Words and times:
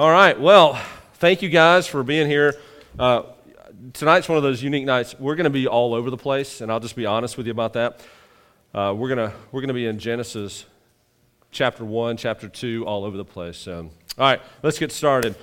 All 0.00 0.10
right. 0.10 0.40
Well, 0.40 0.80
thank 1.16 1.42
you 1.42 1.50
guys 1.50 1.86
for 1.86 2.02
being 2.02 2.26
here. 2.26 2.54
Uh, 2.98 3.24
tonight's 3.92 4.30
one 4.30 4.38
of 4.38 4.42
those 4.42 4.62
unique 4.62 4.86
nights. 4.86 5.14
We're 5.18 5.34
going 5.34 5.44
to 5.44 5.50
be 5.50 5.66
all 5.66 5.92
over 5.92 6.08
the 6.08 6.16
place, 6.16 6.62
and 6.62 6.72
I'll 6.72 6.80
just 6.80 6.96
be 6.96 7.04
honest 7.04 7.36
with 7.36 7.44
you 7.44 7.52
about 7.52 7.74
that. 7.74 8.00
Uh, 8.72 8.94
we're 8.96 9.14
going 9.14 9.30
we're 9.52 9.60
to 9.60 9.74
be 9.74 9.84
in 9.84 9.98
Genesis 9.98 10.64
chapter 11.50 11.84
1, 11.84 12.16
chapter 12.16 12.48
2, 12.48 12.86
all 12.86 13.04
over 13.04 13.18
the 13.18 13.26
place. 13.26 13.58
So, 13.58 13.90
all 14.16 14.24
right, 14.24 14.40
let's 14.62 14.78
get 14.78 14.90
started. 14.90 15.34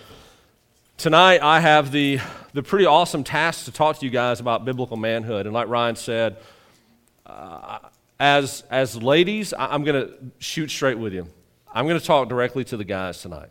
Tonight, 0.98 1.44
I 1.44 1.60
have 1.60 1.92
the, 1.92 2.20
the 2.54 2.64
pretty 2.64 2.88
awesome 2.88 3.24
task 3.24 3.66
to 3.66 3.72
talk 3.72 4.00
to 4.00 4.06
you 4.06 4.12
guys 4.12 4.40
about 4.40 4.66
biblical 4.66 4.98
manhood. 4.98 5.46
And 5.46 5.54
like 5.54 5.68
Ryan 5.68 5.96
said, 5.96 6.38
uh, 7.28 7.78
as, 8.20 8.64
as 8.72 8.96
ladies, 8.96 9.54
I, 9.54 9.68
I'm 9.68 9.84
going 9.84 10.08
to 10.08 10.14
shoot 10.40 10.72
straight 10.72 10.98
with 10.98 11.14
you. 11.14 11.28
I'm 11.72 11.88
going 11.88 12.00
to 12.00 12.04
talk 12.04 12.28
directly 12.28 12.64
to 12.64 12.76
the 12.76 12.86
guys 12.86 13.22
tonight. 13.22 13.50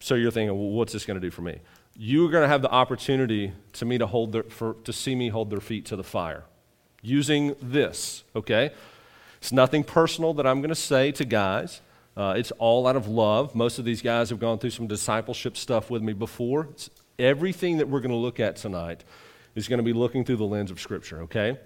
So 0.00 0.14
you're 0.14 0.30
thinking, 0.30 0.56
well, 0.56 0.70
what's 0.70 0.92
this 0.92 1.04
going 1.04 1.20
to 1.20 1.26
do 1.26 1.30
for 1.30 1.42
me? 1.42 1.60
You're 1.94 2.30
going 2.30 2.42
to 2.42 2.48
have 2.48 2.62
the 2.62 2.70
opportunity 2.70 3.52
to 3.74 3.84
me 3.84 3.98
to 3.98 4.06
hold 4.06 4.32
their, 4.32 4.42
for, 4.44 4.74
to 4.84 4.92
see 4.92 5.14
me 5.14 5.28
hold 5.28 5.50
their 5.50 5.60
feet 5.60 5.86
to 5.86 5.96
the 5.96 6.02
fire 6.02 6.44
using 7.02 7.54
this, 7.60 8.24
okay? 8.34 8.70
It's 9.38 9.52
nothing 9.52 9.84
personal 9.84 10.34
that 10.34 10.46
I'm 10.46 10.60
going 10.60 10.70
to 10.70 10.74
say 10.74 11.12
to 11.12 11.24
guys. 11.24 11.80
Uh, 12.16 12.34
it's 12.36 12.50
all 12.52 12.86
out 12.86 12.96
of 12.96 13.08
love. 13.08 13.54
Most 13.54 13.78
of 13.78 13.84
these 13.84 14.02
guys 14.02 14.30
have 14.30 14.40
gone 14.40 14.58
through 14.58 14.70
some 14.70 14.86
discipleship 14.86 15.56
stuff 15.56 15.90
with 15.90 16.02
me 16.02 16.12
before. 16.12 16.68
It's 16.70 16.90
everything 17.18 17.78
that 17.78 17.88
we're 17.88 18.00
going 18.00 18.10
to 18.10 18.16
look 18.16 18.40
at 18.40 18.56
tonight 18.56 19.04
is 19.54 19.68
going 19.68 19.78
to 19.78 19.84
be 19.84 19.92
looking 19.92 20.24
through 20.24 20.36
the 20.36 20.44
lens 20.44 20.70
of 20.70 20.80
Scripture, 20.80 21.22
okay? 21.22 21.58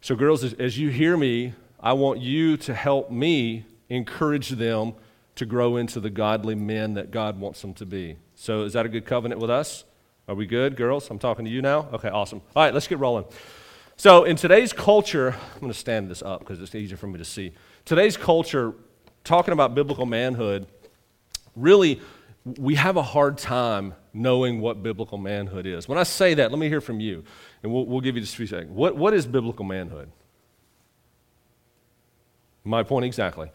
So, 0.00 0.14
girls, 0.14 0.44
as, 0.44 0.52
as 0.54 0.78
you 0.78 0.90
hear 0.90 1.16
me, 1.16 1.54
I 1.80 1.92
want 1.92 2.20
you 2.20 2.56
to 2.58 2.74
help 2.74 3.10
me 3.10 3.64
encourage 3.88 4.50
them 4.50 4.94
to 5.36 5.46
grow 5.46 5.76
into 5.76 6.00
the 6.00 6.10
godly 6.10 6.54
men 6.54 6.94
that 6.94 7.10
God 7.10 7.38
wants 7.38 7.60
them 7.60 7.74
to 7.74 7.86
be. 7.86 8.16
So, 8.34 8.62
is 8.62 8.72
that 8.72 8.84
a 8.84 8.88
good 8.88 9.04
covenant 9.04 9.40
with 9.40 9.50
us? 9.50 9.84
Are 10.28 10.34
we 10.34 10.46
good, 10.46 10.76
girls? 10.76 11.08
I'm 11.10 11.18
talking 11.18 11.44
to 11.44 11.50
you 11.50 11.62
now? 11.62 11.88
Okay, 11.92 12.08
awesome. 12.08 12.40
All 12.56 12.64
right, 12.64 12.74
let's 12.74 12.88
get 12.88 12.98
rolling. 12.98 13.26
So, 13.96 14.24
in 14.24 14.36
today's 14.36 14.72
culture, 14.72 15.36
I'm 15.54 15.60
going 15.60 15.72
to 15.72 15.78
stand 15.78 16.10
this 16.10 16.22
up 16.22 16.40
because 16.40 16.60
it's 16.60 16.74
easier 16.74 16.96
for 16.96 17.06
me 17.06 17.18
to 17.18 17.24
see. 17.24 17.52
Today's 17.84 18.16
culture, 18.16 18.74
talking 19.24 19.52
about 19.52 19.74
biblical 19.74 20.06
manhood, 20.06 20.66
really, 21.54 22.00
we 22.44 22.74
have 22.76 22.96
a 22.96 23.02
hard 23.02 23.36
time 23.36 23.94
knowing 24.14 24.60
what 24.60 24.82
biblical 24.82 25.18
manhood 25.18 25.66
is. 25.66 25.86
When 25.86 25.98
I 25.98 26.02
say 26.04 26.34
that, 26.34 26.50
let 26.50 26.58
me 26.58 26.68
hear 26.68 26.80
from 26.80 26.98
you, 26.98 27.24
and 27.62 27.72
we'll, 27.72 27.84
we'll 27.84 28.00
give 28.00 28.16
you 28.16 28.22
just 28.22 28.34
a 28.34 28.36
few 28.38 28.46
seconds. 28.46 28.70
What, 28.70 28.96
what 28.96 29.12
is 29.12 29.26
biblical 29.26 29.66
manhood? 29.66 30.10
My 32.64 32.82
point 32.82 33.04
exactly 33.04 33.50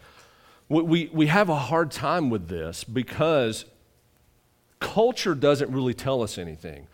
we, 0.80 1.10
we 1.12 1.26
have 1.26 1.50
a 1.50 1.56
hard 1.56 1.90
time 1.90 2.30
with 2.30 2.48
this 2.48 2.82
because 2.82 3.66
culture 4.80 5.34
doesn't 5.34 5.70
really 5.70 5.92
tell 5.92 6.22
us 6.22 6.38
anything. 6.38 6.86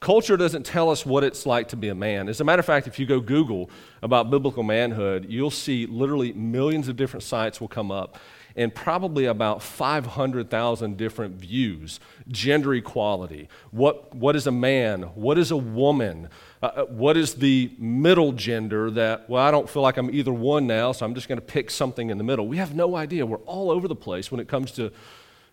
Culture 0.00 0.36
doesn't 0.36 0.66
tell 0.66 0.90
us 0.90 1.06
what 1.06 1.24
it's 1.24 1.46
like 1.46 1.68
to 1.68 1.76
be 1.76 1.88
a 1.88 1.94
man. 1.94 2.28
As 2.28 2.40
a 2.40 2.44
matter 2.44 2.60
of 2.60 2.66
fact, 2.66 2.86
if 2.86 2.98
you 2.98 3.06
go 3.06 3.20
Google 3.20 3.70
about 4.02 4.30
biblical 4.30 4.62
manhood, 4.62 5.26
you'll 5.28 5.50
see 5.50 5.86
literally 5.86 6.32
millions 6.32 6.88
of 6.88 6.96
different 6.96 7.22
sites 7.22 7.60
will 7.60 7.68
come 7.68 7.90
up 7.90 8.18
and 8.56 8.74
probably 8.74 9.24
about 9.24 9.62
500,000 9.62 10.96
different 10.96 11.36
views. 11.36 12.00
Gender 12.28 12.74
equality. 12.74 13.48
What, 13.70 14.14
what 14.14 14.36
is 14.36 14.46
a 14.46 14.52
man? 14.52 15.02
What 15.14 15.38
is 15.38 15.50
a 15.50 15.56
woman? 15.56 16.28
Uh, 16.64 16.66
uh, 16.76 16.84
what 16.86 17.14
is 17.14 17.34
the 17.34 17.70
middle 17.78 18.32
gender 18.32 18.90
that, 18.90 19.28
well, 19.28 19.44
I 19.44 19.50
don't 19.50 19.68
feel 19.68 19.82
like 19.82 19.98
I'm 19.98 20.10
either 20.10 20.32
one 20.32 20.66
now, 20.66 20.92
so 20.92 21.04
I'm 21.04 21.14
just 21.14 21.28
going 21.28 21.38
to 21.38 21.44
pick 21.44 21.70
something 21.70 22.08
in 22.08 22.16
the 22.16 22.24
middle? 22.24 22.48
We 22.48 22.56
have 22.56 22.74
no 22.74 22.96
idea. 22.96 23.26
We're 23.26 23.36
all 23.40 23.70
over 23.70 23.86
the 23.86 23.94
place 23.94 24.30
when 24.30 24.40
it 24.40 24.48
comes 24.48 24.72
to, 24.72 24.90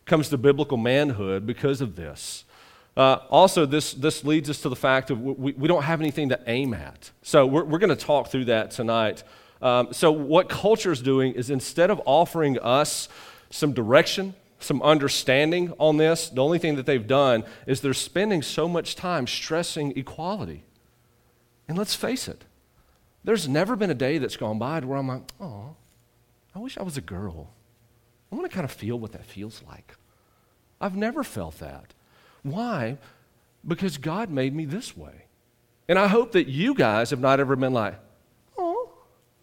comes 0.05 0.29
to 0.29 0.37
biblical 0.37 0.77
manhood 0.77 1.45
because 1.45 1.81
of 1.81 1.97
this. 1.97 2.45
Uh, 2.95 3.17
also, 3.29 3.65
this, 3.65 3.93
this 3.93 4.23
leads 4.23 4.49
us 4.49 4.61
to 4.61 4.69
the 4.69 4.75
fact 4.77 5.11
of 5.11 5.19
we, 5.19 5.51
we 5.51 5.67
don't 5.67 5.83
have 5.83 5.99
anything 5.99 6.29
to 6.29 6.39
aim 6.47 6.73
at. 6.73 7.11
So, 7.23 7.45
we're, 7.45 7.65
we're 7.65 7.79
going 7.79 7.89
to 7.89 8.05
talk 8.05 8.29
through 8.29 8.45
that 8.45 8.71
tonight. 8.71 9.25
Um, 9.61 9.91
so, 9.91 10.13
what 10.13 10.47
culture 10.47 10.93
is 10.93 11.01
doing 11.01 11.33
is 11.33 11.49
instead 11.49 11.91
of 11.91 12.01
offering 12.05 12.57
us 12.59 13.09
some 13.49 13.73
direction, 13.73 14.33
some 14.61 14.81
understanding 14.81 15.73
on 15.77 15.97
this, 15.97 16.29
the 16.29 16.41
only 16.41 16.57
thing 16.57 16.77
that 16.77 16.85
they've 16.85 17.05
done 17.05 17.43
is 17.67 17.81
they're 17.81 17.93
spending 17.93 18.41
so 18.41 18.69
much 18.69 18.95
time 18.95 19.27
stressing 19.27 19.97
equality. 19.97 20.63
And 21.71 21.77
let's 21.77 21.95
face 21.95 22.27
it, 22.27 22.43
there's 23.23 23.47
never 23.47 23.77
been 23.77 23.89
a 23.89 23.93
day 23.93 24.17
that's 24.17 24.35
gone 24.35 24.59
by 24.59 24.81
where 24.81 24.97
I'm 24.97 25.07
like, 25.07 25.21
oh, 25.39 25.77
I 26.53 26.59
wish 26.59 26.77
I 26.77 26.83
was 26.83 26.97
a 26.97 27.01
girl. 27.01 27.53
I 28.29 28.35
want 28.35 28.51
to 28.51 28.53
kind 28.53 28.65
of 28.65 28.73
feel 28.73 28.99
what 28.99 29.13
that 29.13 29.25
feels 29.25 29.63
like. 29.65 29.95
I've 30.81 30.97
never 30.97 31.23
felt 31.23 31.59
that. 31.59 31.93
Why? 32.43 32.97
Because 33.65 33.97
God 33.97 34.29
made 34.29 34.53
me 34.53 34.65
this 34.65 34.97
way. 34.97 35.27
And 35.87 35.97
I 35.97 36.07
hope 36.07 36.33
that 36.33 36.49
you 36.49 36.73
guys 36.73 37.11
have 37.11 37.21
not 37.21 37.39
ever 37.39 37.55
been 37.55 37.71
like, 37.71 37.97
oh, 38.57 38.91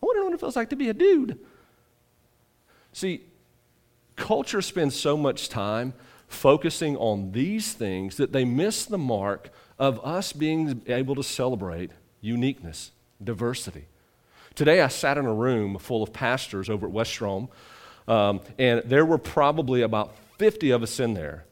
I 0.03 0.05
wonder 0.05 0.25
what 0.25 0.35
it 0.35 0.41
feels 0.41 0.55
like 0.55 0.69
to 0.69 0.77
be 0.77 0.91
a 0.91 0.95
dude. 0.95 1.39
See, 2.93 3.23
culture 4.17 4.61
spends 4.61 4.95
so 4.95 5.17
much 5.17 5.49
time 5.49 5.95
focusing 6.27 6.95
on 6.99 7.33
these 7.33 7.73
things 7.73 8.19
that 8.19 8.33
they 8.33 8.45
miss 8.45 8.85
the 8.85 8.99
mark 8.99 9.49
of 9.79 9.99
us 10.05 10.35
being 10.35 10.83
able 10.89 11.15
to 11.15 11.23
celebrate 11.23 11.91
uniqueness, 12.21 12.93
diversity. 13.23 13.87
Today, 14.55 14.81
I 14.81 14.89
sat 14.89 15.19
in 15.19 15.27
a 15.27 15.35
room 15.35 15.79
full 15.79 16.03
of 16.03 16.13
pastors 16.13 16.69
over 16.69 16.87
at 16.87 16.93
West 16.93 17.11
Strom, 17.11 17.49
um, 18.07 18.41
and 18.59 18.83
there 18.85 19.05
were 19.05 19.19
probably 19.19 19.83
about 19.83 20.15
50 20.39 20.71
of 20.71 20.83
us 20.83 20.99
in 20.99 21.15
there. 21.15 21.45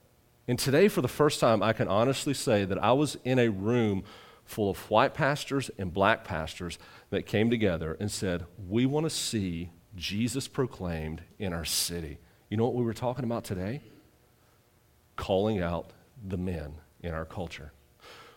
And 0.49 0.59
today, 0.59 0.89
for 0.89 1.03
the 1.03 1.09
first 1.09 1.41
time, 1.41 1.63
I 1.63 1.73
can 1.73 1.89
honestly 1.89 2.35
say 2.35 2.65
that 2.65 2.83
I 2.83 2.93
was 2.93 3.17
in 3.25 3.39
a 3.39 3.49
room 3.49 4.05
full 4.45 4.71
of 4.71 4.79
white 4.91 5.13
pastors 5.13 5.71
and 5.77 5.93
black 5.93 6.25
pastors 6.25 6.79
that 7.11 7.27
came 7.27 7.51
together 7.51 7.97
and 7.99 8.11
said, 8.11 8.47
We 8.69 8.87
want 8.87 9.05
to 9.05 9.11
see 9.11 9.71
Jesus 9.97 10.47
proclaimed 10.47 11.23
in 11.39 11.53
our 11.53 11.65
city. 11.65 12.19
You 12.49 12.57
know 12.57 12.65
what 12.65 12.75
we 12.75 12.85
were 12.85 12.95
talking 12.95 13.25
about 13.25 13.45
today? 13.45 13.81
Calling 15.17 15.61
out 15.61 15.91
the 16.25 16.37
men 16.37 16.75
in 17.03 17.13
our 17.13 17.25
culture. 17.25 17.73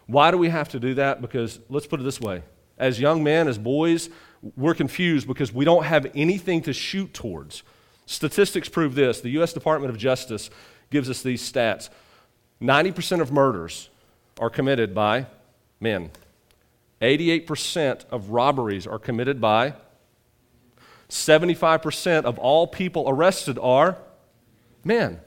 Why 0.09 0.31
do 0.31 0.38
we 0.40 0.50
have 0.50 0.70
to 0.70 0.80
do 0.80 0.96
that? 0.96 1.22
Because 1.22 1.59
let's 1.70 1.86
put 1.86 2.00
it 2.00 2.03
this 2.03 2.20
way 2.20 2.42
as 2.80 3.00
young 3.00 3.24
men, 3.24 3.47
as 3.47 3.59
boys, 3.59 4.09
we're 4.58 4.74
confused 4.74 5.28
because 5.28 5.53
we 5.53 5.66
don't 5.66 5.84
have 5.84 6.09
anything 6.16 6.64
to 6.64 6.74
shoot 6.74 7.14
towards. 7.14 7.62
Statistics 8.08 8.68
prove 8.70 8.96
this. 8.96 9.22
The 9.22 9.30
U.S. 9.31 9.53
Department 9.53 9.92
of 9.92 10.00
Justice 10.00 10.50
gives 10.90 11.09
us 11.09 11.22
these 11.22 11.44
stats 11.50 11.90
90% 12.59 13.22
of 13.22 13.31
murders 13.31 13.90
are 14.40 14.50
committed 14.50 14.96
by 14.96 15.28
men, 15.80 16.09
88% 17.02 18.06
of 18.09 18.31
robberies 18.31 18.88
are 18.88 19.00
committed 19.00 19.40
by 19.40 19.76
75% 21.09 22.24
of 22.24 22.40
all 22.40 22.66
people 22.66 23.06
arrested 23.08 23.59
are 23.59 23.97
men. 24.84 25.20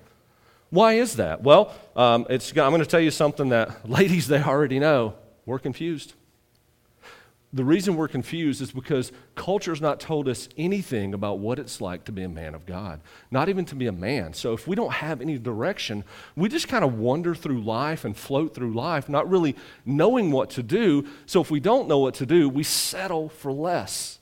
Why 0.72 0.94
is 0.94 1.16
that? 1.16 1.42
Well, 1.42 1.70
um, 1.94 2.24
I'm 2.30 2.54
going 2.54 2.78
to 2.80 2.86
tell 2.86 2.98
you 2.98 3.10
something 3.10 3.50
that 3.50 3.86
ladies, 3.88 4.26
they 4.26 4.42
already 4.42 4.78
know. 4.78 5.12
We're 5.44 5.58
confused. 5.58 6.14
The 7.52 7.62
reason 7.62 7.94
we're 7.94 8.08
confused 8.08 8.62
is 8.62 8.72
because 8.72 9.12
culture's 9.34 9.82
not 9.82 10.00
told 10.00 10.30
us 10.30 10.48
anything 10.56 11.12
about 11.12 11.40
what 11.40 11.58
it's 11.58 11.82
like 11.82 12.04
to 12.04 12.12
be 12.12 12.22
a 12.22 12.28
man 12.28 12.54
of 12.54 12.64
God, 12.64 13.02
not 13.30 13.50
even 13.50 13.66
to 13.66 13.74
be 13.74 13.86
a 13.86 13.92
man. 13.92 14.32
So 14.32 14.54
if 14.54 14.66
we 14.66 14.74
don't 14.74 14.94
have 14.94 15.20
any 15.20 15.36
direction, 15.36 16.04
we 16.36 16.48
just 16.48 16.68
kind 16.68 16.84
of 16.86 16.94
wander 16.98 17.34
through 17.34 17.60
life 17.60 18.06
and 18.06 18.16
float 18.16 18.54
through 18.54 18.72
life, 18.72 19.10
not 19.10 19.28
really 19.28 19.54
knowing 19.84 20.30
what 20.30 20.48
to 20.50 20.62
do. 20.62 21.06
So 21.26 21.42
if 21.42 21.50
we 21.50 21.60
don't 21.60 21.86
know 21.86 21.98
what 21.98 22.14
to 22.14 22.24
do, 22.24 22.48
we 22.48 22.62
settle 22.62 23.28
for 23.28 23.52
less. 23.52 24.20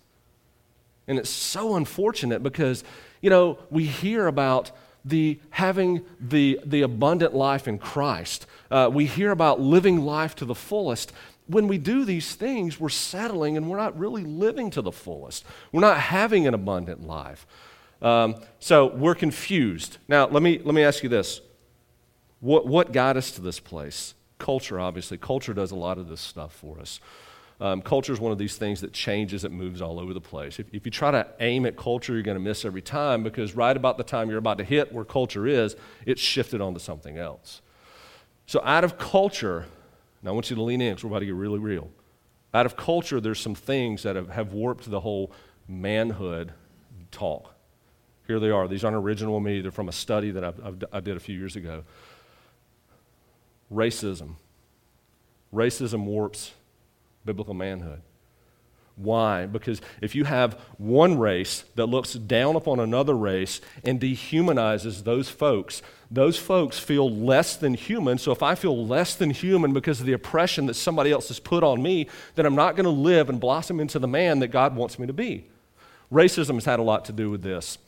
And 1.07 1.17
it's 1.17 1.31
so 1.31 1.77
unfortunate 1.77 2.43
because, 2.43 2.83
you 3.23 3.31
know, 3.31 3.61
we 3.71 3.85
hear 3.85 4.27
about 4.27 4.73
the 5.05 5.41
having 5.51 6.03
the, 6.21 6.61
the 6.65 6.83
abundant 6.83 7.35
life 7.35 7.67
in 7.67 7.79
Christ. 7.79 8.47
Uh, 8.71 8.91
we 8.93 9.07
hear 9.07 9.31
about 9.31 9.61
living 9.61 10.05
life 10.05 10.35
to 10.37 10.45
the 10.45 10.55
fullest. 10.55 11.13
When 11.47 11.69
we 11.69 11.79
do 11.79 12.05
these 12.05 12.35
things, 12.35 12.79
we're 12.79 12.89
settling 12.89 13.57
and 13.57 13.69
we're 13.69 13.77
not 13.77 13.99
really 13.99 14.25
living 14.25 14.71
to 14.71 14.83
the 14.83 14.93
fullest. 14.93 15.45
We're 15.73 15.81
not 15.81 15.99
having 15.99 16.47
an 16.47 16.55
abundant 16.55 17.07
life. 17.07 17.47
Um, 18.03 18.37
so 18.59 18.87
we're 18.87 19.15
confused. 19.15 19.99
Now, 20.09 20.27
let 20.29 20.43
me, 20.43 20.61
let 20.65 20.75
me 20.75 20.83
ask 20.83 21.03
you 21.03 21.09
this 21.09 21.41
what, 22.41 22.67
what 22.67 22.93
got 22.93 23.17
us 23.17 23.31
to 23.33 23.41
this 23.41 23.61
place? 23.61 24.15
Culture, 24.39 24.81
obviously. 24.81 25.19
Culture 25.19 25.53
does 25.53 25.71
a 25.71 25.77
lot 25.77 25.99
of 25.99 26.09
this 26.09 26.21
stuff 26.21 26.55
for 26.55 26.81
us. 26.81 27.01
Um, 27.61 27.83
culture 27.83 28.13
is 28.13 28.19
one 28.19 28.33
of 28.33 28.39
these 28.39 28.57
things 28.57 28.81
that 28.81 28.93
changes, 28.93 29.45
it 29.45 29.53
moves 29.53 29.83
all 29.83 30.01
over 30.01 30.15
the 30.15 30.21
place. 30.21 30.59
If, 30.59 30.73
if 30.73 30.87
you 30.87 30.91
try 30.91 31.11
to 31.11 31.27
aim 31.41 31.67
at 31.67 31.77
culture, 31.77 32.15
you're 32.15 32.23
going 32.23 32.39
to 32.39 32.43
miss 32.43 32.65
every 32.65 32.81
time 32.81 33.23
because 33.23 33.55
right 33.55 33.77
about 33.77 33.99
the 33.99 34.05
time 34.05 34.31
you're 34.31 34.39
about 34.39 34.59
to 34.59 34.65
hit 34.65 34.93
where 34.93 35.05
culture 35.05 35.47
is, 35.47 35.77
it's 36.07 36.23
shifted 36.23 36.63
onto 36.63 36.81
something 36.81 37.19
else. 37.19 37.61
So, 38.47 38.63
out 38.65 38.83
of 38.83 38.97
culture, 38.97 39.67
now 40.23 40.31
I 40.31 40.33
want 40.33 40.49
you 40.49 40.57
to 40.57 40.63
lean 40.63 40.81
in 40.81 40.95
because 40.95 41.05
we're 41.05 41.11
about 41.11 41.19
to 41.21 41.27
get 41.27 41.35
really 41.35 41.59
real. 41.59 41.91
Out 42.55 42.65
of 42.65 42.77
culture, 42.77 43.21
there's 43.21 43.39
some 43.39 43.55
things 43.55 44.03
that 44.05 44.17
have, 44.17 44.31
have 44.31 44.55
warped 44.55 44.91
the 44.91 45.01
whole 45.01 45.31
manhood 45.69 46.53
talk. 47.11 47.55
Here 48.27 48.41
they 48.41 48.51
are. 48.51 48.69
These 48.69 48.85
aren't 48.85 48.97
original 48.97 49.35
with 49.35 49.45
me, 49.45 49.61
they're 49.61 49.71
from 49.71 49.91
a 49.91 49.93
study 49.93 50.31
that 50.31 50.45
I've, 50.45 50.65
I've, 50.65 50.85
i 50.95 51.01
did 51.01 51.17
a 51.17 51.21
few 51.21 51.37
years 51.37 51.57
ago. 51.57 51.85
Racism. 53.71 54.37
Racism 55.53 56.05
warps 56.05 56.53
biblical 57.25 57.55
manhood. 57.55 58.03
Why? 58.97 59.47
Because 59.47 59.81
if 60.03 60.15
you 60.15 60.25
have 60.25 60.61
one 60.77 61.19
race 61.19 61.65
that 61.75 61.87
looks 61.87 62.13
down 62.13 62.55
upon 62.55 62.81
another 62.81 63.15
race 63.15 63.61
and 63.83 63.99
dehumanizes 63.99 65.05
those 65.05 65.31
folks, 65.31 65.81
those 66.11 66.37
folks 66.37 66.79
feel 66.79 67.11
less 67.11 67.57
than 67.57 67.73
human. 67.75 68.19
So 68.19 68.31
if 68.31 68.43
I 68.43 68.55
feel 68.55 68.87
less 68.87 69.15
than 69.15 69.31
human 69.31 69.73
because 69.73 70.01
of 70.01 70.07
the 70.07 70.13
oppression 70.13 70.67
that 70.67 70.75
somebody 70.75 71.13
else 71.13 71.29
has 71.29 71.41
put 71.41 71.65
on 71.65 71.83
me, 71.83 72.09
then 72.35 72.45
I'm 72.45 72.55
not 72.55 72.77
going 72.77 72.85
to 72.85 72.91
live 72.91 73.31
and 73.31 73.41
blossom 73.41 73.81
into 73.81 73.99
the 73.99 74.09
man 74.09 74.41
that 74.41 74.49
God 74.49 74.77
wants 74.77 74.99
me 74.99 75.07
to 75.07 75.15
be. 75.15 75.47
Racism 76.13 76.55
has 76.55 76.65
had 76.67 76.79
a 76.79 76.83
lot 76.83 77.07
to 77.07 77.13
do 77.13 77.31
with 77.31 77.43
this. 77.43 77.79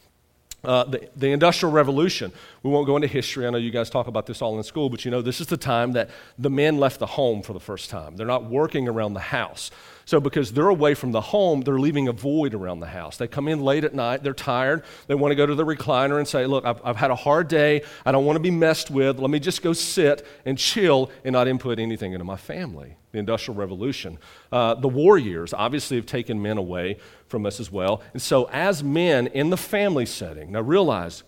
Uh, 0.64 0.85
the, 0.85 1.09
the, 1.17 1.32
Industrial 1.32 1.73
Revolution. 1.73 2.31
We 2.62 2.70
won't 2.70 2.87
go 2.87 2.94
into 2.94 3.09
history. 3.09 3.49
I 3.49 3.50
know 3.50 3.59
you 3.59 3.73
guys 3.73 3.91
talk 3.91 4.06
about 4.06 4.26
this 4.26 4.41
all 4.41 4.56
in 4.59 4.62
school, 4.62 4.88
but 4.88 5.05
you 5.05 5.11
know, 5.11 5.20
this 5.20 5.41
is 5.41 5.49
the 5.49 5.56
time 5.56 5.93
that 5.93 6.09
the 6.38 6.50
men 6.50 6.79
left 6.79 7.00
the 7.00 7.06
home 7.06 7.43
for 7.43 7.53
the 7.53 7.59
first 7.59 7.91
time. 7.91 8.14
They're 8.14 8.29
not 8.29 8.44
working 8.44 8.87
around 8.87 9.14
the 9.14 9.20
house. 9.20 9.73
So, 10.05 10.20
because 10.20 10.53
they're 10.53 10.69
away 10.69 10.94
from 10.94 11.11
the 11.11 11.20
home, 11.20 11.62
they're 11.62 11.81
leaving 11.81 12.06
a 12.06 12.12
void 12.12 12.55
around 12.55 12.79
the 12.79 12.87
house. 12.87 13.17
They 13.17 13.26
come 13.26 13.49
in 13.49 13.61
late 13.61 13.82
at 13.82 13.93
night, 13.93 14.23
they're 14.23 14.35
tired, 14.35 14.85
they 15.09 15.17
want 15.17 15.32
to 15.32 15.37
go 15.37 15.47
to 15.47 15.55
the 15.55 15.64
recliner 15.64 16.19
and 16.19 16.29
say, 16.29 16.47
Look, 16.47 16.65
I've, 16.65 16.81
I've 16.85 16.97
had 16.97 17.11
a 17.11 17.17
hard 17.17 17.49
day, 17.49 17.82
I 18.06 18.12
don't 18.12 18.25
want 18.25 18.37
to 18.37 18.41
be 18.41 18.50
messed 18.50 18.88
with, 18.88 19.19
let 19.19 19.31
me 19.31 19.41
just 19.41 19.62
go 19.62 19.73
sit 19.73 20.25
and 20.44 20.56
chill 20.56 21.11
and 21.25 21.32
not 21.32 21.49
input 21.49 21.81
anything 21.81 22.12
into 22.12 22.25
my 22.25 22.37
family. 22.37 22.97
The 23.12 23.19
Industrial 23.19 23.56
Revolution. 23.56 24.19
Uh, 24.50 24.75
the 24.75 24.88
war 24.88 25.19
years 25.19 25.53
obviously 25.53 25.97
have 25.99 26.06
taken 26.06 26.41
men 26.41 26.59
away 26.59 26.97
from 27.29 27.47
us 27.47 27.61
as 27.61 27.70
well. 27.70 28.03
And 28.12 28.20
so, 28.20 28.49
as 28.50 28.82
men 28.82 29.26
in 29.29 29.50
the 29.50 29.56
family 29.56 30.06
setting, 30.06 30.53
now 30.53 30.62
realize, 30.62 31.23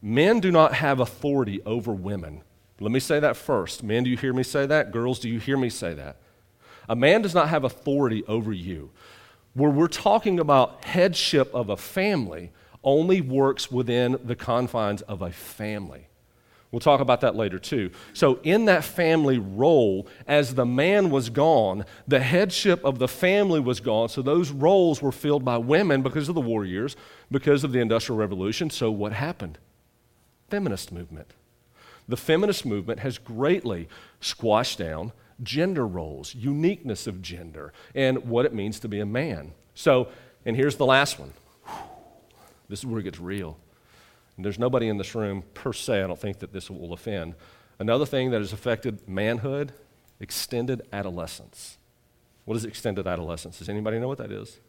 men 0.00 0.40
do 0.40 0.50
not 0.50 0.74
have 0.74 1.00
authority 1.00 1.60
over 1.66 1.92
women. 1.92 2.42
Let 2.78 2.92
me 2.92 3.00
say 3.00 3.20
that 3.20 3.36
first. 3.36 3.82
Men, 3.82 4.04
do 4.04 4.10
you 4.10 4.16
hear 4.16 4.32
me 4.32 4.42
say 4.42 4.66
that? 4.66 4.92
Girls, 4.92 5.18
do 5.18 5.28
you 5.28 5.40
hear 5.40 5.56
me 5.56 5.70
say 5.70 5.94
that? 5.94 6.18
A 6.88 6.94
man 6.94 7.22
does 7.22 7.34
not 7.34 7.48
have 7.48 7.64
authority 7.64 8.22
over 8.28 8.52
you. 8.52 8.90
Where 9.54 9.70
we're 9.70 9.88
talking 9.88 10.38
about 10.38 10.84
headship 10.84 11.52
of 11.54 11.70
a 11.70 11.76
family 11.76 12.52
only 12.84 13.20
works 13.20 13.72
within 13.72 14.18
the 14.22 14.36
confines 14.36 15.02
of 15.02 15.22
a 15.22 15.32
family. 15.32 16.08
We'll 16.72 16.80
talk 16.80 17.00
about 17.00 17.20
that 17.20 17.36
later 17.36 17.58
too. 17.58 17.90
So, 18.12 18.40
in 18.42 18.64
that 18.66 18.84
family 18.84 19.38
role, 19.38 20.08
as 20.26 20.54
the 20.54 20.66
man 20.66 21.10
was 21.10 21.30
gone, 21.30 21.84
the 22.08 22.20
headship 22.20 22.84
of 22.84 22.98
the 22.98 23.08
family 23.08 23.60
was 23.60 23.80
gone. 23.80 24.08
So, 24.08 24.20
those 24.20 24.50
roles 24.50 25.00
were 25.00 25.12
filled 25.12 25.44
by 25.44 25.58
women 25.58 26.02
because 26.02 26.28
of 26.28 26.34
the 26.34 26.40
war 26.40 26.64
years, 26.64 26.96
because 27.30 27.64
of 27.64 27.72
the 27.72 27.78
Industrial 27.78 28.18
Revolution. 28.18 28.70
So, 28.70 28.90
what 28.90 29.12
happened? 29.12 29.58
Feminist 30.48 30.92
movement. 30.92 31.32
The 32.08 32.16
feminist 32.16 32.66
movement 32.66 33.00
has 33.00 33.18
greatly 33.18 33.88
squashed 34.20 34.78
down 34.78 35.12
gender 35.42 35.86
roles, 35.86 36.34
uniqueness 36.34 37.06
of 37.06 37.22
gender, 37.22 37.72
and 37.94 38.28
what 38.28 38.46
it 38.46 38.54
means 38.54 38.80
to 38.80 38.88
be 38.88 39.00
a 39.00 39.06
man. 39.06 39.52
So, 39.74 40.08
and 40.44 40.56
here's 40.56 40.76
the 40.76 40.86
last 40.86 41.18
one. 41.18 41.32
This 42.68 42.80
is 42.80 42.86
where 42.86 43.00
it 43.00 43.04
gets 43.04 43.20
real. 43.20 43.58
There's 44.38 44.58
nobody 44.58 44.88
in 44.88 44.98
this 44.98 45.14
room 45.14 45.44
per 45.54 45.72
se, 45.72 46.02
I 46.02 46.06
don't 46.06 46.18
think 46.18 46.40
that 46.40 46.52
this 46.52 46.70
will 46.70 46.92
offend. 46.92 47.34
Another 47.78 48.06
thing 48.06 48.30
that 48.30 48.40
has 48.40 48.52
affected 48.52 49.06
manhood 49.08 49.72
extended 50.20 50.82
adolescence. 50.92 51.78
What 52.44 52.56
is 52.56 52.64
extended 52.64 53.06
adolescence? 53.06 53.58
Does 53.58 53.68
anybody 53.68 53.98
know 53.98 54.08
what 54.08 54.18
that 54.18 54.30
is? 54.30 54.60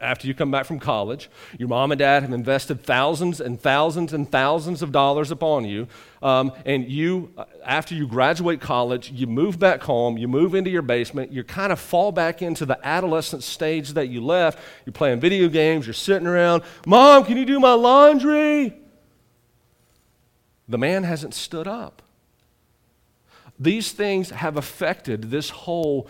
After 0.00 0.28
you 0.28 0.34
come 0.34 0.50
back 0.50 0.64
from 0.64 0.78
college. 0.78 1.28
Your 1.58 1.68
mom 1.68 1.90
and 1.90 1.98
dad 1.98 2.22
have 2.22 2.32
invested 2.32 2.84
thousands 2.84 3.40
and 3.40 3.60
thousands 3.60 4.12
and 4.12 4.30
thousands 4.30 4.80
of 4.80 4.92
dollars 4.92 5.32
upon 5.32 5.64
you. 5.64 5.88
Um, 6.22 6.52
and 6.64 6.88
you, 6.88 7.32
uh, 7.36 7.44
after 7.64 7.94
you 7.96 8.06
graduate 8.06 8.60
college, 8.60 9.10
you 9.10 9.26
move 9.26 9.58
back 9.58 9.82
home, 9.82 10.16
you 10.16 10.28
move 10.28 10.54
into 10.54 10.70
your 10.70 10.82
basement, 10.82 11.32
you 11.32 11.42
kind 11.42 11.72
of 11.72 11.80
fall 11.80 12.12
back 12.12 12.42
into 12.42 12.64
the 12.64 12.78
adolescent 12.86 13.42
stage 13.42 13.94
that 13.94 14.08
you 14.08 14.24
left. 14.24 14.60
You're 14.86 14.92
playing 14.92 15.18
video 15.18 15.48
games, 15.48 15.86
you're 15.86 15.94
sitting 15.94 16.28
around, 16.28 16.62
Mom, 16.86 17.24
can 17.24 17.36
you 17.36 17.44
do 17.44 17.58
my 17.58 17.72
laundry? 17.72 18.76
The 20.68 20.78
man 20.78 21.02
hasn't 21.02 21.34
stood 21.34 21.66
up. 21.66 22.02
These 23.58 23.90
things 23.90 24.30
have 24.30 24.56
affected 24.56 25.30
this 25.30 25.50
whole 25.50 26.08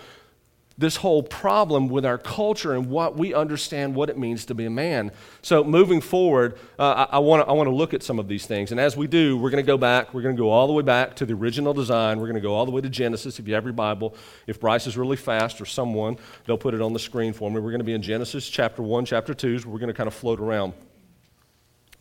this 0.78 0.94
whole 0.94 1.24
problem 1.24 1.88
with 1.88 2.06
our 2.06 2.16
culture 2.16 2.72
and 2.72 2.88
what 2.88 3.16
we 3.16 3.34
understand 3.34 3.96
what 3.96 4.08
it 4.08 4.16
means 4.16 4.44
to 4.46 4.54
be 4.54 4.64
a 4.64 4.70
man. 4.70 5.10
So, 5.42 5.64
moving 5.64 6.00
forward, 6.00 6.56
uh, 6.78 7.06
I, 7.10 7.16
I 7.16 7.18
want 7.18 7.44
to 7.48 7.70
look 7.70 7.92
at 7.92 8.04
some 8.04 8.20
of 8.20 8.28
these 8.28 8.46
things. 8.46 8.70
And 8.70 8.80
as 8.80 8.96
we 8.96 9.08
do, 9.08 9.36
we're 9.36 9.50
going 9.50 9.62
to 9.62 9.66
go 9.66 9.76
back. 9.76 10.14
We're 10.14 10.22
going 10.22 10.36
to 10.36 10.40
go 10.40 10.50
all 10.50 10.68
the 10.68 10.72
way 10.72 10.84
back 10.84 11.16
to 11.16 11.26
the 11.26 11.34
original 11.34 11.74
design. 11.74 12.20
We're 12.20 12.28
going 12.28 12.36
to 12.36 12.40
go 12.40 12.54
all 12.54 12.64
the 12.64 12.70
way 12.70 12.80
to 12.80 12.88
Genesis. 12.88 13.40
If 13.40 13.48
you 13.48 13.54
have 13.54 13.64
your 13.64 13.72
Bible, 13.72 14.14
if 14.46 14.60
Bryce 14.60 14.86
is 14.86 14.96
really 14.96 15.16
fast 15.16 15.60
or 15.60 15.66
someone, 15.66 16.16
they'll 16.46 16.56
put 16.56 16.74
it 16.74 16.80
on 16.80 16.92
the 16.92 17.00
screen 17.00 17.32
for 17.32 17.50
me. 17.50 17.56
We're 17.56 17.70
going 17.70 17.80
to 17.80 17.84
be 17.84 17.94
in 17.94 18.02
Genesis 18.02 18.48
chapter 18.48 18.82
1, 18.82 19.04
chapter 19.04 19.34
2. 19.34 19.58
So 19.58 19.68
we're 19.68 19.80
going 19.80 19.88
to 19.88 19.94
kind 19.94 20.06
of 20.06 20.14
float 20.14 20.38
around. 20.38 20.74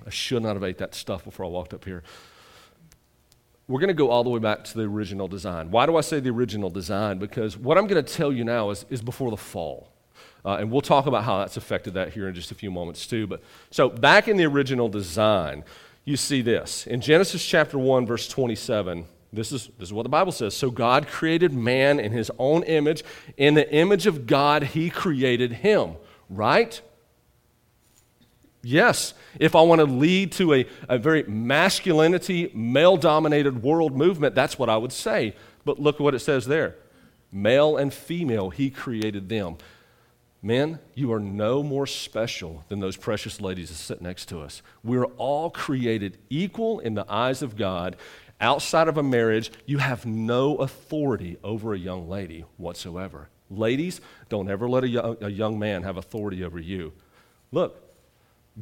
I 0.05 0.11
should 0.11 0.43
not 0.43 0.55
have 0.55 0.63
ate 0.63 0.77
that 0.77 0.93
stuff 0.93 1.23
before 1.25 1.47
I 1.47 1.49
walked 1.49 1.73
up 1.73 1.83
here 1.83 2.03
we're 3.67 3.79
going 3.79 3.89
to 3.89 3.93
go 3.93 4.09
all 4.09 4.23
the 4.23 4.29
way 4.29 4.39
back 4.39 4.63
to 4.63 4.77
the 4.77 4.83
original 4.83 5.27
design. 5.27 5.71
Why 5.71 5.85
do 5.85 5.97
I 5.97 6.01
say 6.01 6.19
the 6.19 6.29
original 6.29 6.69
design? 6.69 7.19
Because 7.19 7.57
what 7.57 7.77
I'm 7.77 7.87
going 7.87 8.03
to 8.03 8.13
tell 8.13 8.31
you 8.31 8.43
now 8.43 8.69
is, 8.69 8.85
is 8.89 9.01
before 9.01 9.29
the 9.29 9.37
fall. 9.37 9.91
Uh, 10.45 10.57
and 10.59 10.71
we'll 10.71 10.81
talk 10.81 11.05
about 11.05 11.25
how 11.25 11.39
that's 11.39 11.57
affected 11.57 11.93
that 11.95 12.13
here 12.13 12.29
in 12.29 12.33
just 12.33 12.51
a 12.51 12.55
few 12.55 12.71
moments, 12.71 13.05
too. 13.05 13.27
But 13.27 13.41
so 13.69 13.89
back 13.89 14.29
in 14.29 14.37
the 14.37 14.45
original 14.45 14.87
design, 14.87 15.65
you 16.05 16.15
see 16.15 16.41
this. 16.41 16.87
In 16.87 17.01
Genesis 17.01 17.45
chapter 17.45 17.77
1, 17.77 18.05
verse 18.05 18.29
27, 18.29 19.05
this 19.33 19.51
is, 19.51 19.69
this 19.77 19.89
is 19.89 19.93
what 19.93 20.03
the 20.03 20.09
Bible 20.09 20.31
says. 20.31 20.55
So 20.55 20.71
God 20.71 21.07
created 21.07 21.51
man 21.51 21.99
in 21.99 22.13
his 22.13 22.31
own 22.39 22.63
image. 22.63 23.03
In 23.35 23.55
the 23.55 23.69
image 23.73 24.07
of 24.07 24.25
God, 24.25 24.63
he 24.63 24.89
created 24.89 25.51
him, 25.51 25.95
right? 26.29 26.81
Yes, 28.69 29.13
if 29.39 29.55
I 29.55 29.61
want 29.61 29.79
to 29.79 29.85
lead 29.85 30.33
to 30.33 30.53
a, 30.53 30.65
a 30.89 30.97
very 30.97 31.23
masculinity, 31.23 32.51
male 32.53 32.97
dominated 32.97 33.63
world 33.63 33.95
movement, 33.95 34.35
that's 34.35 34.59
what 34.59 34.67
I 34.67 34.75
would 34.75 34.91
say. 34.91 35.35
But 35.63 35.79
look 35.79 36.01
what 36.01 36.13
it 36.13 36.19
says 36.19 36.47
there 36.47 36.75
male 37.31 37.77
and 37.77 37.93
female, 37.93 38.49
he 38.49 38.69
created 38.69 39.29
them. 39.29 39.55
Men, 40.41 40.79
you 40.95 41.13
are 41.13 41.19
no 41.21 41.63
more 41.63 41.87
special 41.87 42.65
than 42.67 42.81
those 42.81 42.97
precious 42.97 43.39
ladies 43.39 43.69
that 43.69 43.75
sit 43.75 44.01
next 44.01 44.25
to 44.25 44.41
us. 44.41 44.61
We're 44.83 45.05
all 45.15 45.49
created 45.49 46.17
equal 46.29 46.79
in 46.79 46.93
the 46.93 47.05
eyes 47.09 47.41
of 47.41 47.55
God. 47.55 47.95
Outside 48.41 48.89
of 48.89 48.97
a 48.97 49.03
marriage, 49.03 49.49
you 49.65 49.77
have 49.77 50.05
no 50.05 50.57
authority 50.57 51.37
over 51.41 51.73
a 51.73 51.79
young 51.79 52.09
lady 52.09 52.43
whatsoever. 52.57 53.29
Ladies, 53.49 54.01
don't 54.27 54.49
ever 54.49 54.67
let 54.67 54.83
a 54.83 54.89
young, 54.89 55.15
a 55.21 55.29
young 55.29 55.57
man 55.57 55.83
have 55.83 55.95
authority 55.95 56.43
over 56.43 56.59
you. 56.59 56.91
Look, 57.53 57.86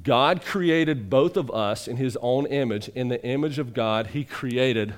God 0.03 0.43
created 0.43 1.09
both 1.09 1.37
of 1.37 1.49
us 1.51 1.87
in 1.87 1.97
his 1.97 2.17
own 2.21 2.45
image. 2.47 2.89
In 2.89 3.07
the 3.07 3.23
image 3.23 3.59
of 3.59 3.73
God, 3.73 4.07
he 4.07 4.23
created 4.23 4.93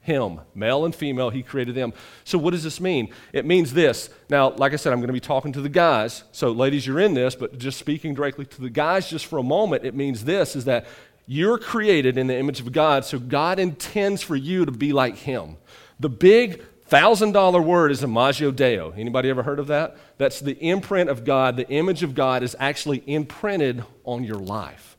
him. 0.00 0.40
Male 0.54 0.84
and 0.84 0.94
female, 0.94 1.30
he 1.30 1.42
created 1.42 1.74
them. 1.74 1.92
So, 2.24 2.38
what 2.38 2.50
does 2.50 2.64
this 2.64 2.80
mean? 2.80 3.12
It 3.32 3.44
means 3.44 3.72
this. 3.72 4.10
Now, 4.28 4.50
like 4.50 4.72
I 4.72 4.76
said, 4.76 4.92
I'm 4.92 4.98
going 4.98 5.08
to 5.08 5.12
be 5.12 5.20
talking 5.20 5.52
to 5.52 5.60
the 5.60 5.68
guys. 5.68 6.24
So, 6.32 6.50
ladies, 6.50 6.86
you're 6.86 7.00
in 7.00 7.14
this, 7.14 7.34
but 7.34 7.58
just 7.58 7.78
speaking 7.78 8.14
directly 8.14 8.44
to 8.46 8.60
the 8.60 8.70
guys 8.70 9.08
just 9.08 9.26
for 9.26 9.38
a 9.38 9.42
moment, 9.42 9.84
it 9.84 9.94
means 9.94 10.24
this 10.24 10.56
is 10.56 10.64
that 10.64 10.86
you're 11.26 11.58
created 11.58 12.18
in 12.18 12.26
the 12.26 12.36
image 12.36 12.58
of 12.58 12.72
God, 12.72 13.04
so 13.04 13.18
God 13.18 13.60
intends 13.60 14.20
for 14.20 14.34
you 14.34 14.64
to 14.64 14.72
be 14.72 14.92
like 14.92 15.16
him. 15.16 15.58
The 16.00 16.08
big 16.08 16.64
Thousand 16.90 17.30
dollar 17.30 17.62
word 17.62 17.92
is 17.92 18.02
imago 18.02 18.50
Dei. 18.50 18.76
Anybody 18.96 19.30
ever 19.30 19.44
heard 19.44 19.60
of 19.60 19.68
that? 19.68 19.96
That's 20.18 20.40
the 20.40 20.58
imprint 20.58 21.08
of 21.08 21.24
God. 21.24 21.56
The 21.56 21.68
image 21.68 22.02
of 22.02 22.16
God 22.16 22.42
is 22.42 22.56
actually 22.58 23.04
imprinted 23.06 23.84
on 24.02 24.24
your 24.24 24.40
life 24.40 24.96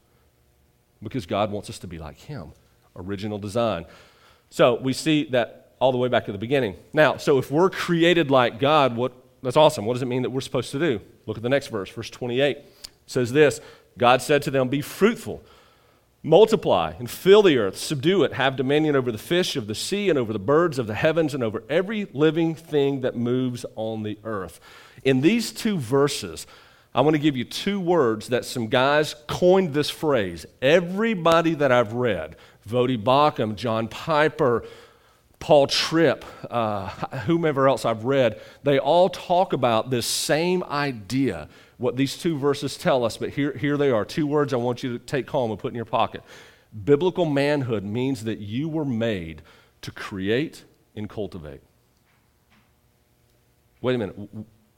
because 1.03 1.25
God 1.25 1.51
wants 1.51 1.69
us 1.69 1.79
to 1.79 1.87
be 1.87 1.97
like 1.97 2.17
Him. 2.17 2.53
Original 2.95 3.37
design. 3.37 3.85
So 4.49 4.75
we 4.75 4.93
see 4.93 5.25
that 5.31 5.73
all 5.79 5.91
the 5.91 5.97
way 5.97 6.07
back 6.07 6.27
to 6.27 6.31
the 6.31 6.37
beginning. 6.37 6.77
Now, 6.93 7.17
so 7.17 7.37
if 7.39 7.51
we're 7.51 7.69
created 7.69 8.31
like 8.31 8.57
God, 8.57 8.95
what, 8.95 9.11
that's 9.43 9.57
awesome. 9.57 9.85
What 9.85 9.95
does 9.95 10.01
it 10.01 10.07
mean 10.07 10.21
that 10.21 10.29
we're 10.29 10.39
supposed 10.39 10.71
to 10.71 10.79
do? 10.79 11.01
Look 11.25 11.35
at 11.35 11.43
the 11.43 11.49
next 11.49 11.67
verse, 11.67 11.89
verse 11.89 12.09
28. 12.09 12.55
It 12.55 12.65
says 13.05 13.33
this 13.33 13.59
God 13.97 14.21
said 14.21 14.43
to 14.43 14.51
them, 14.51 14.69
Be 14.69 14.79
fruitful 14.79 15.43
Multiply 16.23 16.93
and 16.99 17.09
fill 17.09 17.41
the 17.41 17.57
earth, 17.57 17.77
subdue 17.77 18.23
it, 18.23 18.33
have 18.33 18.55
dominion 18.55 18.95
over 18.95 19.11
the 19.11 19.17
fish 19.17 19.55
of 19.55 19.65
the 19.65 19.73
sea 19.73 20.07
and 20.09 20.19
over 20.19 20.31
the 20.31 20.39
birds 20.39 20.77
of 20.77 20.85
the 20.85 20.93
heavens 20.93 21.33
and 21.33 21.43
over 21.43 21.63
every 21.67 22.05
living 22.13 22.53
thing 22.53 23.01
that 23.01 23.15
moves 23.15 23.65
on 23.75 24.03
the 24.03 24.19
earth. 24.23 24.59
In 25.03 25.21
these 25.21 25.51
two 25.51 25.79
verses, 25.79 26.45
I 26.93 27.01
want 27.01 27.15
to 27.15 27.19
give 27.19 27.35
you 27.35 27.43
two 27.43 27.79
words 27.79 28.27
that 28.29 28.45
some 28.45 28.67
guys 28.67 29.15
coined 29.27 29.73
this 29.73 29.89
phrase. 29.89 30.45
Everybody 30.61 31.55
that 31.55 31.71
I've 31.71 31.93
read, 31.93 32.35
Voddie 32.69 33.01
Baucham, 33.01 33.55
John 33.55 33.87
Piper, 33.87 34.63
Paul 35.39 35.65
Tripp, 35.65 36.23
uh, 36.51 36.89
whomever 37.25 37.67
else 37.67 37.83
I've 37.83 38.05
read, 38.05 38.39
they 38.61 38.77
all 38.77 39.09
talk 39.09 39.53
about 39.53 39.89
this 39.89 40.05
same 40.05 40.63
idea, 40.65 41.49
what 41.81 41.97
these 41.97 42.17
two 42.17 42.37
verses 42.37 42.77
tell 42.77 43.03
us, 43.03 43.17
but 43.17 43.31
here, 43.31 43.53
here 43.53 43.75
they 43.75 43.89
are. 43.89 44.05
Two 44.05 44.27
words 44.27 44.53
I 44.53 44.57
want 44.57 44.83
you 44.83 44.97
to 44.97 45.03
take 45.03 45.29
home 45.29 45.51
and 45.51 45.59
put 45.59 45.69
in 45.69 45.75
your 45.75 45.85
pocket. 45.85 46.23
Biblical 46.85 47.25
manhood 47.25 47.83
means 47.83 48.23
that 48.23 48.39
you 48.39 48.69
were 48.69 48.85
made 48.85 49.41
to 49.81 49.91
create 49.91 50.63
and 50.95 51.09
cultivate. 51.09 51.61
Wait 53.81 53.95
a 53.95 53.97
minute. 53.97 54.15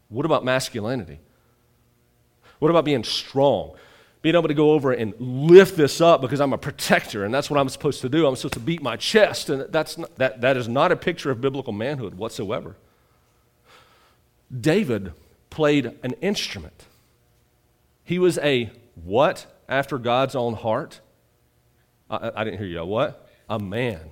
What 0.07 0.25
about 0.25 0.45
masculinity? 0.45 1.19
What 2.59 2.71
about 2.71 2.85
being 2.85 3.03
strong? 3.03 3.75
being 4.23 4.35
able 4.35 4.47
to 4.47 4.53
go 4.53 4.71
over 4.71 4.93
and 4.93 5.13
lift 5.19 5.75
this 5.75 5.99
up 5.99 6.21
because 6.21 6.39
I'm 6.39 6.53
a 6.53 6.57
protector 6.57 7.25
and 7.25 7.33
that's 7.33 7.49
what 7.49 7.59
I'm 7.59 7.67
supposed 7.67 7.99
to 8.01 8.09
do. 8.09 8.25
I'm 8.25 8.37
supposed 8.37 8.53
to 8.53 8.61
beat 8.61 8.81
my 8.81 8.95
chest. 8.95 9.49
And 9.49 9.69
that's 9.69 9.97
not, 9.97 10.15
that, 10.15 10.39
that 10.39 10.55
is 10.55 10.69
not 10.69 10.93
a 10.93 10.95
picture 10.95 11.29
of 11.29 11.41
biblical 11.41 11.73
manhood 11.73 12.15
whatsoever. 12.15 12.77
David 14.49 15.11
played 15.49 15.87
an 16.03 16.13
instrument. 16.21 16.85
He 18.03 18.19
was 18.19 18.37
a 18.39 18.71
what 18.95 19.45
after 19.67 19.97
God's 19.97 20.35
own 20.35 20.53
heart? 20.53 21.01
I, 22.09 22.31
I 22.35 22.43
didn't 22.43 22.59
hear 22.59 22.67
you. 22.67 22.79
A 22.79 22.85
what? 22.85 23.27
A 23.49 23.59
man. 23.59 24.11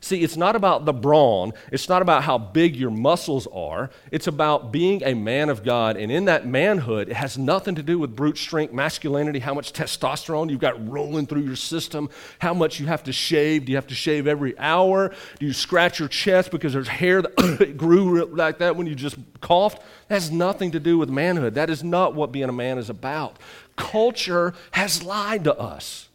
See, 0.00 0.22
it's 0.22 0.36
not 0.36 0.56
about 0.56 0.84
the 0.84 0.92
brawn. 0.92 1.52
It's 1.70 1.88
not 1.88 2.02
about 2.02 2.24
how 2.24 2.38
big 2.38 2.76
your 2.76 2.90
muscles 2.90 3.46
are. 3.52 3.90
It's 4.10 4.26
about 4.26 4.72
being 4.72 5.02
a 5.04 5.14
man 5.14 5.48
of 5.48 5.62
God. 5.62 5.96
And 5.96 6.10
in 6.10 6.24
that 6.24 6.46
manhood, 6.46 7.08
it 7.08 7.16
has 7.16 7.38
nothing 7.38 7.74
to 7.76 7.82
do 7.82 7.98
with 7.98 8.16
brute 8.16 8.38
strength, 8.38 8.72
masculinity, 8.72 9.38
how 9.38 9.54
much 9.54 9.72
testosterone 9.72 10.50
you've 10.50 10.60
got 10.60 10.88
rolling 10.88 11.26
through 11.26 11.42
your 11.42 11.56
system, 11.56 12.10
how 12.38 12.54
much 12.54 12.80
you 12.80 12.86
have 12.86 13.04
to 13.04 13.12
shave. 13.12 13.66
Do 13.66 13.72
you 13.72 13.76
have 13.76 13.86
to 13.88 13.94
shave 13.94 14.26
every 14.26 14.58
hour? 14.58 15.14
Do 15.38 15.46
you 15.46 15.52
scratch 15.52 15.98
your 15.98 16.08
chest 16.08 16.50
because 16.50 16.72
there's 16.72 16.88
hair 16.88 17.22
that 17.22 17.76
grew 17.76 18.24
like 18.26 18.58
that 18.58 18.76
when 18.76 18.86
you 18.86 18.94
just 18.94 19.16
coughed? 19.40 19.80
That 20.08 20.14
has 20.14 20.30
nothing 20.30 20.72
to 20.72 20.80
do 20.80 20.98
with 20.98 21.08
manhood. 21.08 21.54
That 21.54 21.70
is 21.70 21.84
not 21.84 22.14
what 22.14 22.32
being 22.32 22.48
a 22.48 22.52
man 22.52 22.78
is 22.78 22.90
about. 22.90 23.38
Culture 23.76 24.54
has 24.72 25.02
lied 25.02 25.44
to 25.44 25.58
us. 25.58 26.08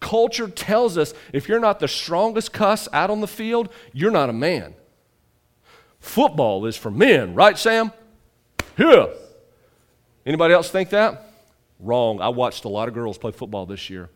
Culture 0.00 0.48
tells 0.48 0.96
us 0.96 1.12
if 1.32 1.48
you're 1.48 1.60
not 1.60 1.80
the 1.80 1.88
strongest 1.88 2.52
cuss 2.52 2.88
out 2.92 3.10
on 3.10 3.20
the 3.20 3.26
field, 3.26 3.68
you're 3.92 4.10
not 4.10 4.30
a 4.30 4.32
man. 4.32 4.74
Football 6.00 6.66
is 6.66 6.76
for 6.76 6.90
men, 6.90 7.34
right, 7.34 7.58
Sam? 7.58 7.92
Yeah. 8.76 9.06
Anybody 10.24 10.54
else 10.54 10.70
think 10.70 10.90
that? 10.90 11.32
Wrong. 11.80 12.20
I 12.20 12.28
watched 12.28 12.64
a 12.64 12.68
lot 12.68 12.88
of 12.88 12.94
girls 12.94 13.18
play 13.18 13.32
football 13.32 13.66
this 13.66 13.90
year. 13.90 14.10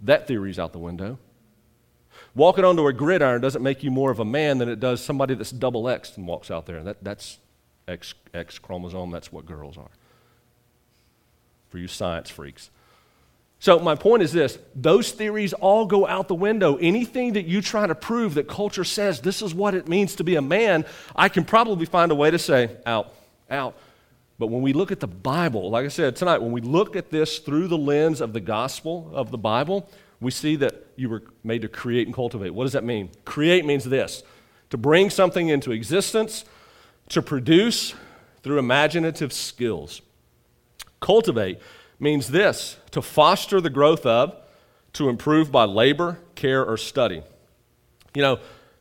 That 0.00 0.26
theory's 0.26 0.58
out 0.58 0.72
the 0.72 0.78
window. 0.78 1.18
Walking 2.34 2.64
onto 2.64 2.86
a 2.86 2.92
gridiron 2.92 3.40
doesn't 3.40 3.62
make 3.62 3.82
you 3.82 3.90
more 3.90 4.10
of 4.10 4.20
a 4.20 4.24
man 4.24 4.58
than 4.58 4.68
it 4.68 4.80
does 4.80 5.02
somebody 5.02 5.34
that's 5.34 5.50
double 5.50 5.88
X 5.88 6.16
and 6.16 6.26
walks 6.26 6.50
out 6.50 6.66
there. 6.66 6.82
That, 6.82 7.02
that's 7.02 7.38
X, 7.86 8.14
X 8.32 8.58
chromosome. 8.58 9.10
That's 9.10 9.32
what 9.32 9.46
girls 9.46 9.76
are. 9.76 9.90
For 11.68 11.78
you 11.78 11.88
science 11.88 12.30
freaks. 12.30 12.70
So, 13.60 13.78
my 13.78 13.94
point 13.94 14.22
is 14.22 14.32
this 14.32 14.58
those 14.74 15.12
theories 15.12 15.52
all 15.52 15.86
go 15.86 16.06
out 16.06 16.28
the 16.28 16.34
window. 16.34 16.76
Anything 16.76 17.34
that 17.34 17.44
you 17.44 17.60
try 17.60 17.86
to 17.86 17.94
prove 17.94 18.34
that 18.34 18.48
culture 18.48 18.84
says 18.84 19.20
this 19.20 19.42
is 19.42 19.54
what 19.54 19.74
it 19.74 19.86
means 19.86 20.16
to 20.16 20.24
be 20.24 20.34
a 20.36 20.42
man, 20.42 20.86
I 21.14 21.28
can 21.28 21.44
probably 21.44 21.84
find 21.84 22.10
a 22.10 22.14
way 22.14 22.30
to 22.30 22.38
say, 22.38 22.76
out, 22.86 23.14
out. 23.50 23.76
But 24.38 24.46
when 24.46 24.62
we 24.62 24.72
look 24.72 24.90
at 24.90 25.00
the 25.00 25.06
Bible, 25.06 25.68
like 25.68 25.84
I 25.84 25.88
said 25.88 26.16
tonight, 26.16 26.38
when 26.38 26.52
we 26.52 26.62
look 26.62 26.96
at 26.96 27.10
this 27.10 27.38
through 27.38 27.68
the 27.68 27.76
lens 27.76 28.22
of 28.22 28.32
the 28.32 28.40
gospel 28.40 29.10
of 29.12 29.30
the 29.30 29.36
Bible, 29.36 29.90
we 30.22 30.30
see 30.30 30.56
that 30.56 30.86
you 30.96 31.10
were 31.10 31.22
made 31.44 31.60
to 31.60 31.68
create 31.68 32.06
and 32.06 32.14
cultivate. 32.16 32.50
What 32.50 32.64
does 32.64 32.72
that 32.72 32.84
mean? 32.84 33.10
Create 33.26 33.66
means 33.66 33.84
this 33.84 34.22
to 34.70 34.78
bring 34.78 35.10
something 35.10 35.48
into 35.48 35.72
existence, 35.72 36.46
to 37.10 37.20
produce 37.20 37.92
through 38.42 38.58
imaginative 38.58 39.34
skills. 39.34 40.00
Cultivate 41.00 41.58
means 42.00 42.28
this 42.28 42.78
to 42.90 43.02
foster 43.02 43.60
the 43.60 43.70
growth 43.70 44.04
of, 44.06 44.34
to 44.94 45.08
improve 45.08 45.52
by 45.52 45.64
labor, 45.64 46.18
care, 46.34 46.64
or 46.64 46.76
study. 46.76 47.22
You 48.14 48.22
know, 48.22 48.38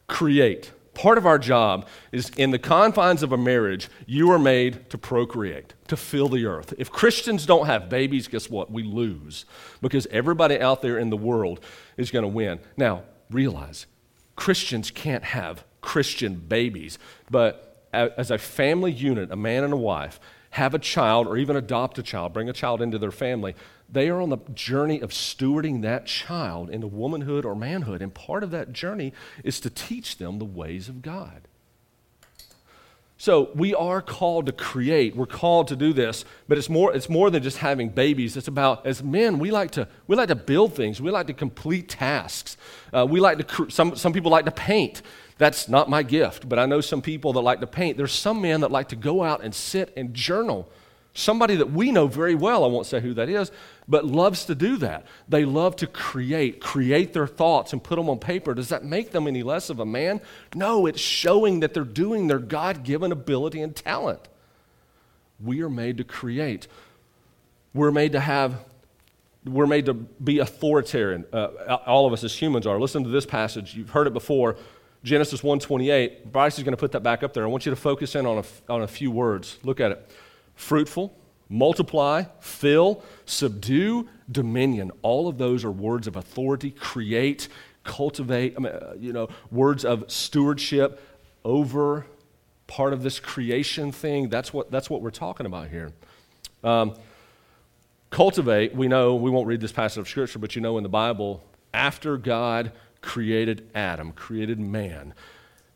create. 0.07 0.71
Part 0.95 1.17
of 1.17 1.25
our 1.25 1.37
job 1.37 1.87
is 2.11 2.29
in 2.31 2.51
the 2.51 2.59
confines 2.59 3.23
of 3.23 3.31
a 3.31 3.37
marriage, 3.37 3.87
you 4.05 4.31
are 4.31 4.39
made 4.39 4.89
to 4.89 4.97
procreate, 4.97 5.73
to 5.87 5.95
fill 5.95 6.27
the 6.27 6.45
earth. 6.45 6.73
If 6.77 6.91
Christians 6.91 7.45
don't 7.45 7.67
have 7.67 7.89
babies, 7.89 8.27
guess 8.27 8.49
what? 8.49 8.71
We 8.71 8.83
lose 8.83 9.45
because 9.81 10.07
everybody 10.07 10.59
out 10.59 10.81
there 10.81 10.97
in 10.97 11.09
the 11.09 11.15
world 11.15 11.61
is 11.95 12.11
going 12.11 12.23
to 12.23 12.29
win. 12.29 12.59
Now, 12.75 13.03
realize 13.29 13.85
Christians 14.35 14.91
can't 14.91 15.23
have 15.23 15.63
Christian 15.79 16.35
babies, 16.35 16.99
but 17.29 17.87
as 17.93 18.29
a 18.31 18.37
family 18.37 18.91
unit, 18.91 19.31
a 19.31 19.35
man 19.35 19.63
and 19.63 19.73
a 19.73 19.77
wife, 19.77 20.19
have 20.51 20.73
a 20.73 20.79
child 20.79 21.27
or 21.27 21.37
even 21.37 21.55
adopt 21.55 21.97
a 21.97 22.03
child, 22.03 22.33
bring 22.33 22.49
a 22.49 22.53
child 22.53 22.81
into 22.81 22.97
their 22.97 23.11
family, 23.11 23.55
they 23.91 24.09
are 24.09 24.21
on 24.21 24.29
the 24.29 24.37
journey 24.53 24.99
of 24.99 25.11
stewarding 25.11 25.81
that 25.81 26.05
child 26.05 26.69
into 26.69 26.87
womanhood 26.87 27.45
or 27.45 27.55
manhood. 27.55 28.01
And 28.01 28.13
part 28.13 28.43
of 28.43 28.51
that 28.51 28.73
journey 28.73 29.13
is 29.43 29.59
to 29.61 29.69
teach 29.69 30.17
them 30.17 30.39
the 30.39 30.45
ways 30.45 30.89
of 30.89 31.01
God. 31.01 31.47
So 33.21 33.51
we 33.53 33.75
are 33.75 34.01
called 34.01 34.45
to 34.45 34.53
create. 34.53 35.13
We're 35.13 35.25
called 35.25 35.67
to 35.67 35.75
do 35.75 35.91
this, 35.91 36.23
but 36.47 36.57
it's 36.57 36.69
more, 36.69 36.95
it's 36.95 37.09
more 37.09 37.29
than 37.29 37.43
just 37.43 37.57
having 37.57 37.89
babies. 37.89 38.37
It's 38.37 38.47
about, 38.47 38.85
as 38.85 39.03
men, 39.03 39.39
we 39.39 39.51
like 39.51 39.71
to, 39.71 39.89
we 40.07 40.15
like 40.15 40.29
to 40.29 40.35
build 40.35 40.73
things. 40.73 41.01
We 41.01 41.11
like 41.11 41.27
to 41.27 41.33
complete 41.33 41.89
tasks. 41.89 42.55
Uh, 42.93 43.05
we 43.05 43.19
like 43.19 43.45
to, 43.45 43.69
some, 43.69 43.97
some 43.97 44.13
people 44.13 44.31
like 44.31 44.45
to 44.45 44.51
paint. 44.51 45.01
That's 45.37 45.67
not 45.67 45.89
my 45.89 46.01
gift, 46.01 46.47
but 46.47 46.59
I 46.59 46.65
know 46.65 46.79
some 46.79 47.01
people 47.01 47.33
that 47.33 47.41
like 47.41 47.59
to 47.59 47.67
paint. 47.67 47.97
There's 47.97 48.13
some 48.13 48.41
men 48.41 48.61
that 48.61 48.71
like 48.71 48.87
to 48.87 48.95
go 48.95 49.21
out 49.21 49.43
and 49.43 49.53
sit 49.53 49.91
and 49.97 50.13
journal. 50.13 50.71
Somebody 51.19 51.57
that 51.57 51.71
we 51.71 51.91
know 51.91 52.07
very 52.07 52.33
well, 52.33 52.63
I 52.63 52.67
won't 52.67 52.85
say 52.85 53.01
who 53.01 53.13
that 53.15 53.27
is, 53.27 53.51
but 53.89 54.05
loves 54.05 54.45
to 54.45 54.55
do 54.55 54.77
that. 54.77 55.05
They 55.27 55.43
love 55.43 55.75
to 55.77 55.87
create, 55.87 56.61
create 56.61 57.11
their 57.11 57.27
thoughts 57.27 57.73
and 57.73 57.83
put 57.83 57.97
them 57.97 58.09
on 58.09 58.19
paper. 58.19 58.53
Does 58.53 58.69
that 58.69 58.85
make 58.85 59.11
them 59.11 59.27
any 59.27 59.43
less 59.43 59.69
of 59.69 59.81
a 59.81 59.85
man? 59.85 60.21
No, 60.55 60.85
it's 60.85 61.01
showing 61.01 61.59
that 61.59 61.73
they're 61.73 61.83
doing 61.83 62.27
their 62.27 62.39
God 62.39 62.83
given 62.83 63.11
ability 63.11 63.59
and 63.61 63.75
talent. 63.75 64.29
We 65.43 65.61
are 65.61 65.69
made 65.69 65.97
to 65.97 66.05
create. 66.05 66.69
We're 67.73 67.91
made 67.91 68.13
to 68.13 68.21
have, 68.21 68.63
we're 69.43 69.67
made 69.67 69.87
to 69.87 69.95
be 69.95 70.39
authoritarian. 70.39 71.25
Uh, 71.33 71.79
all 71.85 72.07
of 72.07 72.13
us 72.13 72.23
as 72.23 72.33
humans 72.33 72.65
are. 72.65 72.79
Listen 72.79 73.03
to 73.03 73.09
this 73.09 73.25
passage. 73.25 73.75
You've 73.75 73.89
heard 73.89 74.07
it 74.07 74.13
before. 74.13 74.55
Genesis 75.03 75.41
1:28. 75.41 76.31
Bryce 76.31 76.57
is 76.57 76.63
going 76.63 76.71
to 76.71 76.77
put 76.77 76.93
that 76.93 77.03
back 77.03 77.23
up 77.23 77.33
there. 77.33 77.43
I 77.43 77.47
want 77.47 77.65
you 77.65 77.71
to 77.71 77.75
focus 77.75 78.15
in 78.15 78.25
on 78.25 78.37
a, 78.37 78.71
on 78.71 78.83
a 78.83 78.87
few 78.87 79.11
words. 79.11 79.57
Look 79.63 79.81
at 79.81 79.91
it. 79.91 80.11
Fruitful, 80.59 81.17
multiply, 81.47 82.25
fill, 82.41 83.01
subdue, 83.25 84.09
dominion. 84.29 84.91
All 85.03 85.29
of 85.29 85.37
those 85.37 85.63
are 85.63 85.71
words 85.71 86.05
of 86.05 86.17
authority, 86.17 86.69
create, 86.69 87.47
cultivate, 87.85 88.55
I 88.57 88.59
mean, 88.59 88.73
uh, 88.73 88.93
you 88.99 89.13
know, 89.13 89.29
words 89.51 89.85
of 89.85 90.11
stewardship 90.11 91.01
over 91.45 92.05
part 92.67 92.91
of 92.91 93.03
this 93.03 93.21
creation 93.21 93.93
thing. 93.93 94.27
That's 94.27 94.53
what, 94.53 94.69
that's 94.69 94.89
what 94.89 95.01
we're 95.01 95.11
talking 95.11 95.45
about 95.45 95.69
here. 95.69 95.93
Um, 96.61 96.93
cultivate, 98.09 98.75
we 98.75 98.89
know, 98.89 99.15
we 99.15 99.31
won't 99.31 99.47
read 99.47 99.61
this 99.61 99.71
passage 99.71 99.99
of 99.99 100.09
Scripture, 100.09 100.39
but 100.39 100.57
you 100.57 100.61
know 100.61 100.77
in 100.77 100.83
the 100.83 100.89
Bible, 100.89 101.41
after 101.73 102.17
God 102.17 102.73
created 103.01 103.65
Adam, 103.73 104.11
created 104.11 104.59
man. 104.59 105.13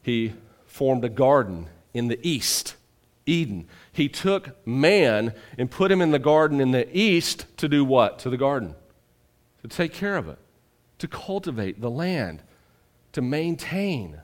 He 0.01 0.33
formed 0.65 1.05
a 1.05 1.09
garden 1.09 1.69
in 1.93 2.09
the 2.09 2.19
east, 2.21 2.75
Eden. 3.25 3.67
He 3.91 4.09
took 4.09 4.65
man 4.67 5.33
and 5.57 5.71
put 5.71 5.91
him 5.91 6.01
in 6.01 6.11
the 6.11 6.19
garden 6.19 6.59
in 6.59 6.71
the 6.71 6.87
east 6.97 7.45
to 7.57 7.67
do 7.67 7.85
what? 7.85 8.19
To 8.19 8.29
the 8.29 8.37
garden. 8.37 8.75
To 9.61 9.67
take 9.67 9.93
care 9.93 10.17
of 10.17 10.27
it, 10.27 10.37
to 10.99 11.07
cultivate 11.07 11.79
the 11.79 11.89
land, 11.89 12.43
to 13.13 13.21
maintain. 13.21 14.19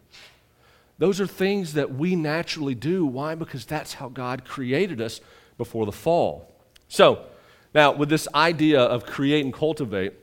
Those 0.97 1.21
are 1.21 1.27
things 1.27 1.73
that 1.73 1.93
we 1.93 2.15
naturally 2.15 2.75
do. 2.75 3.05
Why? 3.05 3.35
Because 3.35 3.65
that's 3.65 3.93
how 3.93 4.09
God 4.09 4.43
created 4.43 4.99
us 4.99 5.21
before 5.57 5.85
the 5.85 5.93
fall. 5.93 6.53
So, 6.89 7.25
now 7.73 7.93
with 7.93 8.09
this 8.09 8.27
idea 8.35 8.81
of 8.81 9.05
create 9.05 9.45
and 9.45 9.53
cultivate, 9.53 10.13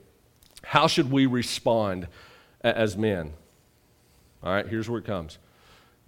how 0.63 0.87
should 0.87 1.11
we 1.11 1.25
respond 1.25 2.09
as 2.75 2.97
men. 2.97 3.33
All 4.43 4.53
right, 4.53 4.67
here's 4.67 4.89
where 4.89 4.99
it 4.99 5.05
comes. 5.05 5.39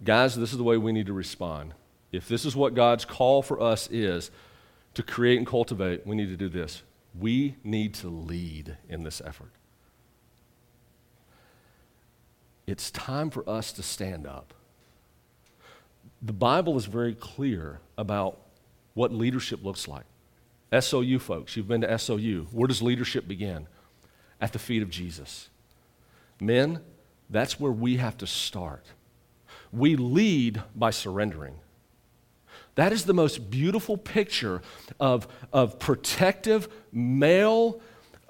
Guys, 0.03 0.35
this 0.35 0.51
is 0.51 0.57
the 0.57 0.63
way 0.63 0.77
we 0.77 0.91
need 0.91 1.07
to 1.07 1.13
respond. 1.13 1.73
If 2.11 2.27
this 2.27 2.45
is 2.45 2.55
what 2.55 2.73
God's 2.73 3.05
call 3.05 3.41
for 3.41 3.61
us 3.61 3.87
is 3.91 4.31
to 4.95 5.03
create 5.03 5.37
and 5.37 5.47
cultivate, 5.47 6.05
we 6.05 6.15
need 6.15 6.29
to 6.29 6.37
do 6.37 6.49
this. 6.49 6.83
We 7.19 7.55
need 7.63 7.93
to 7.95 8.07
lead 8.09 8.77
in 8.87 9.03
this 9.03 9.21
effort. 9.23 9.51
It's 12.67 12.91
time 12.91 13.29
for 13.29 13.47
us 13.49 13.71
to 13.73 13.83
stand 13.83 14.27
up. 14.27 14.53
The 16.21 16.33
Bible 16.33 16.77
is 16.77 16.85
very 16.85 17.15
clear 17.15 17.79
about 17.97 18.39
what 18.93 19.13
leadership 19.13 19.63
looks 19.63 19.87
like. 19.87 20.05
SOU 20.77 21.19
folks, 21.19 21.55
you've 21.55 21.67
been 21.67 21.81
to 21.81 21.97
SOU. 21.97 22.47
Where 22.51 22.67
does 22.67 22.81
leadership 22.81 23.27
begin? 23.27 23.67
At 24.39 24.53
the 24.53 24.59
feet 24.59 24.83
of 24.83 24.89
Jesus. 24.89 25.49
Men, 26.39 26.81
That's 27.29 27.59
where 27.59 27.71
we 27.71 27.97
have 27.97 28.17
to 28.17 28.27
start. 28.27 28.83
We 29.71 29.95
lead 29.95 30.63
by 30.75 30.89
surrendering. 30.89 31.55
That 32.79 32.93
is 32.93 33.03
the 33.03 33.13
most 33.13 33.51
beautiful 33.51 33.97
picture 33.97 34.61
of, 35.01 35.27
of 35.51 35.79
protective 35.79 36.69
male 36.93 37.81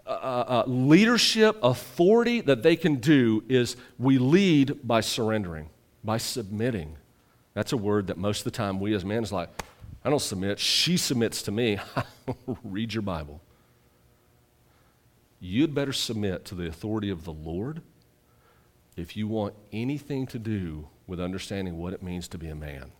uh, 0.07 0.09
uh, 0.09 0.63
leadership 0.65 1.59
authority 1.61 2.41
that 2.41 2.63
they 2.63 2.75
can 2.75 2.95
do 2.95 3.43
is 3.47 3.77
we 3.99 4.17
lead 4.17 4.79
by 4.83 5.01
surrendering, 5.01 5.69
by 6.03 6.17
submitting. 6.17 6.97
That's 7.53 7.73
a 7.73 7.77
word 7.77 8.07
that 8.07 8.17
most 8.17 8.39
of 8.39 8.45
the 8.45 8.57
time 8.57 8.79
we 8.79 8.95
as 8.95 9.05
men 9.05 9.21
is 9.21 9.31
like, 9.31 9.49
I 10.03 10.09
don't 10.09 10.19
submit. 10.19 10.57
She 10.57 10.97
submits 10.97 11.43
to 11.43 11.51
me. 11.51 11.77
Read 12.63 12.95
your 12.95 13.03
Bible. 13.03 13.41
You'd 15.39 15.75
better 15.75 15.93
submit 15.93 16.43
to 16.45 16.55
the 16.55 16.67
authority 16.67 17.11
of 17.11 17.23
the 17.23 17.33
Lord 17.33 17.83
if 18.97 19.15
you 19.15 19.27
want 19.27 19.53
anything 19.71 20.25
to 20.25 20.39
do 20.39 20.87
with 21.05 21.19
understanding 21.19 21.77
what 21.77 21.93
it 21.93 22.01
means 22.01 22.27
to 22.29 22.39
be 22.39 22.47
a 22.47 22.55
man. 22.55 22.93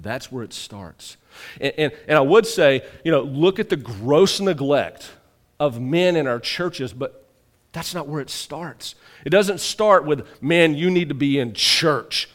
That's 0.00 0.30
where 0.30 0.44
it 0.44 0.52
starts. 0.52 1.16
And, 1.60 1.72
and, 1.78 1.92
and, 2.08 2.18
I 2.18 2.20
would 2.20 2.46
say, 2.46 2.82
you 3.04 3.10
know, 3.10 3.22
look 3.22 3.58
at 3.58 3.68
the 3.68 3.76
gross 3.76 4.40
neglect 4.40 5.10
of 5.58 5.80
men 5.80 6.16
in 6.16 6.26
our 6.26 6.40
churches, 6.40 6.92
but 6.92 7.26
that's 7.72 7.94
not 7.94 8.08
where 8.08 8.20
it 8.20 8.30
starts. 8.30 8.94
It 9.24 9.30
doesn't 9.30 9.60
start 9.60 10.04
with, 10.04 10.26
man, 10.42 10.74
you 10.74 10.90
need 10.90 11.08
to 11.08 11.14
be 11.14 11.38
in 11.38 11.52
church. 11.54 12.28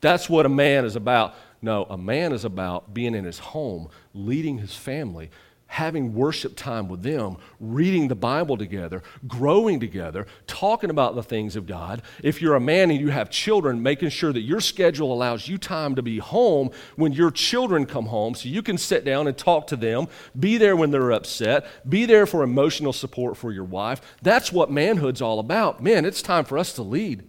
That's 0.00 0.28
what 0.28 0.46
a 0.46 0.48
man 0.48 0.84
is 0.84 0.96
about. 0.96 1.34
No, 1.62 1.84
a 1.84 1.96
man 1.96 2.32
is 2.32 2.44
about 2.44 2.92
being 2.92 3.14
in 3.14 3.24
his 3.24 3.38
home, 3.38 3.88
leading 4.12 4.58
his 4.58 4.76
family, 4.76 5.30
having 5.74 6.14
worship 6.14 6.54
time 6.54 6.88
with 6.88 7.02
them, 7.02 7.36
reading 7.58 8.06
the 8.06 8.14
Bible 8.14 8.56
together, 8.56 9.02
growing 9.26 9.80
together, 9.80 10.24
talking 10.46 10.88
about 10.88 11.16
the 11.16 11.22
things 11.22 11.56
of 11.56 11.66
God. 11.66 12.00
If 12.22 12.40
you're 12.40 12.54
a 12.54 12.60
man 12.60 12.92
and 12.92 13.00
you 13.00 13.08
have 13.08 13.28
children, 13.28 13.82
making 13.82 14.10
sure 14.10 14.32
that 14.32 14.42
your 14.42 14.60
schedule 14.60 15.12
allows 15.12 15.48
you 15.48 15.58
time 15.58 15.96
to 15.96 16.02
be 16.02 16.18
home 16.18 16.70
when 16.94 17.12
your 17.12 17.32
children 17.32 17.86
come 17.86 18.06
home 18.06 18.36
so 18.36 18.48
you 18.48 18.62
can 18.62 18.78
sit 18.78 19.04
down 19.04 19.26
and 19.26 19.36
talk 19.36 19.66
to 19.66 19.74
them, 19.74 20.06
be 20.38 20.58
there 20.58 20.76
when 20.76 20.92
they're 20.92 21.10
upset, 21.10 21.66
be 21.88 22.06
there 22.06 22.24
for 22.24 22.44
emotional 22.44 22.92
support 22.92 23.36
for 23.36 23.50
your 23.50 23.64
wife. 23.64 24.00
That's 24.22 24.52
what 24.52 24.70
manhood's 24.70 25.20
all 25.20 25.40
about. 25.40 25.82
Man, 25.82 26.04
it's 26.04 26.22
time 26.22 26.44
for 26.44 26.56
us 26.56 26.72
to 26.74 26.82
lead. 26.82 27.24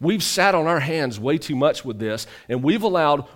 We've 0.00 0.22
sat 0.22 0.54
on 0.54 0.66
our 0.66 0.80
hands 0.80 1.20
way 1.20 1.36
too 1.36 1.56
much 1.56 1.84
with 1.84 1.98
this, 1.98 2.26
and 2.48 2.62
we've 2.62 2.82
allowed 2.82 3.26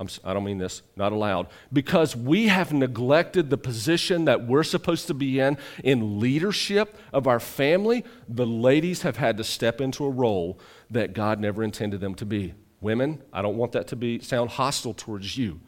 I'm, 0.00 0.08
I 0.24 0.30
do 0.30 0.34
not 0.34 0.44
mean 0.44 0.58
this, 0.58 0.82
not 0.96 1.12
allowed, 1.12 1.48
because 1.72 2.16
we 2.16 2.48
have 2.48 2.72
neglected 2.72 3.50
the 3.50 3.58
position 3.58 4.24
that 4.24 4.46
we're 4.46 4.64
supposed 4.64 5.06
to 5.06 5.14
be 5.14 5.38
in 5.38 5.56
in 5.84 6.18
leadership 6.18 6.96
of 7.12 7.26
our 7.26 7.40
family. 7.40 8.04
The 8.28 8.46
ladies 8.46 9.02
have 9.02 9.16
had 9.16 9.36
to 9.36 9.44
step 9.44 9.80
into 9.80 10.04
a 10.04 10.10
role 10.10 10.58
that 10.90 11.12
God 11.12 11.38
never 11.38 11.62
intended 11.62 12.00
them 12.00 12.14
to 12.16 12.26
be. 12.26 12.54
Women, 12.80 13.22
I 13.32 13.40
don't 13.40 13.56
want 13.56 13.72
that 13.72 13.86
to 13.88 13.96
be 13.96 14.18
sound 14.20 14.50
hostile 14.50 14.94
towards 14.94 15.38
you. 15.38 15.60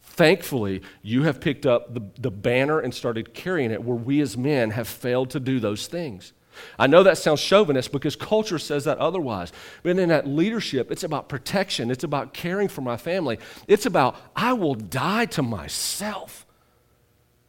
Thankfully, 0.00 0.82
you 1.02 1.24
have 1.24 1.40
picked 1.40 1.66
up 1.66 1.94
the, 1.94 2.02
the 2.18 2.30
banner 2.30 2.80
and 2.80 2.94
started 2.94 3.34
carrying 3.34 3.70
it 3.70 3.82
where 3.82 3.96
we 3.96 4.20
as 4.20 4.36
men 4.36 4.70
have 4.70 4.88
failed 4.88 5.30
to 5.30 5.40
do 5.40 5.60
those 5.60 5.86
things. 5.86 6.32
I 6.78 6.86
know 6.86 7.02
that 7.02 7.18
sounds 7.18 7.40
chauvinist 7.40 7.92
because 7.92 8.16
culture 8.16 8.58
says 8.58 8.84
that 8.84 8.98
otherwise. 8.98 9.52
But 9.82 9.98
in 9.98 10.08
that 10.08 10.26
leadership, 10.26 10.90
it's 10.90 11.04
about 11.04 11.28
protection, 11.28 11.90
it's 11.90 12.04
about 12.04 12.34
caring 12.34 12.68
for 12.68 12.80
my 12.80 12.96
family, 12.96 13.38
it's 13.68 13.86
about 13.86 14.16
I 14.36 14.52
will 14.52 14.74
die 14.74 15.26
to 15.26 15.42
myself 15.42 16.46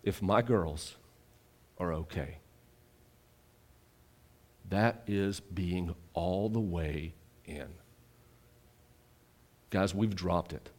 if 0.03 0.22
my 0.22 0.41
girls 0.41 0.95
are 1.77 1.93
okay. 1.93 2.39
That 4.69 5.03
is 5.07 5.39
being 5.39 5.95
all 6.13 6.50
the 6.50 6.60
way 6.60 7.13
in. 7.45 7.67
Guys, 9.69 9.93
we've 9.93 10.15
dropped 10.15 10.53
it. 10.53 10.69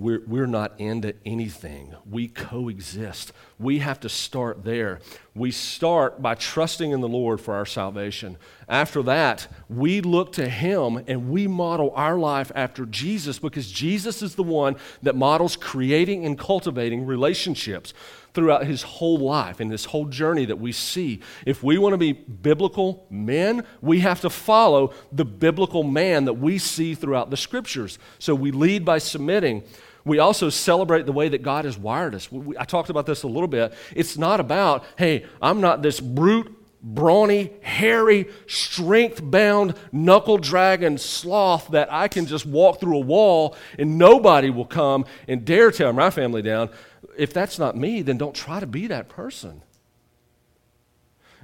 We're, 0.00 0.22
we're 0.26 0.46
not 0.46 0.78
into 0.78 1.14
anything. 1.24 1.94
We 2.08 2.28
coexist. 2.28 3.32
We 3.58 3.78
have 3.78 4.00
to 4.00 4.08
start 4.08 4.64
there. 4.64 5.00
We 5.34 5.50
start 5.50 6.22
by 6.22 6.34
trusting 6.34 6.90
in 6.90 7.00
the 7.00 7.08
Lord 7.08 7.40
for 7.40 7.54
our 7.54 7.66
salvation. 7.66 8.36
After 8.68 9.02
that, 9.04 9.48
we 9.68 10.00
look 10.00 10.32
to 10.34 10.48
Him 10.48 11.02
and 11.06 11.30
we 11.30 11.46
model 11.46 11.92
our 11.94 12.18
life 12.18 12.52
after 12.54 12.86
Jesus 12.86 13.38
because 13.38 13.70
Jesus 13.70 14.22
is 14.22 14.34
the 14.34 14.42
one 14.42 14.76
that 15.02 15.16
models 15.16 15.56
creating 15.56 16.24
and 16.24 16.38
cultivating 16.38 17.06
relationships 17.06 17.94
throughout 18.34 18.66
His 18.66 18.82
whole 18.82 19.18
life 19.18 19.58
and 19.58 19.70
this 19.70 19.86
whole 19.86 20.04
journey 20.04 20.44
that 20.44 20.60
we 20.60 20.70
see. 20.70 21.20
If 21.46 21.62
we 21.62 21.78
want 21.78 21.94
to 21.94 21.98
be 21.98 22.12
biblical 22.12 23.06
men, 23.10 23.64
we 23.80 24.00
have 24.00 24.20
to 24.20 24.30
follow 24.30 24.92
the 25.10 25.24
biblical 25.24 25.82
man 25.82 26.26
that 26.26 26.34
we 26.34 26.58
see 26.58 26.94
throughout 26.94 27.30
the 27.30 27.36
Scriptures. 27.36 27.98
So 28.18 28.34
we 28.34 28.50
lead 28.50 28.84
by 28.84 28.98
submitting 28.98 29.64
we 30.04 30.18
also 30.18 30.48
celebrate 30.50 31.06
the 31.06 31.12
way 31.12 31.28
that 31.28 31.42
God 31.42 31.64
has 31.64 31.76
wired 31.76 32.14
us. 32.14 32.30
We, 32.30 32.56
I 32.56 32.64
talked 32.64 32.90
about 32.90 33.06
this 33.06 33.22
a 33.22 33.28
little 33.28 33.48
bit. 33.48 33.74
It's 33.94 34.16
not 34.16 34.40
about, 34.40 34.84
hey, 34.96 35.26
I'm 35.42 35.60
not 35.60 35.82
this 35.82 36.00
brute, 36.00 36.54
brawny, 36.82 37.52
hairy, 37.60 38.28
strength 38.46 39.20
bound, 39.22 39.74
knuckle 39.92 40.38
dragging 40.38 40.98
sloth 40.98 41.68
that 41.68 41.92
I 41.92 42.08
can 42.08 42.26
just 42.26 42.46
walk 42.46 42.80
through 42.80 42.96
a 42.96 43.00
wall 43.00 43.56
and 43.78 43.98
nobody 43.98 44.50
will 44.50 44.64
come 44.64 45.04
and 45.26 45.44
dare 45.44 45.70
tear 45.70 45.92
my 45.92 46.10
family 46.10 46.42
down. 46.42 46.70
If 47.16 47.32
that's 47.32 47.58
not 47.58 47.76
me, 47.76 48.02
then 48.02 48.16
don't 48.16 48.34
try 48.34 48.60
to 48.60 48.66
be 48.66 48.86
that 48.86 49.08
person. 49.08 49.62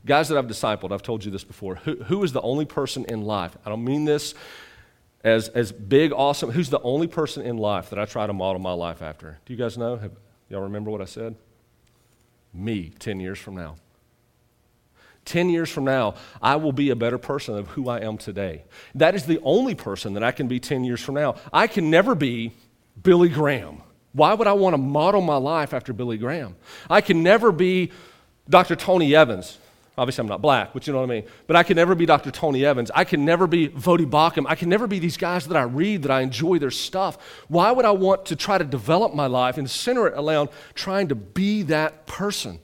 Guys 0.06 0.28
that 0.28 0.36
I've 0.36 0.46
discipled, 0.46 0.92
I've 0.92 1.02
told 1.02 1.24
you 1.24 1.30
this 1.30 1.44
before. 1.44 1.76
Who, 1.76 1.96
who 2.04 2.22
is 2.22 2.32
the 2.32 2.42
only 2.42 2.66
person 2.66 3.06
in 3.06 3.22
life? 3.22 3.56
I 3.64 3.70
don't 3.70 3.84
mean 3.84 4.04
this 4.04 4.34
as, 5.24 5.48
as 5.48 5.72
big, 5.72 6.12
awesome. 6.12 6.50
Who's 6.50 6.68
the 6.68 6.80
only 6.82 7.06
person 7.06 7.42
in 7.42 7.56
life 7.56 7.90
that 7.90 7.98
I 7.98 8.04
try 8.04 8.26
to 8.26 8.32
model 8.32 8.60
my 8.60 8.72
life 8.72 9.00
after? 9.02 9.38
Do 9.46 9.52
you 9.52 9.58
guys 9.58 9.78
know? 9.78 9.96
Have, 9.96 10.12
y'all 10.50 10.60
remember 10.60 10.90
what 10.90 11.00
I 11.00 11.06
said? 11.06 11.34
Me, 12.52 12.92
10 12.98 13.18
years 13.18 13.38
from 13.38 13.56
now. 13.56 13.76
10 15.24 15.48
years 15.48 15.70
from 15.70 15.84
now, 15.84 16.14
I 16.42 16.56
will 16.56 16.72
be 16.72 16.90
a 16.90 16.96
better 16.96 17.16
person 17.16 17.56
of 17.56 17.68
who 17.68 17.88
I 17.88 18.00
am 18.00 18.18
today. 18.18 18.64
That 18.94 19.14
is 19.14 19.24
the 19.24 19.40
only 19.42 19.74
person 19.74 20.12
that 20.14 20.22
I 20.22 20.30
can 20.32 20.46
be 20.46 20.60
10 20.60 20.84
years 20.84 21.00
from 21.00 21.14
now. 21.14 21.36
I 21.50 21.66
can 21.66 21.90
never 21.90 22.14
be 22.14 22.52
Billy 23.02 23.30
Graham. 23.30 23.82
Why 24.12 24.34
would 24.34 24.46
I 24.46 24.52
want 24.52 24.74
to 24.74 24.78
model 24.78 25.22
my 25.22 25.36
life 25.36 25.72
after 25.72 25.94
Billy 25.94 26.18
Graham? 26.18 26.56
I 26.90 27.00
can 27.00 27.22
never 27.22 27.50
be 27.50 27.90
Dr. 28.48 28.76
Tony 28.76 29.16
Evans. 29.16 29.58
Obviously, 29.96 30.22
I'm 30.22 30.28
not 30.28 30.42
black, 30.42 30.72
but 30.72 30.86
you 30.86 30.92
know 30.92 30.98
what 30.98 31.10
I 31.10 31.14
mean. 31.14 31.24
But 31.46 31.54
I 31.54 31.62
can 31.62 31.76
never 31.76 31.94
be 31.94 32.04
Dr. 32.04 32.32
Tony 32.32 32.64
Evans. 32.64 32.90
I 32.94 33.04
can 33.04 33.24
never 33.24 33.46
be 33.46 33.68
Voddie 33.68 34.10
Baucham. 34.10 34.44
I 34.48 34.56
can 34.56 34.68
never 34.68 34.88
be 34.88 34.98
these 34.98 35.16
guys 35.16 35.46
that 35.46 35.56
I 35.56 35.62
read, 35.62 36.02
that 36.02 36.10
I 36.10 36.22
enjoy 36.22 36.58
their 36.58 36.72
stuff. 36.72 37.16
Why 37.46 37.70
would 37.70 37.84
I 37.84 37.92
want 37.92 38.26
to 38.26 38.36
try 38.36 38.58
to 38.58 38.64
develop 38.64 39.14
my 39.14 39.26
life 39.26 39.56
and 39.56 39.70
center 39.70 40.08
it 40.08 40.14
around 40.16 40.48
trying 40.74 41.08
to 41.08 41.14
be 41.14 41.62
that 41.64 42.06
person? 42.06 42.58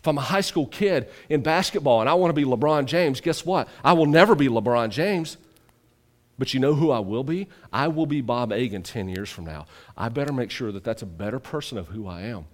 If 0.00 0.08
I'm 0.08 0.18
a 0.18 0.22
high 0.22 0.40
school 0.40 0.66
kid 0.66 1.08
in 1.28 1.42
basketball 1.42 2.00
and 2.00 2.10
I 2.10 2.14
want 2.14 2.34
to 2.34 2.34
be 2.34 2.44
LeBron 2.44 2.86
James, 2.86 3.20
guess 3.20 3.46
what? 3.46 3.68
I 3.84 3.92
will 3.92 4.06
never 4.06 4.34
be 4.34 4.48
LeBron 4.48 4.90
James. 4.90 5.36
But 6.36 6.52
you 6.52 6.58
know 6.58 6.74
who 6.74 6.90
I 6.90 6.98
will 6.98 7.22
be? 7.22 7.46
I 7.72 7.86
will 7.88 8.06
be 8.06 8.22
Bob 8.22 8.50
Agan 8.50 8.82
10 8.82 9.08
years 9.08 9.28
from 9.28 9.44
now. 9.44 9.66
I 9.96 10.08
better 10.08 10.32
make 10.32 10.50
sure 10.50 10.72
that 10.72 10.82
that's 10.82 11.02
a 11.02 11.06
better 11.06 11.38
person 11.38 11.78
of 11.78 11.88
who 11.88 12.08
I 12.08 12.22
am 12.22 12.46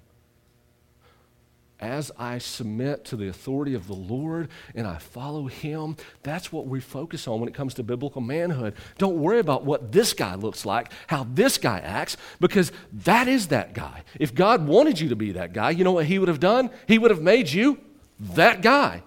as 1.79 2.11
I 2.19 2.39
submit 2.39 3.05
to 3.07 3.17
the 3.17 3.29
authority 3.29 3.75
of 3.75 3.87
the 3.87 3.95
Lord 3.95 4.49
and 4.75 4.87
I 4.87 4.97
follow 4.97 5.47
Him, 5.47 5.97
that's 6.23 6.51
what 6.51 6.67
we 6.67 6.81
focus 6.81 7.29
on 7.29 7.41
when 7.41 7.49
it 7.49 7.55
comes 7.55 7.75
to 7.75 7.83
biblical 7.83 8.23
manhood. 8.23 8.75
Don't 8.97 9.19
worry 9.19 9.41
about 9.41 9.65
what 9.65 9.93
this 9.93 10.15
guy 10.15 10.35
looks 10.37 10.65
like, 10.65 10.91
how 11.07 11.27
this 11.31 11.59
guy 11.59 11.81
acts, 11.81 12.17
because 12.41 12.73
that 12.93 13.29
is 13.29 13.49
that 13.49 13.75
guy. 13.75 14.03
If 14.19 14.35
God 14.35 14.67
wanted 14.67 14.99
you 14.99 15.11
to 15.11 15.17
be 15.17 15.33
that 15.33 15.53
guy, 15.53 15.71
you 15.71 15.85
know 15.85 15.93
what 15.93 16.07
He 16.07 16.19
would 16.19 16.29
have 16.29 16.41
done? 16.41 16.71
He 16.89 16.99
would 16.99 17.11
have 17.11 17.23
made 17.23 17.51
you 17.51 17.79
that 18.21 18.63
guy. 18.63 19.03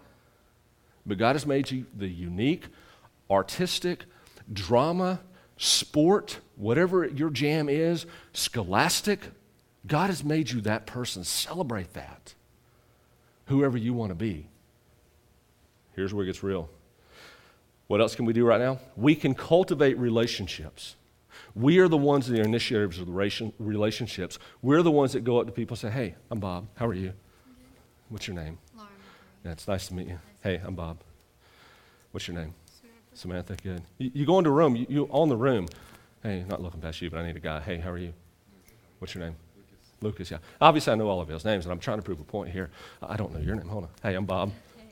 But 1.06 1.18
God 1.18 1.36
has 1.36 1.48
made 1.48 1.72
you 1.72 1.88
the 1.98 2.08
unique, 2.08 2.68
artistic, 3.32 4.06
drama, 4.52 5.22
sport, 5.58 6.40
whatever 6.56 7.06
your 7.08 7.32
jam 7.32 7.68
is, 7.68 8.06
scholastic. 8.34 9.22
God 9.88 10.08
has 10.08 10.24
made 10.24 10.52
you 10.52 10.62
that 10.62 10.86
person. 10.86 11.24
Celebrate 11.24 11.94
that 11.94 12.36
whoever 13.50 13.78
you 13.78 13.94
want 13.94 14.12
to 14.12 14.16
be. 14.16 14.48
Here's 15.96 16.14
where 16.14 16.24
it 16.24 16.28
gets 16.28 16.44
real. 16.44 16.70
What 17.88 18.00
else 18.00 18.16
can 18.16 18.26
we 18.26 18.34
do 18.34 18.46
right 18.46 18.62
now? 18.62 18.80
We 18.96 19.16
can 19.16 19.34
cultivate 19.34 19.98
relationships. 19.98 20.96
We 21.56 21.80
are 21.80 21.88
the 21.88 21.98
ones 21.98 22.28
that 22.28 22.40
are 22.40 22.44
initiators 22.44 23.00
of 23.00 23.08
the 23.08 23.52
relationships. 23.58 24.38
We're 24.62 24.84
the 24.84 24.92
ones 24.92 25.14
that 25.14 25.24
go 25.24 25.40
up 25.40 25.48
to 25.48 25.52
people 25.52 25.74
and 25.74 25.80
say, 25.80 25.90
Hey, 25.90 26.16
I'm 26.30 26.40
Bob. 26.40 26.68
How 26.76 26.86
are 26.86 26.94
you? 26.94 27.14
What's 28.10 28.28
your 28.28 28.36
name? 28.36 28.60
Lauren. 28.78 28.92
Yeah, 29.44 29.52
it's 29.52 29.68
nice 29.68 29.88
to 29.88 29.96
meet 29.96 30.08
you. 30.08 30.20
Hey, 30.44 30.62
I'm 30.64 30.76
Bob. 30.76 31.00
What's 32.12 32.28
your 32.28 32.38
name? 32.38 32.54
Samantha. 33.14 33.56
Samantha, 33.56 33.56
good. 33.64 33.82
You, 33.98 34.12
you, 34.14 34.26
go 34.26 34.38
into 34.38 34.52
a 34.52 34.54
room, 34.54 34.76
you, 34.76 34.86
you 34.90 35.10
own 35.12 35.30
the 35.30 35.38
room. 35.38 35.68
Hey, 36.22 36.44
not 36.48 36.62
looking 36.62 36.82
past 36.82 37.02
you, 37.02 37.10
but 37.10 37.20
I 37.20 37.26
need 37.26 37.36
a 37.36 37.40
guy. 37.40 37.60
Hey, 37.60 37.78
how 37.78 37.90
are 37.90 37.98
you? 37.98 38.14
What's 39.00 39.16
your 39.16 39.24
name? 39.24 39.36
Lucas, 40.02 40.32
yeah. 40.32 40.38
Obviously, 40.62 40.94
I 40.94 40.96
know 40.96 41.10
all 41.10 41.22
of 41.22 41.28
his 41.28 41.44
names, 41.44 41.66
and 41.66 41.72
I'm 41.72 41.80
trying 41.80 41.98
to 41.98 42.04
prove 42.04 42.20
a 42.20 42.24
point 42.24 42.50
here. 42.50 42.70
I 43.02 43.18
don't 43.18 43.34
know 43.34 43.40
your 43.40 43.56
name. 43.56 43.68
Hold 43.68 43.86
on. 43.86 43.90
Hey, 44.02 44.16
I'm 44.16 44.26
Bob. 44.26 44.52
Hey. 44.78 44.84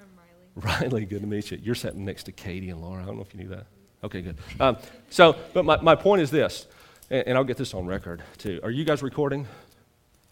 I'm 0.00 0.64
Riley. 0.64 0.80
Riley, 0.90 1.04
good 1.06 1.22
to 1.22 1.26
meet 1.26 1.50
you. 1.50 1.58
You're 1.62 1.74
sitting 1.74 2.04
next 2.04 2.24
to 2.24 2.32
Katie 2.32 2.70
and 2.70 2.80
Laura. 2.80 3.02
I 3.02 3.06
don't 3.06 3.16
know 3.16 3.22
if 3.22 3.32
you 3.34 3.40
knew 3.40 3.48
that. 3.48 3.66
Okay, 4.04 4.20
good. 4.20 4.36
Um, 4.60 4.76
so, 5.10 5.36
but 5.54 5.64
my, 5.64 5.80
my 5.80 5.94
point 5.94 6.22
is 6.22 6.30
this, 6.30 6.66
and, 7.10 7.28
and 7.28 7.38
I'll 7.38 7.44
get 7.44 7.56
this 7.56 7.72
on 7.74 7.86
record 7.86 8.22
too. 8.38 8.60
Are 8.62 8.70
you 8.70 8.84
guys 8.84 9.02
recording? 9.02 9.46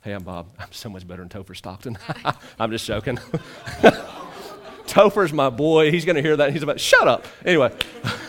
Hey, 0.03 0.13
I'm 0.13 0.23
Bob. 0.23 0.49
I'm 0.59 0.71
so 0.71 0.91
much 0.91 1.09
better 1.09 1.27
than 1.27 1.31
Topher 1.31 1.57
Stockton. 1.57 1.97
I'm 2.59 2.71
just 2.71 2.87
joking. 2.87 3.17
Topher's 4.87 5.33
my 5.33 5.49
boy. 5.49 5.91
He's 5.91 6.05
going 6.05 6.17
to 6.17 6.23
hear 6.23 6.37
that. 6.37 6.53
He's 6.53 6.63
about, 6.63 6.79
shut 6.79 7.09
up. 7.09 7.25
Anyway, 7.45 7.73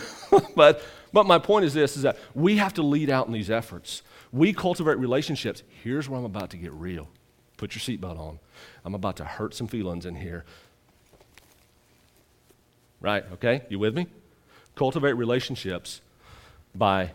but, 0.56 0.82
but 1.12 1.26
my 1.26 1.38
point 1.38 1.66
is 1.66 1.74
this, 1.74 1.96
is 1.96 2.02
that 2.02 2.16
we 2.34 2.56
have 2.56 2.72
to 2.74 2.82
lead 2.82 3.10
out 3.10 3.26
in 3.26 3.32
these 3.34 3.50
efforts. 3.50 4.02
We 4.36 4.52
cultivate 4.52 4.98
relationships. 4.98 5.62
Here's 5.82 6.10
where 6.10 6.18
I'm 6.18 6.26
about 6.26 6.50
to 6.50 6.58
get 6.58 6.70
real. 6.74 7.08
Put 7.56 7.74
your 7.74 7.80
seatbelt 7.80 8.18
on. 8.18 8.38
I'm 8.84 8.94
about 8.94 9.16
to 9.16 9.24
hurt 9.24 9.54
some 9.54 9.66
feelings 9.66 10.04
in 10.04 10.14
here. 10.14 10.44
Right, 13.00 13.24
okay? 13.32 13.62
You 13.70 13.78
with 13.78 13.96
me? 13.96 14.08
Cultivate 14.74 15.14
relationships 15.14 16.02
by 16.74 17.12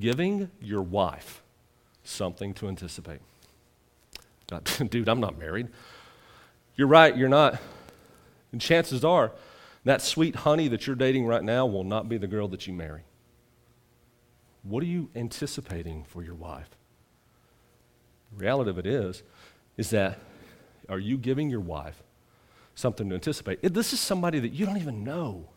giving 0.00 0.50
your 0.58 0.80
wife 0.80 1.42
something 2.04 2.54
to 2.54 2.68
anticipate. 2.68 3.20
Dude, 4.88 5.10
I'm 5.10 5.20
not 5.20 5.38
married. 5.38 5.68
You're 6.74 6.88
right, 6.88 7.14
you're 7.14 7.28
not. 7.28 7.60
And 8.52 8.62
chances 8.62 9.04
are, 9.04 9.32
that 9.84 10.00
sweet 10.00 10.36
honey 10.36 10.68
that 10.68 10.86
you're 10.86 10.96
dating 10.96 11.26
right 11.26 11.44
now 11.44 11.66
will 11.66 11.84
not 11.84 12.08
be 12.08 12.16
the 12.16 12.26
girl 12.26 12.48
that 12.48 12.66
you 12.66 12.72
marry. 12.72 13.02
What 14.68 14.82
are 14.82 14.86
you 14.86 15.10
anticipating 15.14 16.04
for 16.04 16.22
your 16.22 16.34
wife? 16.34 16.70
The 18.32 18.44
reality 18.44 18.70
of 18.70 18.78
it 18.78 18.86
is, 18.86 19.22
is 19.76 19.90
that 19.90 20.18
are 20.88 20.98
you 20.98 21.16
giving 21.16 21.50
your 21.50 21.60
wife 21.60 22.02
something 22.74 23.08
to 23.08 23.14
anticipate? 23.14 23.60
This 23.62 23.92
is 23.92 24.00
somebody 24.00 24.40
that 24.40 24.52
you 24.52 24.66
don't 24.66 24.78
even 24.78 25.04
know. 25.04 25.48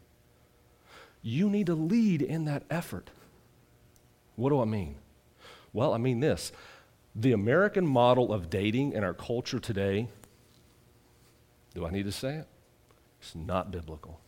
You 1.22 1.50
need 1.50 1.66
to 1.68 1.76
lead 1.76 2.22
in 2.22 2.46
that 2.46 2.64
effort. 2.70 3.10
What 4.36 4.50
do 4.50 4.62
I 4.62 4.66
mean? 4.66 4.96
Well, 5.74 5.94
I 5.94 5.98
mean 5.98 6.20
this 6.20 6.52
the 7.16 7.32
American 7.32 7.88
model 7.88 8.32
of 8.32 8.50
dating 8.50 8.94
in 8.94 9.04
our 9.04 9.16
culture 9.16 9.60
today, 9.60 10.08
do 11.74 11.86
I 11.86 11.90
need 11.90 12.06
to 12.06 12.12
say 12.12 12.36
it? 12.36 12.48
It's 13.20 13.36
not 13.36 13.72
biblical. 13.72 14.20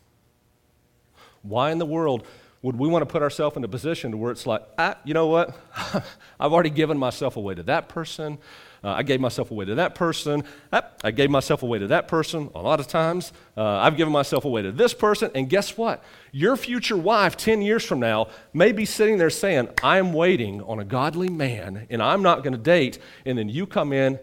Why 1.44 1.72
in 1.72 1.78
the 1.78 1.86
world 1.86 2.26
would 2.62 2.78
we 2.78 2.88
want 2.88 3.02
to 3.02 3.06
put 3.08 3.24
ourselves 3.24 3.58
in 3.58 3.64
a 3.64 3.68
position 3.68 4.12
to 4.12 4.18
where 4.18 4.32
it's 4.32 4.46
like, 4.46 4.62
ah, 4.78 4.96
you 5.04 5.14
know 5.14 5.28
what? 5.28 5.58
I've 6.40 6.54
already 6.54 6.70
given 6.70 6.98
myself 6.98 7.36
away 7.36 7.56
to 7.56 7.64
that 7.64 7.90
person. 7.90 8.38
Uh, 8.84 8.90
I 8.90 9.04
gave 9.04 9.20
myself 9.20 9.52
away 9.52 9.66
to 9.66 9.76
that 9.76 9.94
person. 9.94 10.44
I 11.04 11.12
gave 11.12 11.30
myself 11.30 11.62
away 11.62 11.80
to 11.80 11.88
that 11.88 12.08
person 12.08 12.50
a 12.56 12.62
lot 12.62 12.80
of 12.80 12.88
times. 12.88 13.32
Uh, 13.56 13.64
I've 13.64 13.96
given 13.96 14.12
myself 14.12 14.44
away 14.46 14.64
to 14.64 14.72
this 14.72 14.94
person. 14.94 15.30
And 15.36 15.50
guess 15.50 15.78
what? 15.78 16.04
Your 16.32 16.58
future 16.58 16.98
wife 16.98 17.38
10 17.38 17.62
years 17.62 17.84
from 17.84 18.00
now 18.00 18.30
may 18.54 18.72
be 18.72 18.86
sitting 18.86 19.18
there 19.18 19.30
saying, 19.30 19.70
I'm 19.84 20.14
waiting 20.14 20.62
on 20.64 20.80
a 20.80 20.86
godly 20.86 21.30
man 21.30 21.86
and 21.90 22.02
I'm 22.02 22.24
not 22.24 22.44
going 22.44 22.54
to 22.54 22.60
date. 22.60 22.98
And 23.26 23.38
then 23.38 23.50
you 23.50 23.68
come 23.68 23.94
in, 23.94 24.20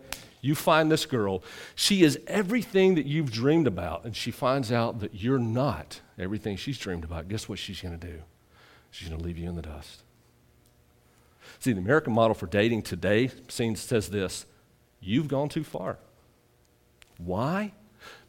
you 0.49 0.55
find 0.55 0.91
this 0.91 1.07
girl. 1.07 1.43
She 1.75 2.03
is 2.03 2.19
everything 2.27 2.95
that 2.97 3.07
you've 3.07 3.31
dreamed 3.31 3.67
about. 3.67 4.05
And 4.05 4.17
she 4.17 4.31
finds 4.31 4.73
out 4.73 5.01
that 5.01 5.15
you're 5.15 5.39
not 5.39 6.01
everything 6.19 6.57
she's 6.57 6.79
dreamed 6.79 7.05
about. 7.05 7.29
Guess 7.29 7.49
what 7.49 7.59
she's 7.59 7.81
going 7.81 7.99
to 7.99 8.07
do? 8.07 8.23
She's 8.91 9.09
going 9.09 9.21
to 9.21 9.25
leave 9.25 9.39
you 9.39 9.49
in 9.49 9.55
the 9.55 9.63
dust. 9.63 10.03
See, 11.61 11.73
the 11.73 11.81
American 11.81 12.13
model 12.13 12.35
for 12.35 12.47
dating 12.47 12.83
today 12.83 13.31
says 13.49 14.09
this 14.09 14.47
you've 15.01 15.29
gone 15.29 15.49
too 15.49 15.65
far. 15.65 15.99
Why? 17.19 17.73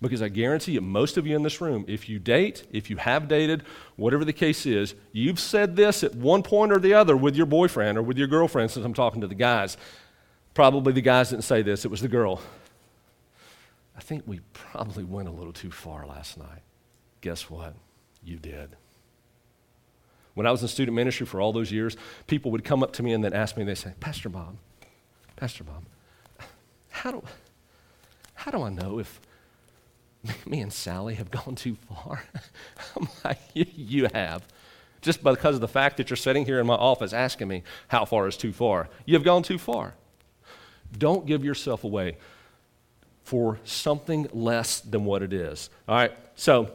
Because 0.02 0.22
I 0.22 0.30
guarantee 0.30 0.74
you, 0.74 0.82
most 0.82 1.18
of 1.18 1.28
you 1.28 1.36
in 1.36 1.44
this 1.44 1.62
room, 1.62 1.86
if 1.88 2.10
you 2.10 2.20
date, 2.20 2.66
if 2.72 2.90
you 2.90 2.98
have 2.98 3.28
dated, 3.28 3.64
whatever 3.96 4.26
the 4.26 4.34
case 4.34 4.66
is, 4.66 4.96
you've 5.12 5.40
said 5.40 5.76
this 5.76 6.04
at 6.04 6.16
one 6.16 6.44
point 6.44 6.72
or 6.72 6.80
the 6.80 6.94
other 6.94 7.16
with 7.16 7.36
your 7.36 7.46
boyfriend 7.46 7.98
or 7.98 8.02
with 8.02 8.18
your 8.18 8.28
girlfriend, 8.28 8.72
since 8.72 8.86
I'm 8.86 8.94
talking 8.94 9.22
to 9.22 9.28
the 9.28 9.36
guys. 9.36 9.78
Probably 10.60 10.92
the 10.92 11.00
guys 11.00 11.30
didn't 11.30 11.46
say 11.46 11.62
this, 11.62 11.86
it 11.86 11.88
was 11.88 12.02
the 12.02 12.10
girl. 12.10 12.42
I 13.96 14.02
think 14.02 14.24
we 14.28 14.42
probably 14.52 15.06
went 15.06 15.30
a 15.30 15.32
little 15.32 15.54
too 15.54 15.72
far 15.72 16.06
last 16.06 16.38
night. 16.38 16.64
Guess 17.22 17.50
what? 17.50 17.76
You 18.26 18.36
did. 18.36 18.76
When 20.34 20.46
I 20.46 20.52
was 20.52 20.62
in 20.62 20.68
student 20.68 20.96
ministry 20.98 21.26
for 21.26 21.40
all 21.40 21.54
those 21.54 21.72
years, 21.72 21.96
people 22.28 22.52
would 22.52 22.66
come 22.66 22.84
up 22.84 22.92
to 22.96 23.04
me 23.04 23.14
and 23.14 23.24
then 23.24 23.32
ask 23.32 23.56
me, 23.56 23.64
they 23.64 23.74
say, 23.74 23.94
Pastor 24.02 24.28
Bob, 24.28 24.58
Pastor 25.38 25.64
Bob, 25.64 25.84
how 26.90 27.12
do, 27.12 27.24
how 28.34 28.52
do 28.52 28.62
I 28.62 28.70
know 28.70 29.00
if 29.00 29.22
me 30.46 30.60
and 30.60 30.74
Sally 30.74 31.16
have 31.16 31.32
gone 31.32 31.56
too 31.56 31.78
far? 31.88 32.26
I'm 32.98 33.08
like, 33.24 33.40
you 33.54 34.10
have. 34.14 34.46
Just 35.00 35.24
because 35.24 35.56
of 35.56 35.62
the 35.62 35.70
fact 35.70 35.96
that 35.96 36.10
you're 36.10 36.18
sitting 36.18 36.46
here 36.46 36.60
in 36.60 36.68
my 36.68 36.76
office 36.76 37.14
asking 37.14 37.48
me 37.48 37.64
how 37.88 38.04
far 38.04 38.28
is 38.28 38.36
too 38.36 38.52
far. 38.52 38.90
You've 39.06 39.24
gone 39.24 39.44
too 39.44 39.58
far. 39.58 39.94
Don't 40.98 41.26
give 41.26 41.46
yourself 41.46 41.84
away 41.84 42.18
for 43.24 43.60
something 43.64 44.28
less 44.34 44.80
than 44.80 45.06
what 45.06 45.22
it 45.22 45.34
is. 45.34 45.70
All 45.88 45.96
right, 45.96 46.12
so 46.36 46.72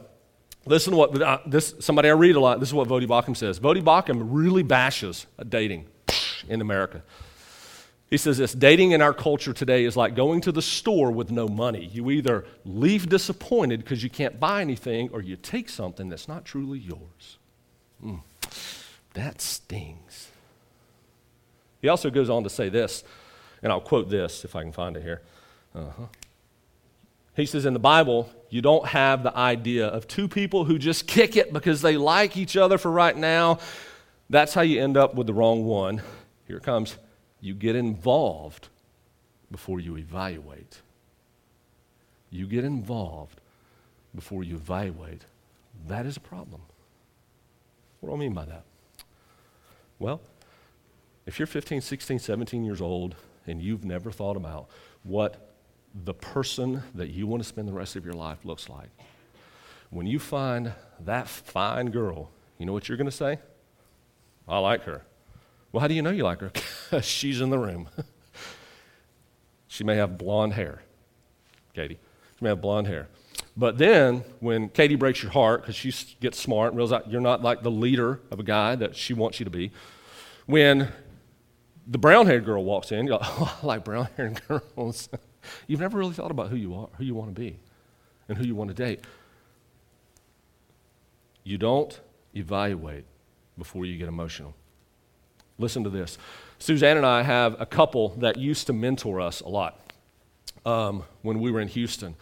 Listen 0.67 0.91
to 0.91 0.97
what 0.97 1.21
uh, 1.21 1.39
this 1.45 1.75
somebody 1.79 2.09
I 2.09 2.13
read 2.13 2.35
a 2.35 2.39
lot. 2.39 2.59
This 2.59 2.69
is 2.69 2.73
what 2.73 2.87
Voddie 2.87 3.07
Baucham 3.07 3.37
says. 3.37 3.59
Voddie 3.59 3.83
Baucham 3.83 4.27
really 4.31 4.63
bashes 4.63 5.27
dating 5.47 5.85
in 6.49 6.59
America. 6.59 7.03
He 8.09 8.17
says 8.17 8.37
this 8.37 8.53
dating 8.53 8.91
in 8.91 9.01
our 9.01 9.13
culture 9.13 9.53
today 9.53 9.85
is 9.85 9.95
like 9.95 10.15
going 10.15 10.41
to 10.41 10.51
the 10.51 10.61
store 10.61 11.11
with 11.11 11.29
no 11.31 11.47
money. 11.47 11.85
You 11.85 12.09
either 12.09 12.45
leave 12.63 13.09
disappointed 13.09 13.81
because 13.81 14.03
you 14.03 14.09
can't 14.09 14.39
buy 14.39 14.61
anything, 14.61 15.09
or 15.11 15.21
you 15.21 15.35
take 15.35 15.69
something 15.69 16.09
that's 16.09 16.27
not 16.27 16.45
truly 16.45 16.79
yours. 16.79 17.37
Mm, 18.03 18.21
that 19.13 19.41
stings. 19.41 20.29
He 21.79 21.89
also 21.89 22.09
goes 22.09 22.29
on 22.29 22.43
to 22.43 22.49
say 22.49 22.69
this, 22.69 23.03
and 23.65 23.73
I'll 23.73 23.81
quote 23.81 24.09
this 24.11 24.45
if 24.45 24.55
I 24.55 24.61
can 24.61 24.71
find 24.71 24.95
it 24.95 25.01
here. 25.01 25.23
Uh-huh. 25.73 26.03
He 27.35 27.47
says 27.47 27.65
in 27.65 27.73
the 27.73 27.79
Bible, 27.79 28.29
you 28.51 28.61
don't 28.61 28.85
have 28.85 29.23
the 29.23 29.35
idea 29.35 29.87
of 29.87 30.07
two 30.07 30.27
people 30.27 30.65
who 30.65 30.77
just 30.77 31.07
kick 31.07 31.35
it 31.35 31.51
because 31.51 31.81
they 31.81 31.97
like 31.97 32.37
each 32.37 32.55
other 32.55 32.77
for 32.77 32.91
right 32.91 33.17
now. 33.17 33.57
That's 34.29 34.53
how 34.53 34.61
you 34.61 34.79
end 34.83 34.97
up 34.97 35.15
with 35.15 35.25
the 35.25 35.33
wrong 35.33 35.65
one. 35.65 36.03
Here 36.47 36.57
it 36.57 36.63
comes. 36.63 36.95
You 37.41 37.55
get 37.55 37.75
involved 37.75 38.69
before 39.49 39.79
you 39.79 39.97
evaluate. 39.97 40.81
You 42.29 42.45
get 42.45 42.65
involved 42.65 43.41
before 44.13 44.43
you 44.43 44.57
evaluate. 44.57 45.23
That 45.87 46.05
is 46.05 46.17
a 46.17 46.21
problem. 46.21 46.61
What 47.99 48.09
do 48.09 48.15
I 48.15 48.19
mean 48.19 48.33
by 48.35 48.45
that? 48.45 48.63
Well, 49.97 50.21
if 51.25 51.39
you're 51.39 51.47
15, 51.47 51.81
16, 51.81 52.19
17 52.19 52.63
years 52.63 52.79
old 52.79 53.15
and 53.47 53.61
you've 53.61 53.85
never 53.85 54.11
thought 54.11 54.37
about 54.37 54.69
what 55.03 55.51
the 56.03 56.13
person 56.13 56.83
that 56.93 57.09
you 57.09 57.27
want 57.27 57.41
to 57.41 57.47
spend 57.47 57.67
the 57.67 57.73
rest 57.73 57.95
of 57.95 58.03
your 58.03 58.13
life 58.13 58.43
looks 58.43 58.67
like. 58.69 58.89
When 59.89 60.07
you 60.07 60.19
find 60.19 60.73
that 60.99 61.27
fine 61.27 61.87
girl, 61.87 62.31
you 62.57 62.65
know 62.65 62.73
what 62.73 62.89
you're 62.89 62.97
going 62.97 63.09
to 63.09 63.15
say? 63.15 63.39
I 64.47 64.57
like 64.59 64.83
her. 64.83 65.03
Well, 65.71 65.81
how 65.81 65.87
do 65.87 65.93
you 65.93 66.01
know 66.01 66.11
you 66.11 66.23
like 66.23 66.39
her? 66.41 67.01
She's 67.01 67.41
in 67.41 67.49
the 67.49 67.57
room. 67.57 67.87
she 69.67 69.83
may 69.83 69.95
have 69.95 70.17
blonde 70.17 70.53
hair, 70.53 70.81
Katie. 71.73 71.99
She 72.37 72.43
may 72.43 72.49
have 72.49 72.61
blonde 72.61 72.87
hair. 72.87 73.07
But 73.57 73.77
then, 73.77 74.23
when 74.39 74.69
Katie 74.69 74.95
breaks 74.95 75.23
your 75.23 75.31
heart 75.31 75.61
because 75.61 75.75
she 75.75 75.93
gets 76.19 76.37
smart 76.39 76.73
and 76.73 76.77
realizes 76.77 77.11
you're 77.11 77.21
not 77.21 77.41
like 77.41 77.61
the 77.61 77.71
leader 77.71 78.19
of 78.31 78.39
a 78.39 78.43
guy 78.43 78.75
that 78.75 78.95
she 78.95 79.13
wants 79.13 79.39
you 79.39 79.45
to 79.45 79.49
be, 79.49 79.71
when 80.45 80.89
the 81.87 81.97
brown 81.97 82.25
haired 82.25 82.45
girl 82.45 82.63
walks 82.63 82.91
in, 82.91 83.05
you're 83.05 83.17
like, 83.17 83.27
oh, 83.39 83.59
I 83.61 83.65
like 83.65 83.83
brown 83.83 84.07
haired 84.17 84.41
girls. 84.47 85.09
You've 85.67 85.79
never 85.79 85.97
really 85.97 86.13
thought 86.13 86.31
about 86.31 86.49
who 86.49 86.55
you 86.55 86.75
are, 86.75 86.89
who 86.97 87.03
you 87.03 87.13
want 87.13 87.33
to 87.33 87.39
be, 87.39 87.59
and 88.27 88.37
who 88.37 88.45
you 88.45 88.55
want 88.55 88.69
to 88.69 88.73
date. 88.73 89.03
You 91.43 91.57
don't 91.57 91.99
evaluate 92.33 93.05
before 93.57 93.85
you 93.85 93.97
get 93.97 94.07
emotional. 94.07 94.55
Listen 95.57 95.83
to 95.83 95.89
this. 95.89 96.17
Suzanne 96.57 96.97
and 96.97 97.05
I 97.05 97.23
have 97.23 97.59
a 97.61 97.65
couple 97.65 98.09
that 98.17 98.37
used 98.37 98.67
to 98.67 98.73
mentor 98.73 99.21
us 99.21 99.41
a 99.41 99.47
lot 99.47 99.79
um, 100.65 101.03
when 101.21 101.39
we 101.39 101.51
were 101.51 101.61
in 101.61 101.67
Houston. 101.69 102.15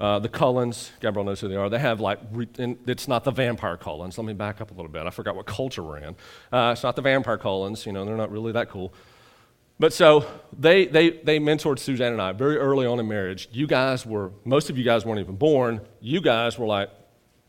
Uh, 0.00 0.18
the 0.20 0.28
Cullens, 0.28 0.92
Gabriel 1.00 1.24
knows 1.24 1.40
who 1.40 1.48
they 1.48 1.56
are. 1.56 1.68
They 1.68 1.78
have 1.80 2.00
like, 2.00 2.20
re- 2.30 2.48
it's 2.56 3.08
not 3.08 3.24
the 3.24 3.32
vampire 3.32 3.76
Cullens. 3.76 4.16
Let 4.16 4.26
me 4.26 4.32
back 4.32 4.60
up 4.60 4.70
a 4.70 4.74
little 4.74 4.90
bit. 4.90 5.06
I 5.06 5.10
forgot 5.10 5.34
what 5.34 5.46
culture 5.46 5.82
we're 5.82 5.98
in. 5.98 6.16
Uh, 6.52 6.70
it's 6.72 6.84
not 6.84 6.94
the 6.94 7.02
vampire 7.02 7.36
Cullens. 7.36 7.84
You 7.84 7.92
know, 7.92 8.04
they're 8.04 8.16
not 8.16 8.30
really 8.30 8.52
that 8.52 8.70
cool. 8.70 8.94
But 9.80 9.92
so 9.92 10.24
they, 10.56 10.86
they, 10.86 11.10
they 11.10 11.38
mentored 11.38 11.78
Suzanne 11.78 12.12
and 12.12 12.22
I 12.22 12.32
very 12.32 12.56
early 12.56 12.86
on 12.86 13.00
in 13.00 13.08
marriage. 13.08 13.48
You 13.52 13.66
guys 13.66 14.06
were, 14.06 14.32
most 14.44 14.70
of 14.70 14.78
you 14.78 14.84
guys 14.84 15.04
weren't 15.04 15.20
even 15.20 15.36
born. 15.36 15.80
You 16.00 16.20
guys 16.20 16.58
were 16.58 16.66
like 16.66 16.90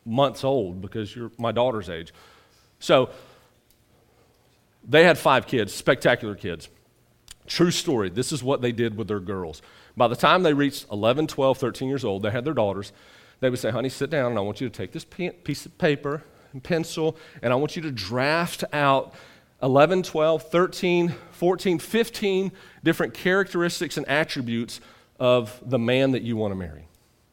months 0.05 0.43
old 0.43 0.81
because 0.81 1.15
you're 1.15 1.31
my 1.38 1.51
daughter's 1.51 1.89
age. 1.89 2.13
So 2.79 3.09
they 4.88 5.03
had 5.03 5.17
five 5.17 5.45
kids, 5.45 5.73
spectacular 5.73 6.35
kids. 6.35 6.69
True 7.45 7.71
story. 7.71 8.09
This 8.09 8.31
is 8.31 8.43
what 8.43 8.62
they 8.62 8.71
did 8.71 8.95
with 8.95 9.07
their 9.07 9.19
girls. 9.19 9.62
By 9.99 10.07
the 10.07 10.15
time 10.15 10.43
they 10.43 10.53
reached 10.53 10.85
11, 10.93 11.27
12, 11.27 11.57
13 11.57 11.89
years 11.89 12.05
old, 12.05 12.23
they 12.23 12.31
had 12.31 12.45
their 12.45 12.53
daughters. 12.53 12.93
They 13.41 13.49
would 13.49 13.59
say, 13.59 13.69
honey, 13.69 13.89
sit 13.89 14.09
down, 14.09 14.31
and 14.31 14.39
I 14.39 14.41
want 14.41 14.62
you 14.62 14.69
to 14.69 14.73
take 14.73 14.93
this 14.93 15.03
piece 15.03 15.65
of 15.65 15.77
paper 15.77 16.23
and 16.53 16.63
pencil, 16.63 17.17
and 17.41 17.51
I 17.51 17.57
want 17.57 17.75
you 17.75 17.81
to 17.81 17.91
draft 17.91 18.63
out 18.71 19.13
11, 19.62 20.03
12, 20.03 20.43
13, 20.43 21.15
14, 21.31 21.79
15 21.79 22.51
different 22.81 23.13
characteristics 23.13 23.97
and 23.97 24.07
attributes 24.07 24.79
of 25.19 25.59
the 25.65 25.77
man 25.77 26.12
that 26.12 26.21
you 26.21 26.38
want 26.38 26.53
to 26.53 26.55
marry. 26.55 26.88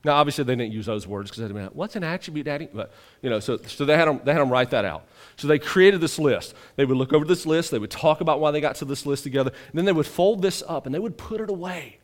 Now, 0.05 0.17
obviously, 0.17 0.43
they 0.43 0.57
didn't 0.57 0.73
use 0.73 0.87
those 0.87 1.07
words 1.07 1.31
because 1.31 1.45
they'd 1.45 1.55
be 1.55 1.63
like, 1.63 1.71
what's 1.71 1.95
an 1.95 2.03
attribute, 2.03 2.47
Daddy? 2.47 2.69
But, 2.75 2.93
you 3.23 3.31
know, 3.31 3.39
so, 3.39 3.59
so 3.59 3.85
they, 3.85 3.97
had 3.97 4.09
them, 4.09 4.21
they 4.25 4.33
had 4.33 4.41
them 4.41 4.51
write 4.51 4.71
that 4.71 4.85
out. 4.85 5.07
So 5.37 5.47
they 5.47 5.61
created 5.61 6.01
this 6.01 6.19
list. 6.19 6.55
They 6.75 6.85
would 6.85 6.97
look 6.97 7.13
over 7.13 7.25
this 7.25 7.47
list, 7.47 7.71
they 7.71 7.79
would 7.79 7.93
talk 7.93 8.21
about 8.21 8.41
why 8.41 8.51
they 8.51 8.61
got 8.61 8.75
to 8.77 8.85
this 8.85 9.07
list 9.07 9.23
together, 9.23 9.53
and 9.69 9.79
then 9.79 9.85
they 9.85 9.93
would 9.93 10.07
fold 10.07 10.43
this 10.43 10.65
up 10.67 10.87
and 10.87 10.93
they 10.93 10.99
would 10.99 11.17
put 11.17 11.41
it 11.41 11.49
away 11.49 12.01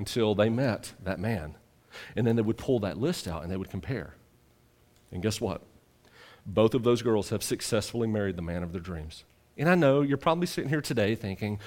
until 0.00 0.34
they 0.34 0.48
met 0.48 0.94
that 1.04 1.20
man. 1.20 1.56
And 2.16 2.26
then 2.26 2.36
they 2.36 2.42
would 2.42 2.56
pull 2.56 2.78
that 2.80 2.96
list 2.96 3.28
out 3.28 3.42
and 3.42 3.52
they 3.52 3.56
would 3.58 3.68
compare. 3.68 4.14
And 5.12 5.22
guess 5.22 5.42
what? 5.42 5.60
Both 6.46 6.72
of 6.72 6.84
those 6.84 7.02
girls 7.02 7.28
have 7.28 7.42
successfully 7.42 8.08
married 8.08 8.36
the 8.36 8.42
man 8.42 8.62
of 8.62 8.72
their 8.72 8.80
dreams. 8.80 9.24
And 9.58 9.68
I 9.68 9.74
know 9.74 10.00
you're 10.00 10.16
probably 10.16 10.46
sitting 10.46 10.70
here 10.70 10.80
today 10.80 11.14
thinking, 11.14 11.58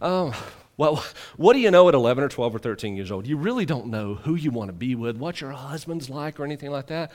oh, 0.00 0.32
well, 0.78 1.04
what 1.36 1.52
do 1.52 1.58
you 1.58 1.70
know 1.70 1.86
at 1.90 1.94
11 1.94 2.24
or 2.24 2.30
12 2.30 2.54
or 2.54 2.58
13 2.58 2.96
years 2.96 3.12
old? 3.12 3.26
You 3.26 3.36
really 3.36 3.66
don't 3.66 3.88
know 3.88 4.14
who 4.14 4.36
you 4.36 4.50
want 4.50 4.70
to 4.70 4.72
be 4.72 4.94
with, 4.94 5.18
what 5.18 5.42
your 5.42 5.50
husband's 5.50 6.08
like, 6.08 6.40
or 6.40 6.44
anything 6.44 6.70
like 6.70 6.86
that. 6.86 7.12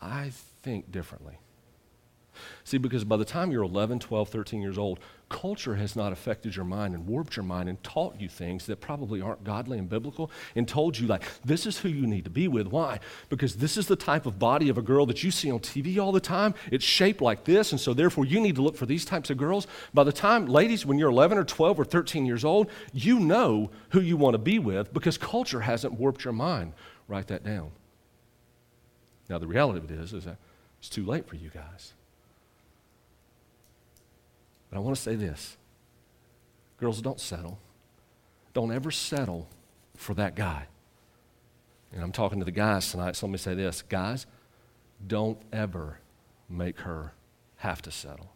I 0.00 0.30
think 0.62 0.92
differently. 0.92 1.38
See, 2.62 2.78
because 2.78 3.02
by 3.02 3.16
the 3.16 3.24
time 3.24 3.50
you're 3.50 3.64
11, 3.64 3.98
12, 3.98 4.28
13 4.28 4.62
years 4.62 4.78
old, 4.78 5.00
culture 5.32 5.76
has 5.76 5.96
not 5.96 6.12
affected 6.12 6.54
your 6.54 6.66
mind 6.66 6.94
and 6.94 7.06
warped 7.06 7.34
your 7.36 7.44
mind 7.44 7.68
and 7.68 7.82
taught 7.82 8.20
you 8.20 8.28
things 8.28 8.66
that 8.66 8.80
probably 8.80 9.20
aren't 9.20 9.42
godly 9.42 9.78
and 9.78 9.88
biblical 9.88 10.30
and 10.54 10.68
told 10.68 10.98
you, 10.98 11.06
like, 11.06 11.24
this 11.42 11.64
is 11.66 11.78
who 11.78 11.88
you 11.88 12.06
need 12.06 12.24
to 12.24 12.30
be 12.30 12.46
with. 12.46 12.66
Why? 12.66 13.00
Because 13.30 13.56
this 13.56 13.78
is 13.78 13.86
the 13.86 13.96
type 13.96 14.26
of 14.26 14.38
body 14.38 14.68
of 14.68 14.76
a 14.76 14.82
girl 14.82 15.06
that 15.06 15.24
you 15.24 15.30
see 15.30 15.50
on 15.50 15.58
TV 15.58 15.98
all 15.98 16.12
the 16.12 16.20
time. 16.20 16.54
It's 16.70 16.84
shaped 16.84 17.22
like 17.22 17.44
this, 17.44 17.72
and 17.72 17.80
so 17.80 17.94
therefore 17.94 18.26
you 18.26 18.40
need 18.40 18.56
to 18.56 18.62
look 18.62 18.76
for 18.76 18.84
these 18.84 19.06
types 19.06 19.30
of 19.30 19.38
girls. 19.38 19.66
By 19.94 20.04
the 20.04 20.12
time, 20.12 20.46
ladies, 20.46 20.84
when 20.84 20.98
you're 20.98 21.10
11 21.10 21.38
or 21.38 21.44
12 21.44 21.80
or 21.80 21.84
13 21.84 22.26
years 22.26 22.44
old, 22.44 22.68
you 22.92 23.18
know 23.18 23.70
who 23.88 24.00
you 24.00 24.18
want 24.18 24.34
to 24.34 24.38
be 24.38 24.58
with 24.58 24.92
because 24.92 25.16
culture 25.16 25.60
hasn't 25.60 25.94
warped 25.94 26.24
your 26.24 26.34
mind. 26.34 26.74
Write 27.08 27.28
that 27.28 27.42
down. 27.42 27.70
Now, 29.30 29.38
the 29.38 29.46
reality 29.46 29.78
of 29.78 29.90
it 29.90 29.98
is, 29.98 30.12
is 30.12 30.24
that 30.26 30.36
it's 30.78 30.90
too 30.90 31.06
late 31.06 31.26
for 31.26 31.36
you 31.36 31.48
guys. 31.48 31.94
But 34.72 34.78
I 34.78 34.80
want 34.80 34.96
to 34.96 35.02
say 35.02 35.14
this 35.14 35.58
girls, 36.78 37.00
don't 37.00 37.20
settle. 37.20 37.58
Don't 38.54 38.72
ever 38.72 38.90
settle 38.90 39.46
for 39.96 40.14
that 40.14 40.34
guy. 40.34 40.66
And 41.92 42.02
I'm 42.02 42.10
talking 42.10 42.38
to 42.38 42.44
the 42.44 42.50
guys 42.50 42.90
tonight, 42.90 43.14
so 43.16 43.26
let 43.26 43.32
me 43.32 43.38
say 43.38 43.54
this. 43.54 43.82
Guys, 43.82 44.26
don't 45.06 45.38
ever 45.52 45.98
make 46.48 46.80
her 46.80 47.12
have 47.56 47.82
to 47.82 47.90
settle. 47.90 48.32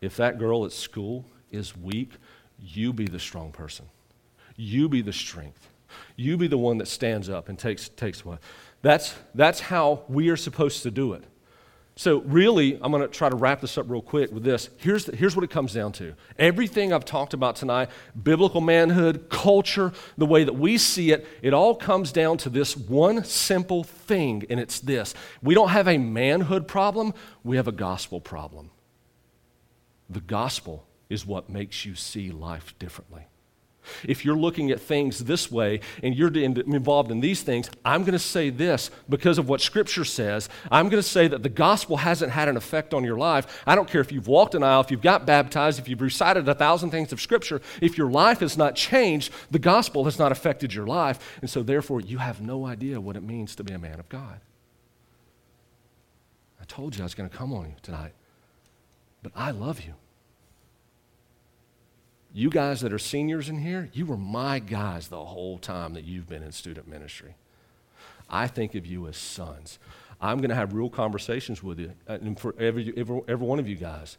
If 0.00 0.16
that 0.16 0.38
girl 0.38 0.64
at 0.64 0.72
school 0.72 1.24
is 1.50 1.76
weak, 1.76 2.12
you 2.60 2.92
be 2.92 3.06
the 3.06 3.18
strong 3.18 3.52
person. 3.52 3.86
You 4.56 4.88
be 4.88 5.00
the 5.00 5.12
strength. 5.12 5.68
You 6.16 6.36
be 6.36 6.48
the 6.48 6.58
one 6.58 6.78
that 6.78 6.88
stands 6.88 7.28
up 7.28 7.48
and 7.48 7.58
takes, 7.58 7.88
takes 7.88 8.24
one. 8.24 8.38
That's, 8.82 9.14
that's 9.34 9.60
how 9.60 10.02
we 10.08 10.28
are 10.28 10.36
supposed 10.36 10.82
to 10.82 10.90
do 10.90 11.12
it. 11.12 11.24
So, 12.00 12.20
really, 12.20 12.78
I'm 12.80 12.92
going 12.92 13.02
to 13.02 13.08
try 13.08 13.28
to 13.28 13.36
wrap 13.36 13.60
this 13.60 13.76
up 13.76 13.84
real 13.90 14.00
quick 14.00 14.32
with 14.32 14.42
this. 14.42 14.70
Here's, 14.78 15.04
the, 15.04 15.14
here's 15.14 15.36
what 15.36 15.44
it 15.44 15.50
comes 15.50 15.74
down 15.74 15.92
to 15.92 16.14
everything 16.38 16.94
I've 16.94 17.04
talked 17.04 17.34
about 17.34 17.56
tonight 17.56 17.90
biblical 18.22 18.62
manhood, 18.62 19.28
culture, 19.28 19.92
the 20.16 20.24
way 20.24 20.44
that 20.44 20.54
we 20.54 20.78
see 20.78 21.12
it 21.12 21.28
it 21.42 21.52
all 21.52 21.74
comes 21.74 22.10
down 22.10 22.38
to 22.38 22.48
this 22.48 22.74
one 22.74 23.22
simple 23.24 23.84
thing, 23.84 24.46
and 24.48 24.58
it's 24.58 24.80
this 24.80 25.12
we 25.42 25.54
don't 25.54 25.68
have 25.68 25.86
a 25.86 25.98
manhood 25.98 26.66
problem, 26.66 27.12
we 27.44 27.56
have 27.56 27.68
a 27.68 27.72
gospel 27.72 28.18
problem. 28.18 28.70
The 30.08 30.22
gospel 30.22 30.86
is 31.10 31.26
what 31.26 31.50
makes 31.50 31.84
you 31.84 31.96
see 31.96 32.30
life 32.30 32.74
differently. 32.78 33.26
If 34.04 34.24
you're 34.24 34.36
looking 34.36 34.70
at 34.70 34.80
things 34.80 35.20
this 35.24 35.50
way 35.50 35.80
and 36.02 36.14
you're 36.14 36.32
involved 36.34 37.10
in 37.10 37.20
these 37.20 37.42
things, 37.42 37.70
I'm 37.84 38.02
going 38.02 38.12
to 38.12 38.18
say 38.18 38.50
this 38.50 38.90
because 39.08 39.38
of 39.38 39.48
what 39.48 39.60
Scripture 39.60 40.04
says. 40.04 40.48
I'm 40.70 40.88
going 40.88 41.02
to 41.02 41.08
say 41.08 41.28
that 41.28 41.42
the 41.42 41.48
gospel 41.48 41.98
hasn't 41.98 42.32
had 42.32 42.48
an 42.48 42.56
effect 42.56 42.94
on 42.94 43.04
your 43.04 43.16
life. 43.16 43.62
I 43.66 43.74
don't 43.74 43.88
care 43.88 44.00
if 44.00 44.12
you've 44.12 44.28
walked 44.28 44.54
an 44.54 44.62
aisle, 44.62 44.80
if 44.80 44.90
you've 44.90 45.02
got 45.02 45.26
baptized, 45.26 45.78
if 45.78 45.88
you've 45.88 46.00
recited 46.00 46.48
a 46.48 46.54
thousand 46.54 46.90
things 46.90 47.12
of 47.12 47.20
Scripture. 47.20 47.60
If 47.80 47.98
your 47.98 48.10
life 48.10 48.40
has 48.40 48.56
not 48.56 48.76
changed, 48.76 49.32
the 49.50 49.58
gospel 49.58 50.04
has 50.04 50.18
not 50.18 50.32
affected 50.32 50.74
your 50.74 50.86
life. 50.86 51.38
And 51.40 51.50
so, 51.50 51.62
therefore, 51.62 52.00
you 52.00 52.18
have 52.18 52.40
no 52.40 52.66
idea 52.66 53.00
what 53.00 53.16
it 53.16 53.22
means 53.22 53.54
to 53.56 53.64
be 53.64 53.72
a 53.72 53.78
man 53.78 54.00
of 54.00 54.08
God. 54.08 54.40
I 56.60 56.64
told 56.64 56.96
you 56.96 57.02
I 57.02 57.04
was 57.04 57.14
going 57.14 57.28
to 57.28 57.36
come 57.36 57.52
on 57.52 57.66
you 57.66 57.76
tonight, 57.82 58.12
but 59.22 59.32
I 59.34 59.50
love 59.50 59.80
you. 59.80 59.94
You 62.32 62.48
guys 62.48 62.80
that 62.82 62.92
are 62.92 62.98
seniors 62.98 63.48
in 63.48 63.58
here, 63.58 63.90
you 63.92 64.06
were 64.06 64.16
my 64.16 64.60
guys 64.60 65.08
the 65.08 65.24
whole 65.24 65.58
time 65.58 65.94
that 65.94 66.04
you've 66.04 66.28
been 66.28 66.42
in 66.42 66.52
student 66.52 66.86
ministry. 66.86 67.34
I 68.28 68.46
think 68.46 68.76
of 68.76 68.86
you 68.86 69.08
as 69.08 69.16
sons. 69.16 69.78
I'm 70.20 70.38
going 70.38 70.50
to 70.50 70.54
have 70.54 70.72
real 70.74 70.90
conversations 70.90 71.62
with 71.62 71.80
you, 71.80 71.92
uh, 72.08 72.18
and 72.20 72.38
for 72.38 72.54
every, 72.58 72.92
every, 72.96 73.20
every 73.26 73.46
one 73.46 73.58
of 73.58 73.66
you 73.66 73.74
guys. 73.74 74.18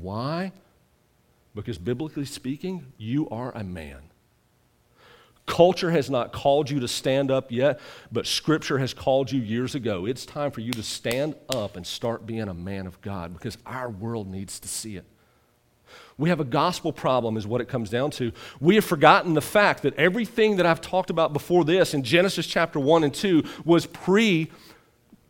Why? 0.00 0.52
Because 1.54 1.78
biblically 1.78 2.26
speaking, 2.26 2.92
you 2.98 3.28
are 3.30 3.52
a 3.52 3.64
man. 3.64 4.00
Culture 5.46 5.92
has 5.92 6.10
not 6.10 6.32
called 6.32 6.68
you 6.68 6.80
to 6.80 6.88
stand 6.88 7.30
up 7.30 7.52
yet, 7.52 7.80
but 8.10 8.26
Scripture 8.26 8.78
has 8.78 8.92
called 8.92 9.30
you 9.30 9.40
years 9.40 9.76
ago. 9.76 10.04
It's 10.04 10.26
time 10.26 10.50
for 10.50 10.60
you 10.60 10.72
to 10.72 10.82
stand 10.82 11.36
up 11.48 11.76
and 11.76 11.86
start 11.86 12.26
being 12.26 12.48
a 12.48 12.54
man 12.54 12.86
of 12.86 13.00
God 13.00 13.32
because 13.32 13.56
our 13.64 13.88
world 13.88 14.28
needs 14.28 14.58
to 14.60 14.68
see 14.68 14.96
it. 14.96 15.04
We 16.18 16.30
have 16.30 16.40
a 16.40 16.44
gospel 16.44 16.92
problem, 16.92 17.36
is 17.36 17.46
what 17.46 17.60
it 17.60 17.68
comes 17.68 17.90
down 17.90 18.10
to. 18.12 18.32
We 18.58 18.76
have 18.76 18.84
forgotten 18.84 19.34
the 19.34 19.42
fact 19.42 19.82
that 19.82 19.94
everything 19.96 20.56
that 20.56 20.64
I've 20.64 20.80
talked 20.80 21.10
about 21.10 21.34
before 21.34 21.64
this 21.64 21.92
in 21.92 22.02
Genesis 22.02 22.46
chapter 22.46 22.80
1 22.80 23.04
and 23.04 23.12
2 23.12 23.42
was 23.64 23.84
pre 23.84 24.50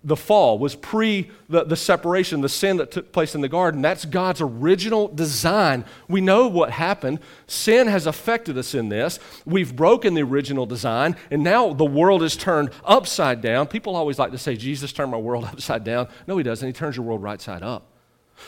the 0.04 0.16
fall, 0.16 0.60
was 0.60 0.76
pre 0.76 1.28
the, 1.48 1.64
the 1.64 1.74
separation, 1.74 2.40
the 2.40 2.48
sin 2.48 2.76
that 2.76 2.92
took 2.92 3.10
place 3.10 3.34
in 3.34 3.40
the 3.40 3.48
garden. 3.48 3.82
That's 3.82 4.04
God's 4.04 4.40
original 4.40 5.08
design. 5.08 5.84
We 6.06 6.20
know 6.20 6.46
what 6.46 6.70
happened. 6.70 7.18
Sin 7.48 7.88
has 7.88 8.06
affected 8.06 8.56
us 8.56 8.72
in 8.72 8.88
this. 8.88 9.18
We've 9.44 9.74
broken 9.74 10.14
the 10.14 10.22
original 10.22 10.64
design, 10.64 11.16
and 11.32 11.42
now 11.42 11.72
the 11.72 11.84
world 11.84 12.22
is 12.22 12.36
turned 12.36 12.70
upside 12.84 13.40
down. 13.40 13.66
People 13.66 13.96
always 13.96 14.20
like 14.20 14.30
to 14.30 14.38
say, 14.38 14.54
Jesus 14.54 14.92
turned 14.92 15.10
my 15.10 15.18
world 15.18 15.44
upside 15.52 15.82
down. 15.82 16.06
No, 16.28 16.36
he 16.36 16.44
doesn't. 16.44 16.64
He 16.64 16.72
turns 16.72 16.96
your 16.96 17.04
world 17.04 17.24
right 17.24 17.40
side 17.40 17.64
up. 17.64 17.95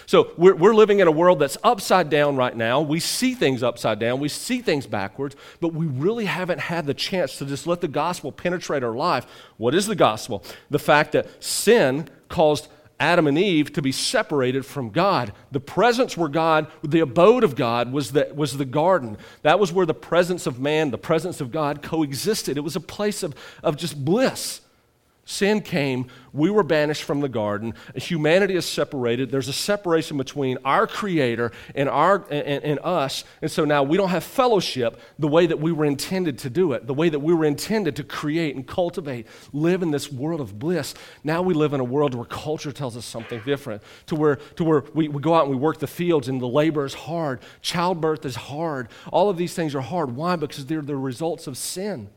So 0.07 0.33
we're, 0.37 0.55
we're 0.55 0.74
living 0.74 1.01
in 1.01 1.09
a 1.09 1.12
world 1.12 1.38
that's 1.38 1.57
upside 1.62 2.11
down 2.11 2.37
right 2.37 2.57
now. 2.57 2.81
We 2.81 3.01
see 3.01 3.35
things 3.35 3.62
upside 3.62 3.98
down, 3.98 4.20
we 4.20 4.29
see 4.29 4.61
things 4.61 4.87
backwards, 4.87 5.37
but 5.61 5.72
we 5.72 5.87
really 5.87 6.27
haven't 6.27 6.61
had 6.61 6.87
the 6.87 6.94
chance 6.94 7.38
to 7.38 7.46
just 7.46 7.66
let 7.66 7.81
the 7.81 7.88
gospel 7.88 8.33
penetrate 8.33 8.83
our 8.83 8.94
life. 8.94 9.27
What 9.57 9.74
is 9.74 9.87
the 9.87 9.94
gospel? 9.96 10.44
The 10.70 10.79
fact 10.79 11.12
that 11.12 11.42
sin 11.42 12.09
caused 12.29 12.68
Adam 13.01 13.27
and 13.29 13.38
Eve 13.38 13.72
to 13.74 13.83
be 13.83 13.92
separated 13.92 14.66
from 14.66 14.90
God. 14.90 15.33
The 15.53 15.61
presence 15.61 16.16
where 16.16 16.29
God, 16.29 16.66
the 16.83 17.01
abode 17.01 17.44
of 17.44 17.55
God, 17.55 17.92
was 17.92 18.12
the, 18.12 18.31
was 18.35 18.57
the 18.57 18.64
garden. 18.64 19.16
That 19.42 19.61
was 19.61 19.72
where 19.72 19.87
the 19.87 19.94
presence 19.94 20.46
of 20.46 20.59
man, 20.59 20.90
the 20.90 20.98
presence 20.98 21.40
of 21.40 21.53
God 21.53 21.83
coexisted. 21.83 22.57
It 22.57 22.62
was 22.62 22.77
a 22.77 22.81
place 22.81 23.22
of, 23.22 23.35
of 23.62 23.77
just 23.77 24.05
bliss. 24.05 24.61
Sin 25.31 25.61
came, 25.61 26.07
we 26.33 26.49
were 26.49 26.62
banished 26.62 27.03
from 27.03 27.21
the 27.21 27.29
garden, 27.29 27.75
humanity 27.95 28.57
is 28.57 28.64
separated. 28.64 29.31
There's 29.31 29.49
a 29.49 29.53
separation 29.53 30.17
between 30.17 30.57
our 30.64 30.87
Creator 30.87 31.53
and, 31.75 31.87
our, 31.87 32.25
and, 32.31 32.64
and, 32.64 32.79
us. 32.83 33.25
And 33.43 33.51
so 33.51 33.67
now 33.67 33.83
we 33.83 33.99
don't 33.99 34.09
have 34.09 34.25
fellowship 34.25 34.99
the 35.19 35.29
way 35.29 35.45
that 35.45 35.61
we 35.61 35.71
were 35.71 35.85
intended 35.85 36.38
to 36.38 36.51
do 36.51 36.73
it, 36.73 36.87
the 36.87 36.95
way 36.95 37.11
that 37.11 37.19
we 37.19 37.35
were 37.35 37.45
intended 37.45 37.95
to 37.97 38.05
create 38.05 38.57
and 38.57 38.67
cultivate, 38.67 39.27
live 39.53 39.83
in 39.83 39.91
this 39.91 40.11
world 40.11 40.41
of 40.41 40.59
bliss. 40.59 40.95
Now 41.23 41.43
we 41.43 41.53
live 41.53 41.75
in 41.75 41.81
a 41.81 41.85
world 41.85 42.14
where 42.14 42.25
culture 42.25 42.73
tells 42.73 42.97
us 42.97 43.05
something 43.05 43.43
different, 43.45 43.83
to 44.07 44.17
where, 44.17 44.37
to 44.57 44.64
where 44.64 44.85
we, 44.95 45.09
we 45.09 45.21
go 45.21 45.35
out 45.35 45.43
and 45.43 45.51
we 45.51 45.59
work 45.59 45.79
the 45.79 45.87
fields 45.87 46.29
and 46.29 46.41
the 46.41 46.49
labor 46.49 46.87
is 46.87 46.95
hard, 46.95 47.41
childbirth 47.61 48.25
is 48.25 48.35
hard. 48.35 48.88
All 49.12 49.29
of 49.29 49.37
these 49.37 49.53
things 49.53 49.75
are 49.75 49.83
hard. 49.83 50.17
Why? 50.17 50.37
Because 50.37 50.64
they're 50.64 50.81
the 50.81 50.97
results 50.97 51.47
of 51.47 51.59
sin. 51.59 52.09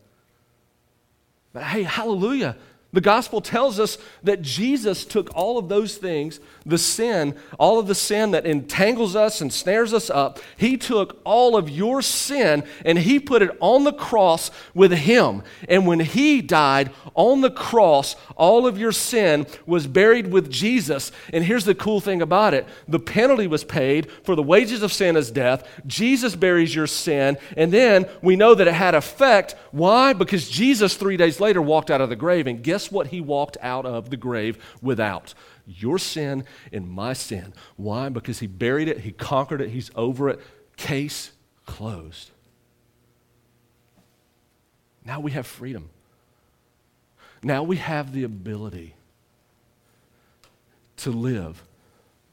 But 1.52 1.64
hey, 1.64 1.84
hallelujah 1.84 2.56
The 2.94 3.02
gospel 3.02 3.42
tells 3.42 3.80
us 3.80 3.98
that 4.24 4.42
Jesus 4.42 5.06
took 5.06 5.30
all 5.34 5.58
of 5.58 5.70
those 5.70 5.98
things, 5.98 6.40
the 6.66 6.78
sin, 6.78 7.36
all 7.58 7.80
of 7.80 7.88
the 7.88 7.96
sin 7.96 8.32
that 8.32 8.46
entangles 8.46 9.16
us 9.16 9.42
and 9.42 9.52
snares 9.52 9.94
us 9.94 10.10
up, 10.10 10.40
he 10.58 10.78
took 10.78 11.20
all 11.24 11.58
of 11.58 11.70
your 11.70 12.02
sin 12.02 12.64
and 12.86 13.00
he 13.00 13.20
put 13.20 13.42
it 13.42 13.52
on 13.60 13.84
the 13.84 13.94
cross 13.94 14.52
with 14.74 14.92
him. 14.92 15.44
And 15.68 15.88
when 15.88 16.00
he 16.00 16.42
died 16.42 16.92
on 17.16 17.42
the 17.42 17.52
cross, 17.52 18.16
all 18.36 18.68
of 18.68 18.78
your 18.78 18.92
sin 18.92 19.48
was 19.66 19.88
buried 19.88 20.32
with 20.32 20.52
Jesus. 20.52 21.12
And 21.34 21.44
here's 21.44 21.66
the 21.66 21.76
cool 21.76 22.00
thing 22.00 22.22
about 22.22 22.54
it 22.54 22.68
the 22.88 23.00
penalty 23.00 23.48
was 23.48 23.64
paid 23.64 24.12
for 24.24 24.36
the 24.36 24.44
wages 24.44 24.84
of 24.84 24.94
sin 24.94 25.16
is 25.16 25.32
death. 25.32 25.68
Jesus 25.88 26.36
buries 26.36 26.74
your 26.76 26.88
sin. 26.88 27.38
And 27.58 27.72
then 27.72 28.08
we 28.22 28.36
know 28.36 28.54
that 28.56 28.68
it 28.68 28.74
had 28.74 28.96
effect. 28.96 29.56
Why? 29.72 30.14
Because 30.14 30.50
Jesus, 30.50 30.96
three 30.96 31.18
days 31.18 31.40
later, 31.40 31.62
walked 31.62 31.90
out 31.90 32.02
of 32.02 32.10
the 32.10 32.16
grave. 32.16 32.48
And 32.48 32.64
guess 32.64 32.92
what 32.92 33.08
he 33.08 33.22
walked 33.22 33.58
out 33.62 33.86
of 33.86 34.10
the 34.10 34.18
grave 34.18 34.58
without? 34.82 35.34
Your 35.66 36.00
sin 36.00 36.44
and 36.72 36.90
my 36.90 37.14
sin. 37.14 37.54
Why? 37.76 38.10
Because 38.10 38.40
he 38.40 38.48
buried 38.48 38.88
it, 38.88 39.00
he 39.00 39.12
conquered 39.12 39.62
it, 39.62 39.70
he's 39.70 39.92
over 39.96 40.30
it. 40.30 40.40
Case 40.78 41.32
closed. 41.66 42.32
Now 45.06 45.20
we 45.20 45.32
have 45.32 45.48
freedom. 45.48 45.90
Now 47.44 47.64
we 47.64 47.78
have 47.78 48.14
the 48.14 48.24
ability 48.24 48.96
to 50.98 51.12
live 51.12 51.64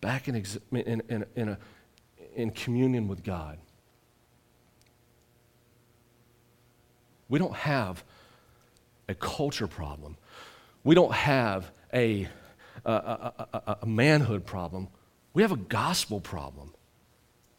back 0.00 0.28
in, 0.28 0.36
in, 0.72 1.02
in, 1.08 1.24
in, 1.34 1.48
a, 1.48 1.58
in 2.34 2.50
communion 2.50 3.08
with 3.08 3.24
God. 3.24 3.58
We 7.28 7.38
don't 7.38 7.54
have 7.54 8.04
a 9.08 9.14
culture 9.14 9.66
problem. 9.66 10.16
We 10.84 10.94
don't 10.94 11.12
have 11.12 11.70
a, 11.92 12.28
a, 12.84 12.92
a, 12.92 13.76
a, 13.82 13.86
manhood 13.86 14.46
problem, 14.46 14.88
we 15.34 15.42
have 15.42 15.52
a 15.52 15.56
gospel 15.56 16.20
problem. 16.20 16.74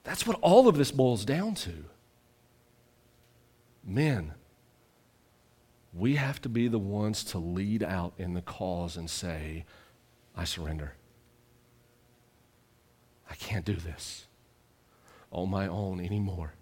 That's 0.03 0.25
what 0.25 0.37
all 0.41 0.67
of 0.67 0.77
this 0.77 0.91
boils 0.91 1.25
down 1.25 1.55
to. 1.55 1.85
Men, 3.83 4.33
we 5.93 6.15
have 6.15 6.41
to 6.41 6.49
be 6.49 6.67
the 6.67 6.79
ones 6.79 7.23
to 7.25 7.37
lead 7.37 7.83
out 7.83 8.13
in 8.17 8.33
the 8.33 8.41
cause 8.41 8.97
and 8.97 9.09
say, 9.09 9.65
I 10.35 10.43
surrender. 10.43 10.93
I 13.29 13.35
can't 13.35 13.65
do 13.65 13.75
this 13.75 14.25
on 15.31 15.49
my 15.49 15.67
own 15.67 15.99
anymore. 15.99 16.53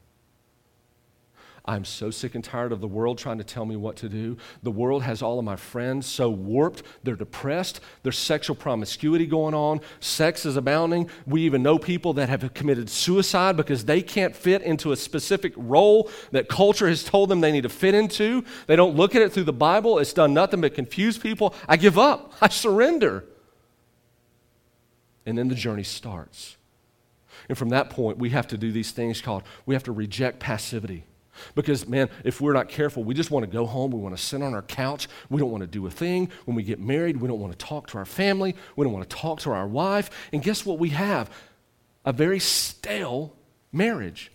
I'm 1.67 1.83
so 1.83 2.09
sick 2.11 2.33
and 2.33 2.43
tired 2.43 2.71
of 2.71 2.79
the 2.79 2.87
world 2.87 3.17
trying 3.17 3.39
to 3.39 3.43
tell 3.43 3.65
me 3.65 3.75
what 3.75 3.97
to 3.97 4.07
do. 4.07 4.37
The 4.63 4.71
world 4.71 5.03
has 5.03 5.21
all 5.21 5.37
of 5.37 5.43
my 5.43 5.57
friends 5.57 6.05
so 6.05 6.29
warped. 6.29 6.81
They're 7.03 7.17
depressed. 7.17 7.81
There's 8.03 8.17
sexual 8.17 8.55
promiscuity 8.55 9.25
going 9.25 9.53
on. 9.53 9.81
Sex 9.99 10.45
is 10.45 10.55
abounding. 10.55 11.09
We 11.25 11.41
even 11.41 11.63
know 11.63 11.77
people 11.77 12.13
that 12.13 12.29
have 12.29 12.53
committed 12.53 12.89
suicide 12.89 13.57
because 13.57 13.83
they 13.83 14.01
can't 14.01 14.33
fit 14.33 14.61
into 14.61 14.93
a 14.93 14.95
specific 14.95 15.51
role 15.57 16.09
that 16.31 16.47
culture 16.47 16.87
has 16.87 17.03
told 17.03 17.27
them 17.27 17.41
they 17.41 17.51
need 17.51 17.63
to 17.63 17.69
fit 17.69 17.93
into. 17.93 18.45
They 18.67 18.77
don't 18.77 18.95
look 18.95 19.13
at 19.13 19.21
it 19.21 19.33
through 19.33 19.43
the 19.43 19.51
Bible. 19.51 19.99
It's 19.99 20.13
done 20.13 20.33
nothing 20.33 20.61
but 20.61 20.73
confuse 20.73 21.17
people. 21.17 21.53
I 21.67 21.75
give 21.75 21.99
up. 21.99 22.33
I 22.41 22.47
surrender. 22.47 23.25
And 25.25 25.37
then 25.37 25.49
the 25.49 25.55
journey 25.55 25.83
starts. 25.83 26.55
And 27.49 27.57
from 27.57 27.69
that 27.69 27.89
point, 27.89 28.19
we 28.19 28.29
have 28.29 28.47
to 28.47 28.57
do 28.57 28.71
these 28.71 28.91
things 28.91 29.21
called 29.21 29.43
we 29.65 29.75
have 29.75 29.83
to 29.83 29.91
reject 29.91 30.39
passivity. 30.39 31.03
Because, 31.55 31.87
man, 31.87 32.09
if 32.23 32.41
we're 32.41 32.53
not 32.53 32.69
careful, 32.69 33.03
we 33.03 33.13
just 33.13 33.31
want 33.31 33.45
to 33.45 33.51
go 33.51 33.65
home. 33.65 33.91
We 33.91 33.99
want 33.99 34.15
to 34.15 34.21
sit 34.21 34.41
on 34.41 34.53
our 34.53 34.61
couch. 34.61 35.07
We 35.29 35.39
don't 35.39 35.51
want 35.51 35.61
to 35.61 35.67
do 35.67 35.85
a 35.87 35.91
thing. 35.91 36.29
When 36.45 36.55
we 36.55 36.63
get 36.63 36.79
married, 36.79 37.17
we 37.17 37.27
don't 37.27 37.39
want 37.39 37.57
to 37.57 37.65
talk 37.65 37.87
to 37.87 37.97
our 37.97 38.05
family. 38.05 38.55
We 38.75 38.83
don't 38.83 38.93
want 38.93 39.09
to 39.09 39.15
talk 39.15 39.39
to 39.41 39.51
our 39.51 39.67
wife. 39.67 40.09
And 40.31 40.41
guess 40.41 40.65
what 40.65 40.79
we 40.79 40.89
have? 40.89 41.29
A 42.05 42.13
very 42.13 42.39
stale 42.39 43.33
marriage. 43.71 44.31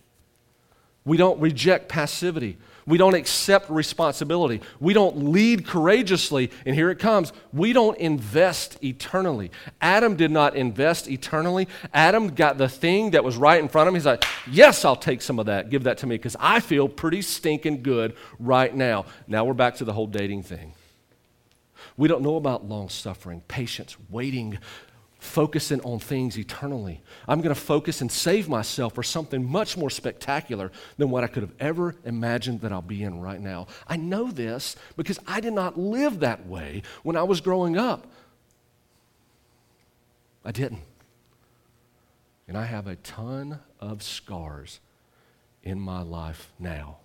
We 1.05 1.17
don't 1.17 1.39
reject 1.39 1.89
passivity. 1.89 2.57
We 2.85 2.97
don't 2.97 3.13
accept 3.13 3.69
responsibility. 3.69 4.61
We 4.79 4.93
don't 4.93 5.31
lead 5.31 5.65
courageously. 5.65 6.51
And 6.65 6.75
here 6.75 6.89
it 6.89 6.99
comes. 6.99 7.31
We 7.51 7.73
don't 7.73 7.97
invest 7.97 8.83
eternally. 8.83 9.51
Adam 9.81 10.15
did 10.15 10.31
not 10.31 10.55
invest 10.55 11.09
eternally. 11.09 11.67
Adam 11.93 12.29
got 12.29 12.57
the 12.57 12.69
thing 12.69 13.11
that 13.11 13.23
was 13.23 13.37
right 13.37 13.61
in 13.61 13.69
front 13.69 13.87
of 13.87 13.93
him. 13.93 13.95
He's 13.95 14.05
like, 14.05 14.25
Yes, 14.49 14.83
I'll 14.85 14.95
take 14.95 15.21
some 15.21 15.39
of 15.39 15.45
that. 15.45 15.69
Give 15.69 15.83
that 15.83 15.99
to 15.99 16.07
me 16.07 16.15
because 16.15 16.35
I 16.39 16.59
feel 16.59 16.89
pretty 16.89 17.21
stinking 17.21 17.83
good 17.83 18.15
right 18.39 18.75
now. 18.75 19.05
Now 19.27 19.45
we're 19.45 19.53
back 19.53 19.75
to 19.75 19.85
the 19.85 19.93
whole 19.93 20.07
dating 20.07 20.43
thing. 20.43 20.73
We 21.95 22.07
don't 22.07 22.23
know 22.23 22.37
about 22.37 22.67
long 22.67 22.89
suffering, 22.89 23.41
patience, 23.47 23.95
waiting, 24.09 24.57
focusing 25.23 25.79
on 25.81 25.99
things 25.99 26.37
eternally. 26.37 27.01
I'm 27.27 27.41
going 27.41 27.53
to 27.53 27.59
focus 27.59 28.01
and 28.01 28.11
save 28.11 28.49
myself 28.49 28.93
for 28.93 29.03
something 29.03 29.43
much 29.43 29.77
more 29.77 29.89
spectacular 29.89 30.71
than 30.97 31.09
what 31.09 31.23
I 31.23 31.27
could 31.27 31.43
have 31.43 31.53
ever 31.59 31.95
imagined 32.03 32.61
that 32.61 32.71
I'll 32.71 32.81
be 32.81 33.03
in 33.03 33.19
right 33.19 33.39
now. 33.39 33.67
I 33.87 33.97
know 33.97 34.31
this 34.31 34.75
because 34.97 35.19
I 35.27 35.39
did 35.39 35.53
not 35.53 35.79
live 35.79 36.19
that 36.19 36.45
way 36.47 36.83
when 37.03 37.15
I 37.15 37.23
was 37.23 37.41
growing 37.41 37.77
up. 37.77 38.07
I 40.45 40.51
didn't. 40.51 40.81
And 42.47 42.57
I 42.57 42.65
have 42.65 42.87
a 42.87 42.97
ton 42.97 43.59
of 43.79 44.03
scars 44.03 44.81
in 45.63 45.79
my 45.79 46.01
life 46.01 46.51
now. 46.59 46.97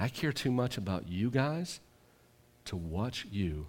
I 0.00 0.08
care 0.08 0.32
too 0.32 0.50
much 0.50 0.78
about 0.78 1.08
you 1.08 1.30
guys 1.30 1.80
to 2.66 2.76
watch 2.76 3.26
you 3.30 3.66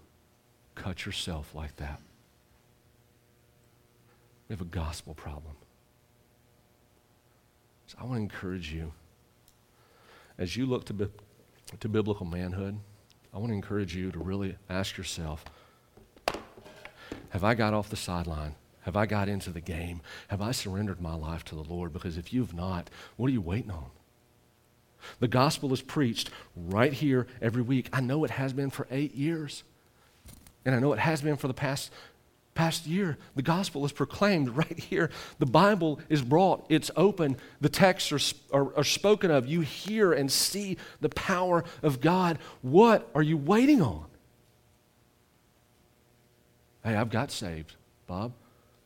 cut 0.76 1.06
yourself 1.06 1.54
like 1.54 1.76
that. 1.78 2.00
We 4.50 4.54
have 4.54 4.62
a 4.62 4.66
gospel 4.66 5.14
problem. 5.14 5.56
So 7.88 7.98
I 8.02 8.04
want 8.04 8.16
to 8.16 8.22
encourage 8.22 8.74
you 8.74 8.92
as 10.40 10.56
you 10.56 10.66
look 10.66 10.86
to, 10.86 10.94
bi- 10.94 11.08
to 11.80 11.90
biblical 11.90 12.26
manhood, 12.26 12.80
I 13.34 13.38
want 13.38 13.50
to 13.50 13.54
encourage 13.54 13.96
you 13.96 14.12
to 14.12 14.20
really 14.20 14.56
ask 14.70 14.98
yourself 14.98 15.46
Have 17.30 17.44
I 17.44 17.54
got 17.54 17.74
off 17.74 17.90
the 17.90 17.96
sideline? 17.96 18.56
Have 18.84 18.96
I 18.96 19.06
got 19.06 19.30
into 19.30 19.52
the 19.52 19.62
game? 19.62 20.02
Have 20.30 20.42
I 20.42 20.52
surrendered 20.52 21.02
my 21.02 21.14
life 21.14 21.44
to 21.46 21.56
the 21.56 21.64
Lord? 21.64 21.94
Because 21.94 22.18
if 22.18 22.34
you've 22.34 22.56
not, 22.56 22.90
what 23.18 23.28
are 23.28 23.34
you 23.34 23.42
waiting 23.42 23.70
on? 23.70 23.92
The 25.20 25.28
gospel 25.28 25.72
is 25.74 25.82
preached 25.82 26.32
right 26.56 26.94
here 26.94 27.28
every 27.42 27.62
week. 27.62 27.90
I 27.94 28.02
know 28.02 28.24
it 28.24 28.32
has 28.32 28.54
been 28.54 28.70
for 28.70 28.88
eight 28.90 29.14
years. 29.14 29.64
And 30.66 30.74
I 30.74 30.80
know 30.80 30.94
it 30.94 31.00
has 31.00 31.22
been 31.22 31.38
for 31.38 31.48
the 31.48 31.54
past 31.54 31.92
past 32.60 32.86
year, 32.86 33.18
the 33.36 33.42
gospel 33.42 33.86
is 33.86 33.94
proclaimed 33.94 34.50
right 34.58 34.78
here. 34.78 35.10
The 35.40 35.46
Bible 35.46 36.02
is 36.10 36.22
brought, 36.22 36.66
it's 36.68 36.92
open, 36.98 37.38
the 37.62 37.70
texts 37.70 38.12
are, 38.12 38.20
are, 38.58 38.76
are, 38.76 38.84
spoken 38.84 39.32
of. 39.32 39.48
You 39.48 39.62
hear 39.62 40.12
and 40.12 40.30
see 40.30 40.76
the 41.00 41.08
power 41.08 41.64
of 41.82 42.02
God. 42.02 42.38
What 42.62 43.10
are 43.16 43.22
you 43.24 43.38
waiting 43.38 43.82
on? 43.82 44.08
Hey, 46.84 46.96
I've 46.96 47.10
got 47.10 47.32
saved, 47.32 47.76
Bob. 48.08 48.34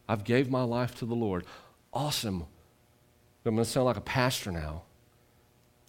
I've 0.08 0.24
gave 0.24 0.52
my 0.52 0.64
life 0.64 0.94
to 1.00 1.06
the 1.06 1.16
Lord. 1.16 1.44
Awesome. 1.92 2.46
I'm 3.44 3.56
going 3.56 3.66
to 3.66 3.66
sound 3.66 3.88
like 3.88 3.98
a 3.98 4.02
pastor 4.02 4.52
now. 4.52 4.84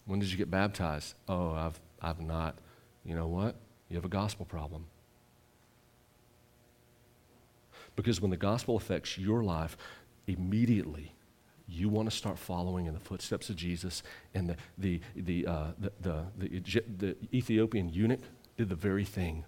When 0.06 0.20
did 0.20 0.30
you 0.30 0.38
get 0.38 0.50
baptized? 0.50 1.14
Oh, 1.28 1.52
I've, 1.52 1.78
I've 2.00 2.20
not. 2.20 2.56
You 3.04 3.14
know 3.14 3.26
what? 3.26 3.56
You 3.90 3.96
have 3.96 4.06
a 4.06 4.08
gospel 4.08 4.46
problem. 4.46 4.86
Because 7.96 8.20
when 8.20 8.30
the 8.30 8.36
gospel 8.36 8.76
affects 8.76 9.18
your 9.18 9.42
life, 9.42 9.76
immediately 10.26 11.14
you 11.66 11.88
want 11.88 12.10
to 12.10 12.16
start 12.16 12.38
following 12.38 12.86
in 12.86 12.94
the 12.94 13.00
footsteps 13.00 13.48
of 13.48 13.56
Jesus. 13.56 14.02
And 14.34 14.50
the, 14.50 14.56
the, 14.76 15.00
the, 15.16 15.46
uh, 15.46 15.66
the, 15.78 15.92
the, 16.00 16.24
the, 16.36 16.82
the 16.98 17.16
Ethiopian 17.32 17.88
eunuch 17.88 18.20
did 18.56 18.68
the 18.68 18.74
very 18.74 19.04
thing 19.04 19.44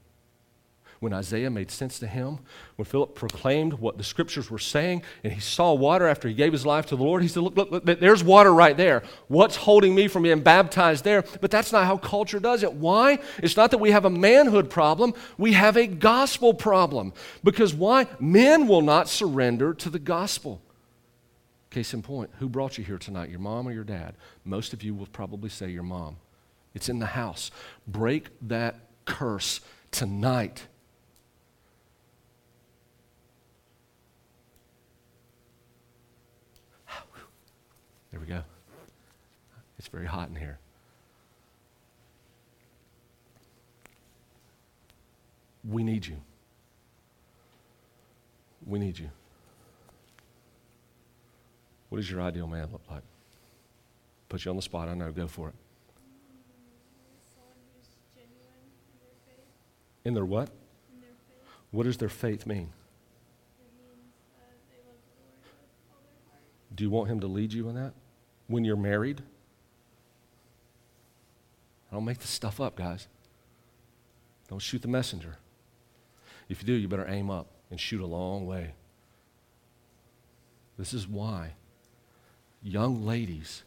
when 1.00 1.12
Isaiah 1.12 1.50
made 1.50 1.70
sense 1.70 1.98
to 1.98 2.06
him, 2.06 2.38
when 2.76 2.86
Philip 2.86 3.14
proclaimed 3.14 3.74
what 3.74 3.98
the 3.98 4.04
scriptures 4.04 4.50
were 4.50 4.58
saying, 4.58 5.02
and 5.22 5.32
he 5.32 5.40
saw 5.40 5.72
water 5.74 6.06
after 6.06 6.28
he 6.28 6.34
gave 6.34 6.52
his 6.52 6.64
life 6.64 6.86
to 6.86 6.96
the 6.96 7.02
Lord, 7.02 7.22
he 7.22 7.28
said, 7.28 7.42
Look, 7.42 7.56
look, 7.56 7.70
look 7.70 7.84
there's 7.84 8.24
water 8.24 8.52
right 8.52 8.76
there. 8.76 9.02
What's 9.28 9.56
holding 9.56 9.94
me 9.94 10.08
from 10.08 10.22
being 10.22 10.40
baptized 10.40 11.04
there? 11.04 11.22
But 11.40 11.50
that's 11.50 11.72
not 11.72 11.86
how 11.86 11.96
culture 11.98 12.40
does 12.40 12.62
it. 12.62 12.72
Why? 12.72 13.18
It's 13.38 13.56
not 13.56 13.70
that 13.72 13.78
we 13.78 13.90
have 13.90 14.04
a 14.04 14.10
manhood 14.10 14.70
problem, 14.70 15.14
we 15.36 15.52
have 15.52 15.76
a 15.76 15.86
gospel 15.86 16.54
problem. 16.54 17.12
Because 17.44 17.74
why? 17.74 18.06
Men 18.18 18.66
will 18.66 18.82
not 18.82 19.08
surrender 19.08 19.74
to 19.74 19.90
the 19.90 19.98
gospel. 19.98 20.62
Case 21.70 21.92
in 21.92 22.02
point, 22.02 22.30
who 22.38 22.48
brought 22.48 22.78
you 22.78 22.84
here 22.84 22.96
tonight, 22.96 23.28
your 23.28 23.40
mom 23.40 23.68
or 23.68 23.72
your 23.72 23.84
dad? 23.84 24.14
Most 24.44 24.72
of 24.72 24.82
you 24.82 24.94
will 24.94 25.06
probably 25.06 25.50
say 25.50 25.68
your 25.68 25.82
mom. 25.82 26.16
It's 26.74 26.88
in 26.88 27.00
the 27.00 27.06
house. 27.06 27.50
Break 27.86 28.28
that 28.42 28.76
curse 29.04 29.60
tonight. 29.90 30.66
There 38.16 38.24
we 38.26 38.32
go. 38.32 38.42
It's 39.78 39.88
very 39.88 40.06
hot 40.06 40.30
in 40.30 40.36
here. 40.36 40.58
We 45.68 45.84
need 45.84 46.06
you. 46.06 46.16
We 48.64 48.78
need 48.78 48.98
you. 48.98 49.10
What 51.90 51.98
does 51.98 52.10
your 52.10 52.22
ideal 52.22 52.46
man 52.46 52.68
look 52.72 52.80
like? 52.90 53.02
Put 54.30 54.46
you 54.46 54.50
on 54.50 54.56
the 54.56 54.62
spot, 54.62 54.88
I 54.88 54.94
know. 54.94 55.12
Go 55.12 55.26
for 55.26 55.48
it. 55.48 55.54
In 60.06 60.14
their 60.14 60.24
what? 60.24 60.48
In 60.94 61.02
their 61.02 61.10
faith. 61.10 61.50
What 61.70 61.82
does 61.82 61.98
their 61.98 62.08
faith 62.08 62.46
mean? 62.46 62.56
Means 62.56 62.72
uh, 64.34 64.40
they 64.70 64.78
love 64.88 64.96
the 65.04 65.20
Lord 65.22 65.36
with 65.44 65.92
all 65.92 66.00
their. 66.32 66.76
Do 66.76 66.82
you 66.82 66.88
want 66.88 67.10
him 67.10 67.20
to 67.20 67.26
lead 67.26 67.52
you 67.52 67.68
in 67.68 67.74
that? 67.74 67.92
When 68.46 68.64
you're 68.64 68.76
married? 68.76 69.22
I 71.90 71.94
don't 71.94 72.04
make 72.04 72.18
this 72.18 72.30
stuff 72.30 72.60
up, 72.60 72.76
guys. 72.76 73.08
Don't 74.48 74.60
shoot 74.60 74.82
the 74.82 74.88
messenger. 74.88 75.36
If 76.48 76.62
you 76.62 76.66
do, 76.66 76.72
you 76.74 76.88
better 76.88 77.08
aim 77.08 77.30
up 77.30 77.48
and 77.70 77.80
shoot 77.80 78.00
a 78.00 78.06
long 78.06 78.46
way. 78.46 78.74
This 80.78 80.92
is 80.92 81.08
why 81.08 81.52
young 82.62 83.04
ladies 83.04 83.62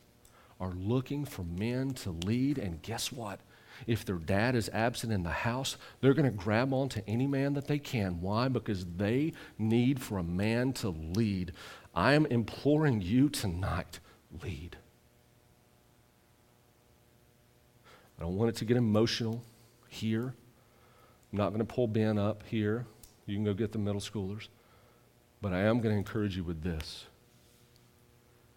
are 0.60 0.72
looking 0.72 1.26
for 1.26 1.44
men 1.44 1.92
to 1.92 2.12
lead, 2.12 2.58
and 2.58 2.82
guess 2.82 3.12
what? 3.12 3.40
If 3.88 4.04
their 4.04 4.18
dad 4.18 4.56
is 4.56 4.70
absent 4.74 5.14
in 5.14 5.24
the 5.24 5.30
house, 5.30 5.78
they're 6.02 6.14
going 6.14 6.30
to 6.30 6.38
grab 6.38 6.74
onto 6.74 7.02
any 7.08 7.28
man 7.28 7.54
that 7.54 7.68
they 7.68 7.80
can. 7.80 8.20
Why? 8.20 8.50
Because 8.50 8.86
they 8.98 9.34
need 9.58 10.02
for 10.02 10.18
a 10.18 10.24
man 10.24 10.74
to 10.74 10.90
lead. 10.90 11.54
I 11.96 12.14
am 12.14 12.26
imploring 12.26 13.02
you 13.02 13.30
tonight 13.30 14.00
lead. 14.44 14.78
I 18.18 18.24
don't 18.24 18.36
want 18.36 18.50
it 18.50 18.56
to 18.58 18.66
get 18.66 18.78
emotional 18.78 19.44
here. 19.88 20.34
I'm 21.32 21.38
not 21.38 21.50
going 21.50 21.60
to 21.60 21.74
pull 21.74 21.88
Ben 21.88 22.18
up 22.18 22.44
here. 22.46 22.86
You 23.26 23.36
can 23.36 23.46
go 23.46 23.54
get 23.54 23.72
the 23.72 23.78
middle 23.78 24.02
schoolers. 24.02 24.48
But 25.42 25.54
I 25.54 25.60
am 25.60 25.80
going 25.80 25.94
to 25.94 25.98
encourage 25.98 26.36
you 26.36 26.44
with 26.44 26.64
this 26.64 27.06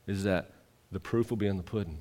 is 0.07 0.25
that 0.25 0.51
the 0.91 0.99
proof 0.99 1.31
will 1.31 1.37
be 1.37 1.47
in 1.47 1.57
the 1.57 1.62
pudding. 1.62 1.99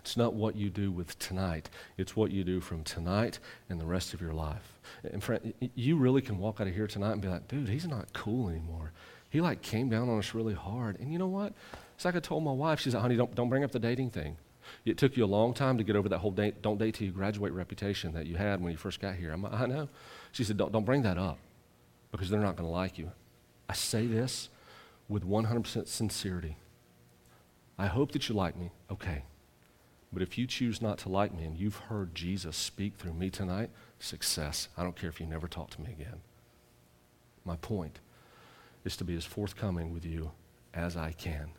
It's 0.00 0.16
not 0.16 0.34
what 0.34 0.56
you 0.56 0.70
do 0.70 0.90
with 0.90 1.16
tonight, 1.20 1.70
it's 1.96 2.16
what 2.16 2.32
you 2.32 2.42
do 2.42 2.60
from 2.60 2.82
tonight 2.82 3.38
and 3.68 3.80
the 3.80 3.86
rest 3.86 4.12
of 4.12 4.20
your 4.20 4.32
life. 4.32 4.80
And 5.04 5.22
friend, 5.22 5.54
you 5.74 5.96
really 5.96 6.20
can 6.20 6.38
walk 6.38 6.60
out 6.60 6.66
of 6.66 6.74
here 6.74 6.88
tonight 6.88 7.12
and 7.12 7.22
be 7.22 7.28
like, 7.28 7.46
dude, 7.46 7.68
he's 7.68 7.86
not 7.86 8.12
cool 8.12 8.48
anymore. 8.48 8.92
He 9.30 9.40
like 9.40 9.62
came 9.62 9.88
down 9.88 10.08
on 10.08 10.18
us 10.18 10.34
really 10.34 10.54
hard. 10.54 10.98
And 10.98 11.12
you 11.12 11.18
know 11.18 11.28
what? 11.28 11.52
It's 11.94 12.04
like 12.04 12.16
I 12.16 12.20
told 12.20 12.44
my 12.44 12.52
wife, 12.52 12.80
she 12.80 12.90
said, 12.90 13.00
honey, 13.00 13.16
don't, 13.16 13.34
don't 13.34 13.48
bring 13.48 13.64
up 13.64 13.72
the 13.72 13.78
dating 13.78 14.10
thing. 14.10 14.36
It 14.84 14.98
took 14.98 15.16
you 15.16 15.24
a 15.24 15.26
long 15.26 15.54
time 15.54 15.78
to 15.78 15.84
get 15.84 15.96
over 15.96 16.08
that 16.08 16.18
whole 16.18 16.30
date, 16.30 16.62
don't 16.62 16.78
date 16.78 16.94
till 16.94 17.06
you 17.06 17.12
graduate 17.12 17.52
reputation 17.52 18.12
that 18.14 18.26
you 18.26 18.36
had 18.36 18.60
when 18.60 18.72
you 18.72 18.78
first 18.78 19.00
got 19.00 19.14
here. 19.14 19.30
I'm, 19.30 19.44
I 19.44 19.66
know. 19.66 19.88
She 20.32 20.44
said, 20.44 20.56
don't, 20.56 20.72
don't 20.72 20.84
bring 20.84 21.02
that 21.02 21.18
up 21.18 21.38
because 22.10 22.30
they're 22.30 22.40
not 22.40 22.56
going 22.56 22.68
to 22.68 22.72
like 22.72 22.98
you. 22.98 23.12
I 23.68 23.74
say 23.74 24.06
this 24.06 24.48
with 25.08 25.26
100% 25.26 25.86
sincerity. 25.86 26.56
I 27.78 27.86
hope 27.86 28.12
that 28.12 28.28
you 28.28 28.34
like 28.34 28.56
me. 28.56 28.70
Okay. 28.90 29.24
But 30.12 30.22
if 30.22 30.38
you 30.38 30.46
choose 30.46 30.80
not 30.80 30.98
to 30.98 31.08
like 31.08 31.34
me 31.34 31.44
and 31.44 31.56
you've 31.56 31.76
heard 31.76 32.14
Jesus 32.14 32.56
speak 32.56 32.94
through 32.96 33.14
me 33.14 33.30
tonight, 33.30 33.70
success. 33.98 34.68
I 34.76 34.82
don't 34.82 34.96
care 34.96 35.10
if 35.10 35.20
you 35.20 35.26
never 35.26 35.48
talk 35.48 35.70
to 35.70 35.80
me 35.80 35.90
again. 35.90 36.20
My 37.44 37.56
point 37.56 37.98
is 38.84 38.96
to 38.98 39.04
be 39.04 39.16
as 39.16 39.24
forthcoming 39.24 39.92
with 39.92 40.04
you 40.04 40.30
as 40.72 40.96
I 40.96 41.12
can. 41.12 41.50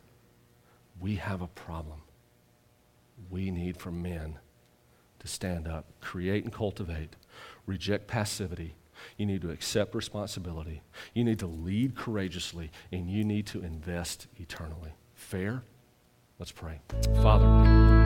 We 1.00 1.16
have 1.16 1.42
a 1.42 1.48
problem. 1.48 2.02
We 3.30 3.52
need 3.52 3.78
for 3.78 3.92
men 3.92 4.40
to 5.20 5.28
stand 5.28 5.68
up, 5.68 5.86
create 6.02 6.44
and 6.44 6.54
cultivate, 6.54 7.16
reject 7.66 8.08
passivity. 8.08 8.76
You 9.18 9.26
need 9.26 9.42
to 9.42 9.52
accept 9.52 9.94
responsibility. 9.94 10.82
You 11.14 11.24
need 11.24 11.40
to 11.40 11.48
lead 11.48 11.96
courageously, 11.96 12.72
and 12.92 13.10
you 13.10 13.24
need 13.24 13.46
to 13.48 13.62
invest 13.62 14.28
eternally. 14.38 14.92
Fair? 15.16 15.64
Let's 16.40 16.52
pray. 16.52 16.80
Father, 17.22 18.05